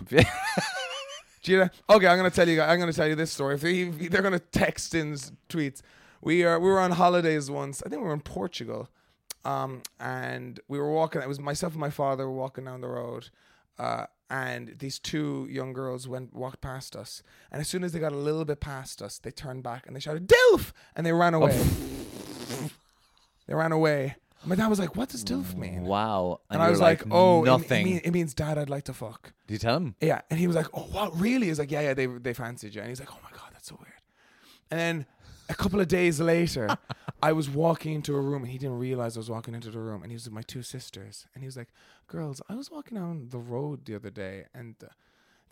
[1.46, 2.60] Do you know- okay, I'm gonna tell you.
[2.60, 3.54] I'm gonna tell you this story.
[3.54, 5.14] If, they, they're gonna text in
[5.48, 5.82] tweets,
[6.22, 7.84] we are we were on holidays once.
[7.86, 8.90] I think we were in Portugal,
[9.44, 11.22] um, and we were walking.
[11.22, 13.30] It was myself and my father were walking down the road,
[13.78, 17.22] uh, and these two young girls went walked past us.
[17.52, 19.96] And as soon as they got a little bit past us, they turned back and
[19.96, 21.64] they shouted "Dilf!" and they ran away.
[23.48, 24.16] they ran away.
[24.46, 26.42] My dad was like, "What does "Dilf" mean?" Wow.
[26.50, 27.82] And, I was like, "Oh, it- nothing.
[27.82, 28.58] It, mean, it means dad.
[28.58, 29.96] I'd like to fuck." Did you tell him?
[30.02, 31.20] Yeah, and he was like, "Oh, what?
[31.20, 33.50] Really?" He's like, "Yeah, yeah, they they fancied you." And he's like, "Oh my god,
[33.54, 33.94] that's so weird."
[34.72, 35.06] And then
[35.50, 36.78] a couple of days later,
[37.24, 39.80] I was walking into a room, and he didn't realize I was walking into the
[39.80, 41.70] room, and he was with my two sisters, and he was like,
[42.08, 44.88] "Girls, I was walking down the road the other day, and." Uh,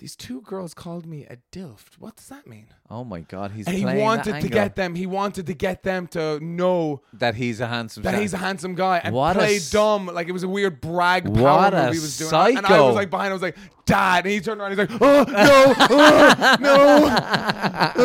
[0.04, 1.80] these two girls called me a dilf.
[1.98, 2.68] What does that mean?
[2.90, 3.52] Oh my God.
[3.52, 4.50] He's and he playing that wanted to angle.
[4.50, 4.96] get them.
[4.96, 8.04] He wanted to get them to know that he's a handsome.
[8.04, 8.20] that chap.
[8.20, 10.82] he's a handsome guy and What a play s- dumb like it was a weird
[10.82, 12.34] brag power What move a he was doing.
[12.58, 12.88] And I psycho.
[12.88, 15.74] was like behind, I was like, Dad, and he turned around, he's like, Oh no,
[15.90, 16.58] oh,
[17.96, 18.04] no,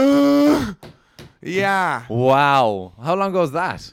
[0.70, 0.88] uh."
[1.42, 2.04] yeah.
[2.08, 2.92] Wow.
[3.02, 3.92] How long ago was that?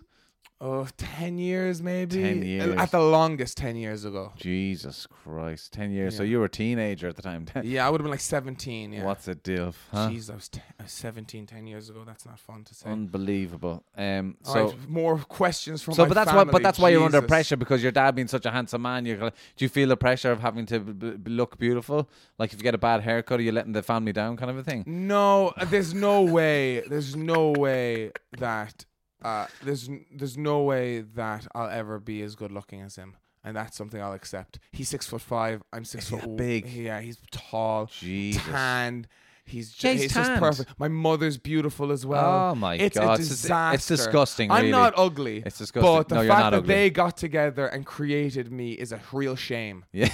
[0.67, 2.19] Oh, 10 years maybe.
[2.23, 2.75] 10 years.
[2.79, 4.33] At the longest, ten years ago.
[4.35, 5.73] Jesus Christ.
[5.73, 6.17] 10 years.
[6.17, 7.45] So you were a teenager at the time.
[7.63, 8.91] Yeah, I would have been like seventeen.
[8.91, 9.05] Yeah.
[9.05, 9.75] What's a dilf?
[9.91, 10.09] Huh?
[10.09, 12.03] Jeez, I was, t- I was 17, 10 years ago.
[12.03, 12.89] That's not fun to say.
[12.89, 13.83] Unbelievable.
[13.95, 14.65] Um, so.
[14.65, 16.43] right, more questions from So, my but that's why.
[16.45, 19.05] But that's why you're under pressure because your dad being such a handsome man.
[19.05, 22.09] You do you feel the pressure of having to b- b- look beautiful?
[22.39, 24.57] Like if you get a bad haircut, are you letting the family down, kind of
[24.57, 24.83] a thing?
[24.87, 26.81] No, there's no way.
[26.89, 28.85] There's no way that
[29.25, 33.15] uh, there's n- there's no way that I'll ever be as good looking as him,
[33.43, 34.59] and that's something I'll accept.
[34.71, 35.61] He's six foot five.
[35.73, 36.67] I'm six Is he foot that big?
[36.67, 38.41] Yeah, he's tall, Jesus.
[38.43, 39.07] tanned.
[39.47, 40.39] He's, Yeah, ju- he's he's just tanned.
[40.41, 40.73] perfect.
[40.79, 42.51] My mother's beautiful as well.
[42.51, 43.75] Oh my it's God, a it's dis- disaster.
[43.75, 44.71] it's disgusting, I'm really.
[44.71, 45.43] not ugly.
[45.45, 45.91] It's disgusting.
[45.93, 46.73] But the No, you're fact not that ugly.
[46.73, 49.85] they got together and created me is a real shame.
[49.91, 50.09] Yeah.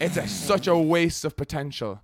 [0.00, 2.02] It's a, such a waste of potential.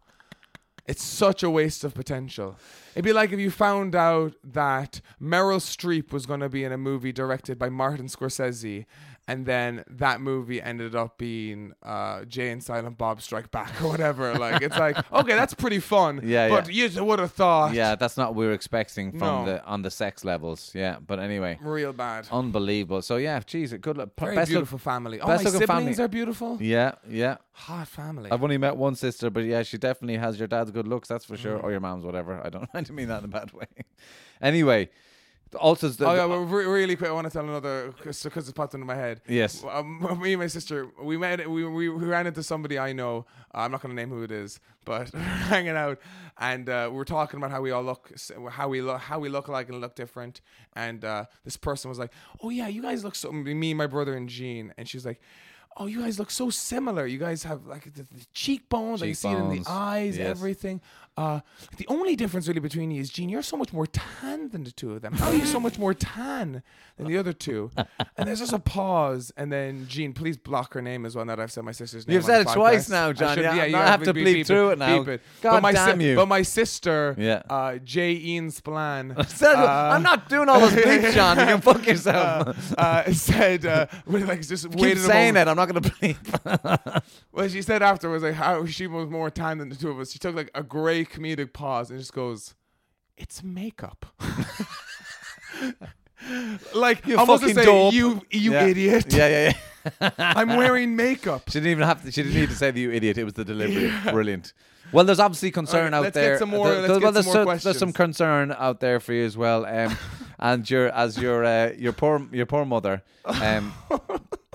[0.87, 2.57] It's such a waste of potential.
[2.95, 6.73] It'd be like if you found out that Meryl Streep was going to be in
[6.73, 8.85] a movie directed by Martin Scorsese,
[9.27, 13.89] and then that movie ended up being uh, Jay and Silent Bob Strike Back or
[13.89, 14.35] whatever.
[14.35, 16.21] like it's like okay, that's pretty fun.
[16.23, 16.87] Yeah, but yeah.
[16.87, 17.73] you would have thought.
[17.75, 19.45] Yeah, that's not what we were expecting from No.
[19.47, 20.73] the on the sex levels.
[20.75, 22.29] Yeah, but anyway, real bad.
[22.31, 23.03] unbelievable.
[23.03, 24.11] So yeah, geez, good luck.
[24.19, 25.21] Very best beautiful Look, family.
[25.21, 26.05] Oh, best my looking siblings family.
[26.05, 26.59] are beautiful.
[26.61, 27.37] yeah, yeah.
[27.53, 28.31] Hot family.
[28.33, 31.09] I've only met one sister, but yeah, she definitely has your dad's good looks.
[31.09, 32.41] That's for sure, or your mom's, whatever.
[32.45, 32.69] I don't.
[32.75, 33.67] I didn't mean that in a bad way.
[34.43, 34.91] anyway,
[35.55, 37.11] also, the, Oh yeah, well, re- really quick.
[37.11, 39.21] I want to tell another because it's popped into my head.
[39.29, 39.65] Yes.
[39.69, 41.49] um, me and my sister, we met.
[41.49, 43.27] We we, ran into somebody I know.
[43.55, 45.99] Uh, I'm not going to name who it is, but we're hanging out,
[46.39, 48.13] and uh, we were talking about how we all look,
[48.51, 50.41] how we look, how we look alike and look different.
[50.75, 54.15] And uh, this person was like, "Oh yeah, you guys look so." Me, my brother,
[54.15, 55.21] and Jean, and she's like.
[55.77, 57.05] Oh, you guys look so similar.
[57.05, 59.03] You guys have like the, the cheekbones.
[59.03, 60.29] I can see it in the eyes, yes.
[60.29, 60.81] everything.
[61.17, 61.41] Uh,
[61.77, 64.73] the only difference really between you is, Gene, you're so much more tan than the
[64.73, 65.13] two of them.
[65.15, 66.63] How are you so much more tan
[66.97, 67.71] than the other two?
[68.17, 71.25] And there's just a pause, and then Gene, please block her name as well.
[71.25, 73.65] Now that I've said my sister's name, You've said it twice now, I should- Yeah,
[73.65, 75.03] you now I have to beep- bleep through it now.
[75.03, 75.21] it.
[75.43, 76.15] God but my damn you.
[76.15, 77.43] But my sister, Yeah.
[77.51, 78.13] uh, J.
[78.13, 81.39] Ian Splan, Said- uh, I'm not doing all those bleeps, John.
[81.39, 82.73] You can fuck yourself.
[82.79, 85.49] uh, uh, said, uh, with, like just Keep waited saying it.
[85.49, 87.03] I'm not going to bleep.
[87.33, 90.13] Well, she said afterwards, like how she was more tan than the two of us.
[90.13, 92.55] She took like a great comedic pause and just goes,
[93.17, 94.07] "It's makeup."
[96.75, 97.93] like You almost to fucking say, dope.
[97.95, 98.67] "You, you Yeah.
[98.67, 99.07] idiot!
[99.13, 99.53] yeah, yeah,
[100.01, 100.11] yeah.
[100.19, 102.13] I'm wearing makeup." She didn't even have to.
[102.13, 103.19] She didn't need to say the you idiot.
[103.19, 103.93] It was the delivery.
[104.11, 104.53] Brilliant.
[104.93, 106.39] Well, there's obviously concern Okay, out let's get there.
[106.39, 108.81] some more- There- let's there- get well, some there's, more so- there's some concern out
[108.81, 109.67] there for you as well.
[109.67, 109.97] Um,
[110.39, 113.73] and your as your uh, your poor your poor mother um,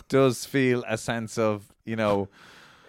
[0.08, 2.30] does feel a sense of you know.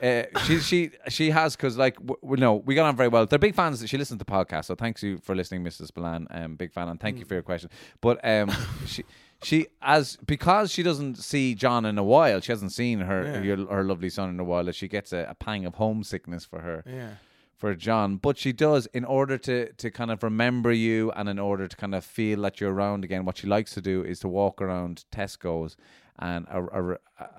[0.03, 3.27] Uh, she she she has because like w- w- no we got on very well.
[3.27, 3.87] They're big fans.
[3.89, 5.89] She listens to the podcast, so thanks you for listening, Mrs.
[5.89, 6.27] Spillane.
[6.31, 7.71] Um, big fan, and thank you for your question.
[8.01, 8.51] But um,
[8.87, 9.05] she
[9.43, 12.41] she as because she doesn't see John in a while.
[12.41, 13.43] She hasn't seen her Yeah.
[13.43, 14.65] your, her lovely son in a while.
[14.65, 17.11] That she gets a, a pang of homesickness for her Yeah.
[17.57, 21.39] for John, but she does in order to to kind of remember you and in
[21.39, 23.25] order to kind of feel that you're around again.
[23.27, 25.77] What she likes to do is to walk around Tesco's
[26.21, 26.97] and uh, uh,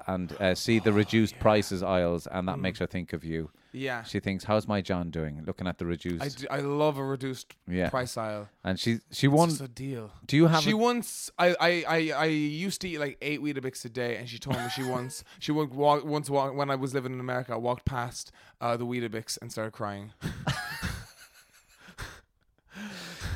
[0.07, 3.51] and uh, see the reduced prices aisles, and that makes her think of you.
[3.73, 4.03] Yeah.
[4.03, 7.05] She thinks, "How's my John doing?" Looking at the reduced, I, do, I love a
[7.05, 7.89] reduced Yeah.
[7.89, 8.49] price aisle.
[8.65, 9.49] and she she It's won.
[9.63, 10.11] a deal.
[10.25, 10.61] Do you have?
[10.63, 14.17] She a- once I, I, I, I used to eat like eight Weetabix a day,
[14.17, 17.13] and she told me she once she would walk once walk, when I was living
[17.13, 17.53] in America.
[17.53, 20.11] I walked past uh, the Weetabix and started crying.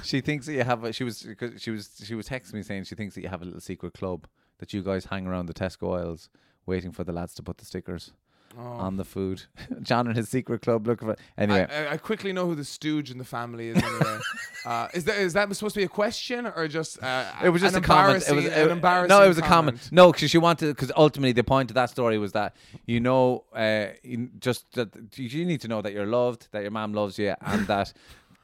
[0.04, 0.84] she thinks that you have.
[0.84, 1.26] A, she was
[1.58, 3.94] she was she was texting me saying she thinks that you have a little secret
[3.94, 4.28] club
[4.60, 6.30] that you guys hang around the Tesco aisles
[6.66, 8.12] waiting for the lads to put the stickers
[8.58, 9.44] on the food.
[9.82, 11.68] John and his secret club looking for anyway.
[11.70, 13.78] I, I, quickly know who the stooge in the family is.
[13.78, 14.20] Anyway,
[14.66, 17.62] uh, is that is that supposed to be a question or just uh, It was
[17.62, 18.24] just a comment.
[18.28, 19.10] It was it- an embarrassing.
[19.16, 19.78] No, it was a comment.
[19.78, 19.92] comment.
[19.92, 23.44] No, because she wanted because ultimately the point of that story was that you know,
[23.54, 27.20] uh, you, just that you need to know that you're loved, that your mom loves
[27.20, 27.94] you, and that.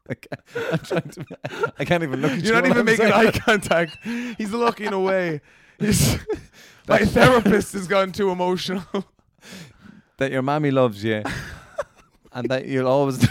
[0.10, 0.42] I can't,
[0.72, 1.72] I'm trying to.
[1.80, 2.44] I can't even look at you.
[2.46, 3.98] You're not even I'm making saying eye contact.
[4.38, 5.42] He's looking away.
[5.80, 6.18] He's,
[6.88, 8.84] my therapist has gone too emotional.
[10.18, 11.24] That your mommy loves you,
[12.32, 13.28] and that you'll always,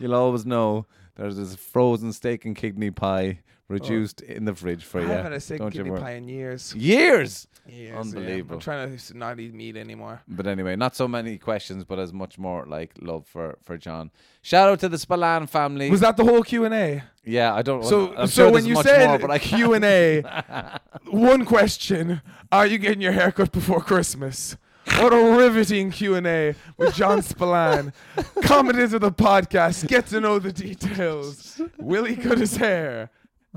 [0.00, 3.38] you'll always know there's this frozen steak and kidney pie
[3.68, 4.32] reduced oh.
[4.32, 5.08] in the fridge for I you.
[5.08, 6.74] haven't had a steak Don't kidney pie in years.
[6.74, 7.48] Years.
[7.68, 7.98] Years, yeah.
[8.00, 8.54] Unbelievable.
[8.54, 10.22] I'm trying to not eat meat anymore.
[10.28, 14.10] But anyway, not so many questions, but as much more like love for for John.
[14.42, 15.90] Shout out to the Spillane family.
[15.90, 17.02] Was that the whole Q and A?
[17.24, 17.84] yeah, I don't.
[17.84, 21.44] So, I'm so sure when you said more, but I can't- Q and A, one
[21.44, 24.56] question: Are you getting your haircut before Christmas?
[24.98, 27.92] What a riveting Q and A with John Spillane.
[28.42, 29.88] Comment into the podcast.
[29.88, 31.60] Get to know the details.
[31.76, 33.10] Will he cut his hair?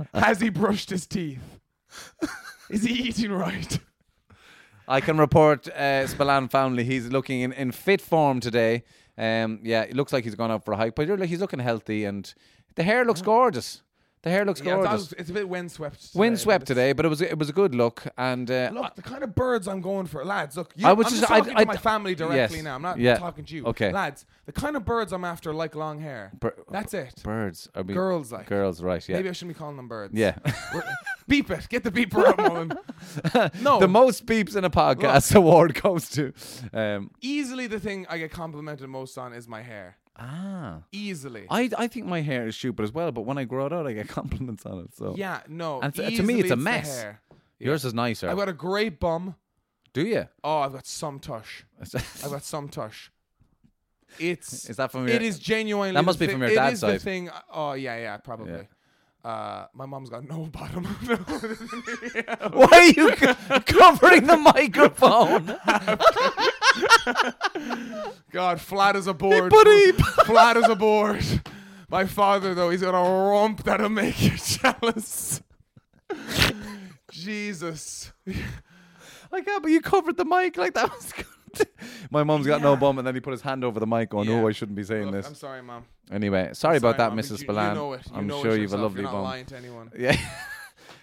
[0.14, 1.42] Has he brushed his teeth?
[2.70, 3.80] Is he eating right?
[4.88, 6.84] I can report uh, Spillane family.
[6.84, 8.84] He's looking in, in fit form today.
[9.18, 11.42] Um, yeah, it looks like he's gone out for a hike, but you're like- he's
[11.42, 12.34] looking healthy, and
[12.76, 13.82] the hair looks gorgeous.
[14.22, 15.14] The hair looks Yeah, gorgeous.
[15.14, 16.02] it's a bit windswept.
[16.02, 18.06] today, Windswept but today, but it was it was a good look.
[18.18, 20.58] And uh, Look, the kind of birds I'm going for, lads.
[20.58, 22.76] Look, you, I was I'm just- just talking I- to my family directly yes, now.
[22.76, 23.66] I'm not yeah, talking to you.
[23.68, 23.94] okay.
[23.94, 24.26] lads.
[24.46, 26.32] The kind of birds I'm after like long hair.
[26.38, 27.22] Bir- That's it.
[27.24, 28.48] birds, I mean, Girls like.
[28.48, 29.08] girls, right?
[29.08, 30.14] Yeah, Maybe I shouldn't be calling them birds.
[30.14, 30.38] yeah.
[31.30, 31.70] Beep it.
[31.70, 32.74] Get the beeper out, Mullen.
[33.62, 36.34] No, the most beeps in a podcast award goes to.
[36.74, 39.96] Um, easily the thing I get complimented most on is my hair.
[40.18, 41.46] Ah, Easily.
[41.50, 43.88] I I think my hair is stupid as well, but when I grow it out,
[43.88, 44.96] I get compliments on it.
[44.96, 45.80] So yeah, no.
[45.82, 47.06] And to- to me, it's a mess.
[47.60, 48.30] yours is nicer.
[48.30, 49.36] I've got a great bum.
[49.94, 50.28] Do you?
[50.44, 51.64] Oh, I've got some tush.
[52.24, 53.10] I've got some tush.
[54.20, 56.56] it's Is that from it your- is genuinely That must the be from your it
[56.56, 56.96] dad's is side.
[56.96, 58.68] the thing oh yeah yeah probably
[59.24, 60.84] uh my mom's got no bottom
[62.54, 65.58] Why are you co- covering the microphone?
[68.32, 69.92] god flat as a board buddy.
[70.26, 71.24] flat as a board
[71.90, 75.42] my father though he's got a rump that'll make you jealous
[77.12, 78.12] jesus
[79.32, 81.26] Like, yeah, but you covered the mic like that was good.
[82.12, 84.30] My mum's got no bum, and then he put his hand over the mic, going,
[84.30, 84.42] oh, Yeah.
[84.42, 87.40] "Oh, I shouldn't be saying Look, this." i'm sorry mom Anyway, sorry about that, Mrs.
[87.40, 87.70] Spillane.
[87.70, 89.24] you know it you I'm sure you've a lovely You're not bum.
[89.24, 90.18] lying to anyone Yeah.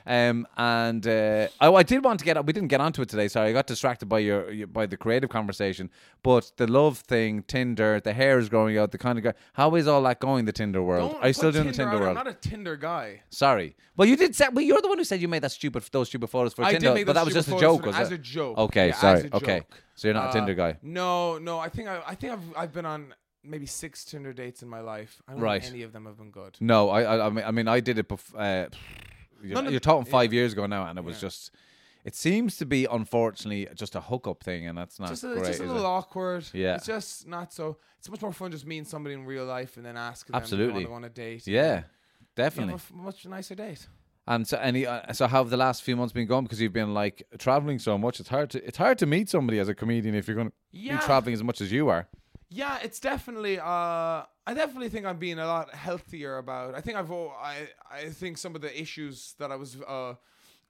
[0.06, 2.44] um, and uh, oh, I did want to get.
[2.46, 3.28] We didn't get onto it today.
[3.28, 5.90] Sorry, I got distracted by your, your by the creative conversation.
[6.22, 8.92] But the love thing, Tinder, the hair is growing out.
[8.92, 9.34] The kind of guy.
[9.54, 10.44] How is all that going?
[10.44, 11.12] The Tinder world.
[11.12, 12.00] Don't Are you still doing the Tinder Tinder out.
[12.14, 12.18] world?
[12.18, 13.22] I'm not a Tinder guy.
[13.30, 13.74] Sorry.
[13.96, 14.46] Well, you did say.
[14.52, 16.72] Well, you're the one who said you made that stupid those stupid photos for I
[16.72, 16.88] Tinder.
[16.88, 18.14] did make but that was just a joke, for- was as it?
[18.14, 18.58] a joke.
[18.58, 19.28] Okay, Yeah, sorry.
[19.32, 19.82] a Okay, joke.
[19.96, 20.76] so you're not a Uh, Tinder guy.
[20.82, 21.58] No, no.
[21.58, 23.12] I think I, I think I've I've been on
[23.42, 25.22] maybe six Tinder dates in my life.
[25.28, 25.62] I don't Right.
[25.62, 26.56] think any of them have been good.
[26.60, 28.08] No, I, I, I mean, I mean, I did it.
[28.08, 28.68] Bef- uh,
[29.42, 30.38] you're, None you're talking five yeah.
[30.40, 31.50] years ago now, and it was just.
[32.04, 35.38] It seems to be, unfortunately, just a hookup thing, and that's not Just a, great.
[35.46, 35.86] just a is little it?
[35.88, 36.44] awkward.
[36.52, 36.76] Yeah.
[36.76, 37.78] It's just not so.
[37.98, 40.66] It's much more fun just meeting somebody in real life and then asking Absolutely.
[40.74, 41.46] them if they want to go on a date.
[41.48, 42.74] Yeah, You definitely.
[42.74, 43.88] have a f- much nicer date.
[44.28, 46.44] And so, any, uh, so how have the last few months been going?
[46.44, 48.20] Because you've been like traveling so much.
[48.20, 50.54] It's hard to it's hard to meet somebody as a comedian if you're going to
[50.70, 50.98] Yeah.
[50.98, 52.06] be traveling as much as you are.
[52.50, 53.58] Yeah, it's definitely.
[53.58, 56.74] Uh, I definitely think I'm being a lot healthier about.
[56.74, 57.10] I think I've.
[57.10, 60.14] al- I I think some of the issues that I was uh,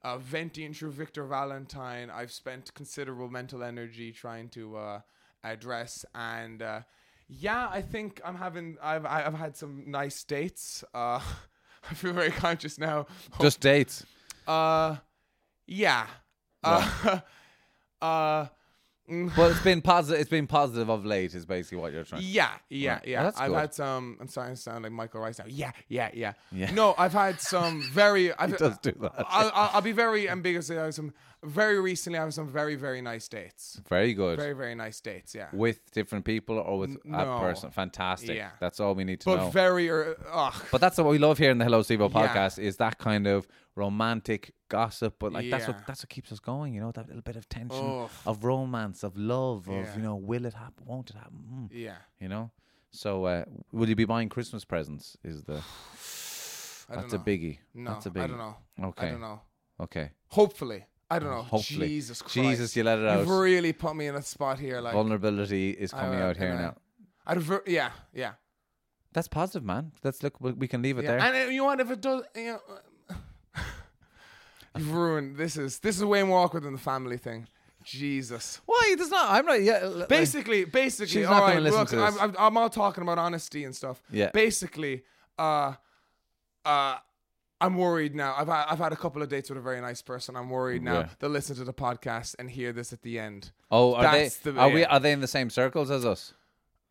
[0.03, 5.01] uh, venting through Victor Valentine, I've spent considerable mental energy trying to uh,
[5.43, 6.05] address.
[6.15, 6.81] And uh,
[7.27, 8.77] yeah, I think I'm having.
[8.81, 10.83] I've I've had some nice dates.
[10.93, 11.19] Uh,
[11.89, 13.05] I feel very conscious now.
[13.39, 14.05] Just dates.
[14.47, 14.97] Uh,
[15.67, 16.07] yeah.
[16.63, 17.19] Uh,
[18.01, 18.47] uh,
[19.09, 20.19] mm, Well, it's been positive.
[20.21, 21.33] It's been positive of late.
[21.35, 22.23] Is basically what you're trying.
[22.25, 23.07] Yeah, yeah, Right.
[23.07, 23.19] yeah.
[23.19, 23.57] Oh, that's I've good.
[23.59, 24.17] had some.
[24.19, 25.45] I'm starting to sound like Michael Rice now.
[25.47, 26.33] Yeah, yeah, yeah.
[26.51, 26.71] Yeah.
[26.71, 28.33] No, I've had some very.
[28.39, 29.13] I've, does do that.
[29.29, 30.69] I'll, I'll, I'll be very ambiguous.
[30.71, 31.13] I have some
[31.43, 32.19] very recently.
[32.19, 33.79] I have some very, very nice dates.
[33.87, 34.37] Very good.
[34.39, 35.35] Very, very nice dates.
[35.35, 35.47] Yeah.
[35.53, 37.39] with different people or with N- a no.
[37.39, 37.71] person.
[37.71, 38.35] Fantastic.
[38.35, 38.49] Yeah.
[38.59, 39.49] That's all we need to but know.
[39.49, 39.89] very.
[39.89, 40.51] Uh.
[40.71, 42.27] But that's what we love here in the Hello Stevo Yeah.
[42.27, 43.47] podcast is that kind of
[43.77, 45.15] romantic gossip.
[45.19, 45.71] But like that's Yeah.
[45.75, 46.73] what that's what keeps us going.
[46.73, 47.85] You know that little bit of tension
[48.25, 49.95] of romance, of love, of Yeah.
[49.95, 50.83] you know, will it happen?
[50.85, 51.39] Won't it happen?
[51.51, 51.69] Mm.
[51.71, 51.97] Yeah.
[52.19, 52.51] You know.
[52.91, 55.17] So uh, will you be buying Christmas presents?
[55.23, 55.61] Is the
[56.89, 57.23] I don't that's a know.
[57.23, 57.57] biggie.
[57.73, 58.23] No, that's a biggie.
[58.23, 58.55] I don't know.
[58.89, 59.07] Okay.
[59.07, 59.41] I don't know.
[59.81, 60.11] Okay.
[60.29, 60.85] Hopefully.
[61.09, 61.41] I don't know.
[61.43, 61.87] Hopefully.
[61.87, 62.33] Jesus Christ.
[62.35, 63.19] Jesus, you let it out.
[63.19, 64.81] You've really put me in a spot here.
[64.81, 64.93] Like.
[64.93, 66.75] Vulnerability is I- coming out here uh, now.
[67.25, 68.33] I'd ver- yeah, yeah.
[69.13, 69.91] That's positive, man.
[70.03, 70.39] Let's look.
[70.41, 71.19] we- We can leave it Yeah, there.
[71.19, 71.79] and uh, you know what?
[71.79, 72.59] If it does, you know,
[74.77, 75.37] you've ruined.
[75.37, 77.47] This is this is way more awkward than the family thing.
[77.83, 78.59] Jesus.
[78.65, 78.95] Why?
[78.97, 79.31] There's not.
[79.31, 79.61] I'm not.
[79.61, 79.85] Yeah.
[79.85, 81.63] like- Basically, basically, She's all not gonna right.
[81.63, 82.19] listen Look, to I'm.
[82.19, 84.01] I'm, I'm all talking about honesty and stuff.
[84.11, 84.29] Yeah.
[84.33, 85.03] Basically,
[85.39, 85.73] uh,
[86.65, 86.97] uh,
[87.61, 88.35] I'm worried now.
[88.37, 90.35] I've had, I've had a couple of dates with a very nice person.
[90.35, 91.09] I'm worried now Yeah.
[91.19, 93.51] they'll listen to the podcast and hear this at the end.
[93.71, 94.51] Oh, are That's they?
[94.51, 94.83] the- are we?
[94.85, 96.33] Are they in the same circles as us?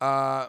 [0.01, 0.47] Uh,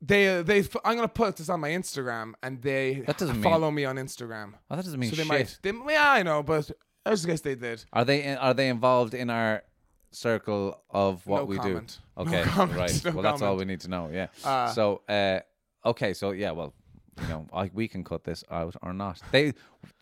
[0.00, 3.70] they they I'm gonna put this on my Instagram and they That doesn't mean- follow
[3.70, 4.54] me on Instagram.
[4.70, 5.28] Oh, that doesn't mean so they shit.
[5.28, 5.58] might.
[5.62, 6.70] They, yeah, I know, but
[7.04, 7.84] I just guess they did.
[7.92, 8.22] Are they?
[8.22, 9.62] In, are they involved in our
[10.10, 11.98] circle of what No we comment.
[12.16, 12.24] do?
[12.24, 13.04] No Okay, comment, right.
[13.04, 14.08] no well, that's all we need to know.
[14.12, 14.28] Yeah.
[14.44, 15.40] Uh, so, uh,
[15.84, 16.74] okay, so yeah, well,
[17.20, 19.20] you know, I, we can cut this out or not.
[19.32, 19.52] They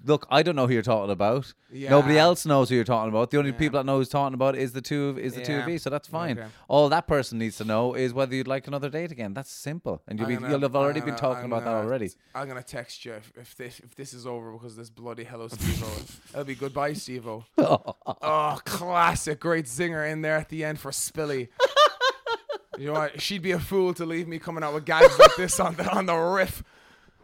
[0.05, 0.27] look.
[0.31, 1.53] I don't know who you're talking about.
[1.71, 3.31] Nobody else knows who you're talking about.
[3.31, 3.59] The only Yeah.
[3.59, 5.79] people that know who's talking about is the two of is the two of you.
[5.79, 6.39] So that's fine.
[6.39, 6.49] Okay.
[6.69, 9.35] All that person needs to know is whether you'd like another date again.
[9.35, 11.65] That's simple, and you'll be gonna- you'll have already I'm been gonna- talking I'm about
[11.65, 12.11] that gonna- already.
[12.35, 15.49] I'm gonna text you if, if this if this is over because this bloody hello
[15.49, 16.19] Stevo.
[16.33, 17.45] It'll be goodbye Stevo.
[17.59, 21.49] oh, classic, great zinger in there at the end for Spilly.
[22.79, 23.21] you know what?
[23.21, 25.89] She'd be a fool to leave me coming out with gags like this on the
[25.91, 26.63] on the riff.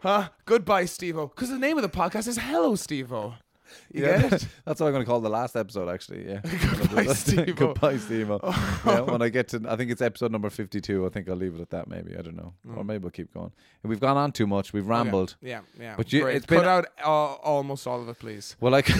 [0.02, 0.28] Huh?
[0.46, 1.30] Goodbye, Stevo.
[1.30, 3.34] Because the name of the podcast is Hello Stevo.
[3.90, 4.48] You Yeah, get it?
[4.66, 5.88] that's what I'm going to call the last episode.
[5.88, 6.40] Actually, yeah.
[6.78, 7.52] Goodbye, Steve-o.
[7.54, 8.28] Goodbye, Steve.
[8.28, 11.06] yeah, when I get to, I think it's episode number fifty-two.
[11.06, 11.88] I think I'll leave it at that.
[11.88, 13.52] Maybe I don't know, or maybe we'll keep going.
[13.82, 14.72] We've gone on too much.
[14.74, 15.36] We've rambled.
[15.40, 15.94] Yeah, yeah.
[15.96, 16.36] But you- Great.
[16.36, 18.56] it's been- cut out uh, almost all of it, please.
[18.60, 18.90] Well, like,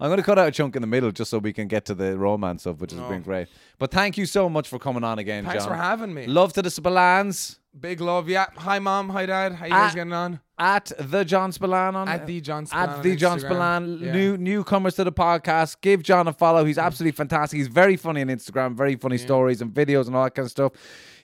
[0.00, 1.84] I'm going to cut out a chunk in the middle just so we can get
[1.86, 3.08] to the romance stuff, which has No.
[3.08, 3.48] been great.
[3.78, 5.50] But thank you so much for coming on again, John.
[5.52, 5.72] Thanks John.
[5.74, 6.26] for having me.
[6.26, 8.26] Love to the Spillanes Big love.
[8.26, 8.46] Yeah.
[8.56, 9.10] Hi, mom.
[9.10, 9.52] Hi, dad.
[9.52, 10.40] How you guys Ah, getting on?
[10.58, 13.40] at the John Spillane on At the John Spillane at on the John Instagram.
[13.40, 13.98] Spillane.
[14.00, 14.12] Yeah.
[14.12, 15.76] New newcomers to the podcast.
[15.82, 16.64] Give John a follow.
[16.64, 17.58] He's absolutely fantastic.
[17.58, 18.74] He's very funny on Instagram.
[18.74, 20.72] Very funny stories and videos and all that kind of stuff.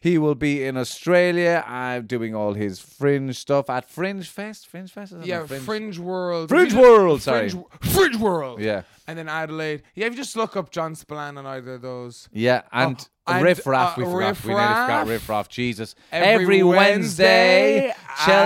[0.02, 4.66] He will be in Australia uh, doing all his fringe stuff at Fringe Fest.
[4.66, 5.12] Fringe Fest.
[5.12, 5.24] Is?
[5.24, 6.48] Yeah, No, Fringe, World.
[6.48, 7.48] Fringe If you just- World, sorry.
[7.50, 8.60] Fringe, Fringe World.
[8.60, 8.82] Yeah.
[9.06, 9.82] And then Adelaide.
[9.94, 12.28] Yeah, if you just look up John Spillane on either of those.
[12.32, 12.96] Yeah, and
[13.28, 14.28] oh, And, riff raff, we uh, forgot.
[14.28, 15.48] Riff we nearly forgot riff raff.
[15.48, 15.94] Jesus.
[16.10, 17.92] Every Wednesday,
[18.24, 18.44] Chel-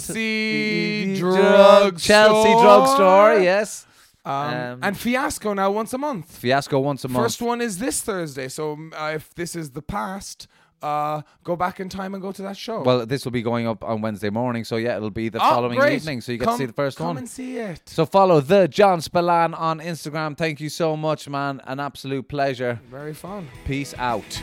[0.00, 1.98] Chelsea Drugstore.
[1.98, 3.86] Chelsea Drugstore, yes.
[4.24, 6.36] Um, Um, and Fiasco now once a month.
[6.38, 7.24] Fiasco once a month.
[7.26, 8.48] First one is this Thursday.
[8.48, 10.48] So um, uh, if this is the past,
[10.86, 12.82] uh, go back in time and go to that show.
[12.82, 15.50] Well, this will be going up on Wednesday morning, so yeah, it'll be the Oh,
[15.54, 15.94] following great.
[15.94, 17.16] evening, so you get come, to see the first come one.
[17.16, 17.82] Come and see it.
[17.86, 20.36] So follow the John Spillane on Instagram.
[20.36, 21.60] Thank you so much, man.
[21.66, 22.80] An absolute pleasure.
[22.90, 23.48] Very fun.
[23.64, 24.42] Peace out.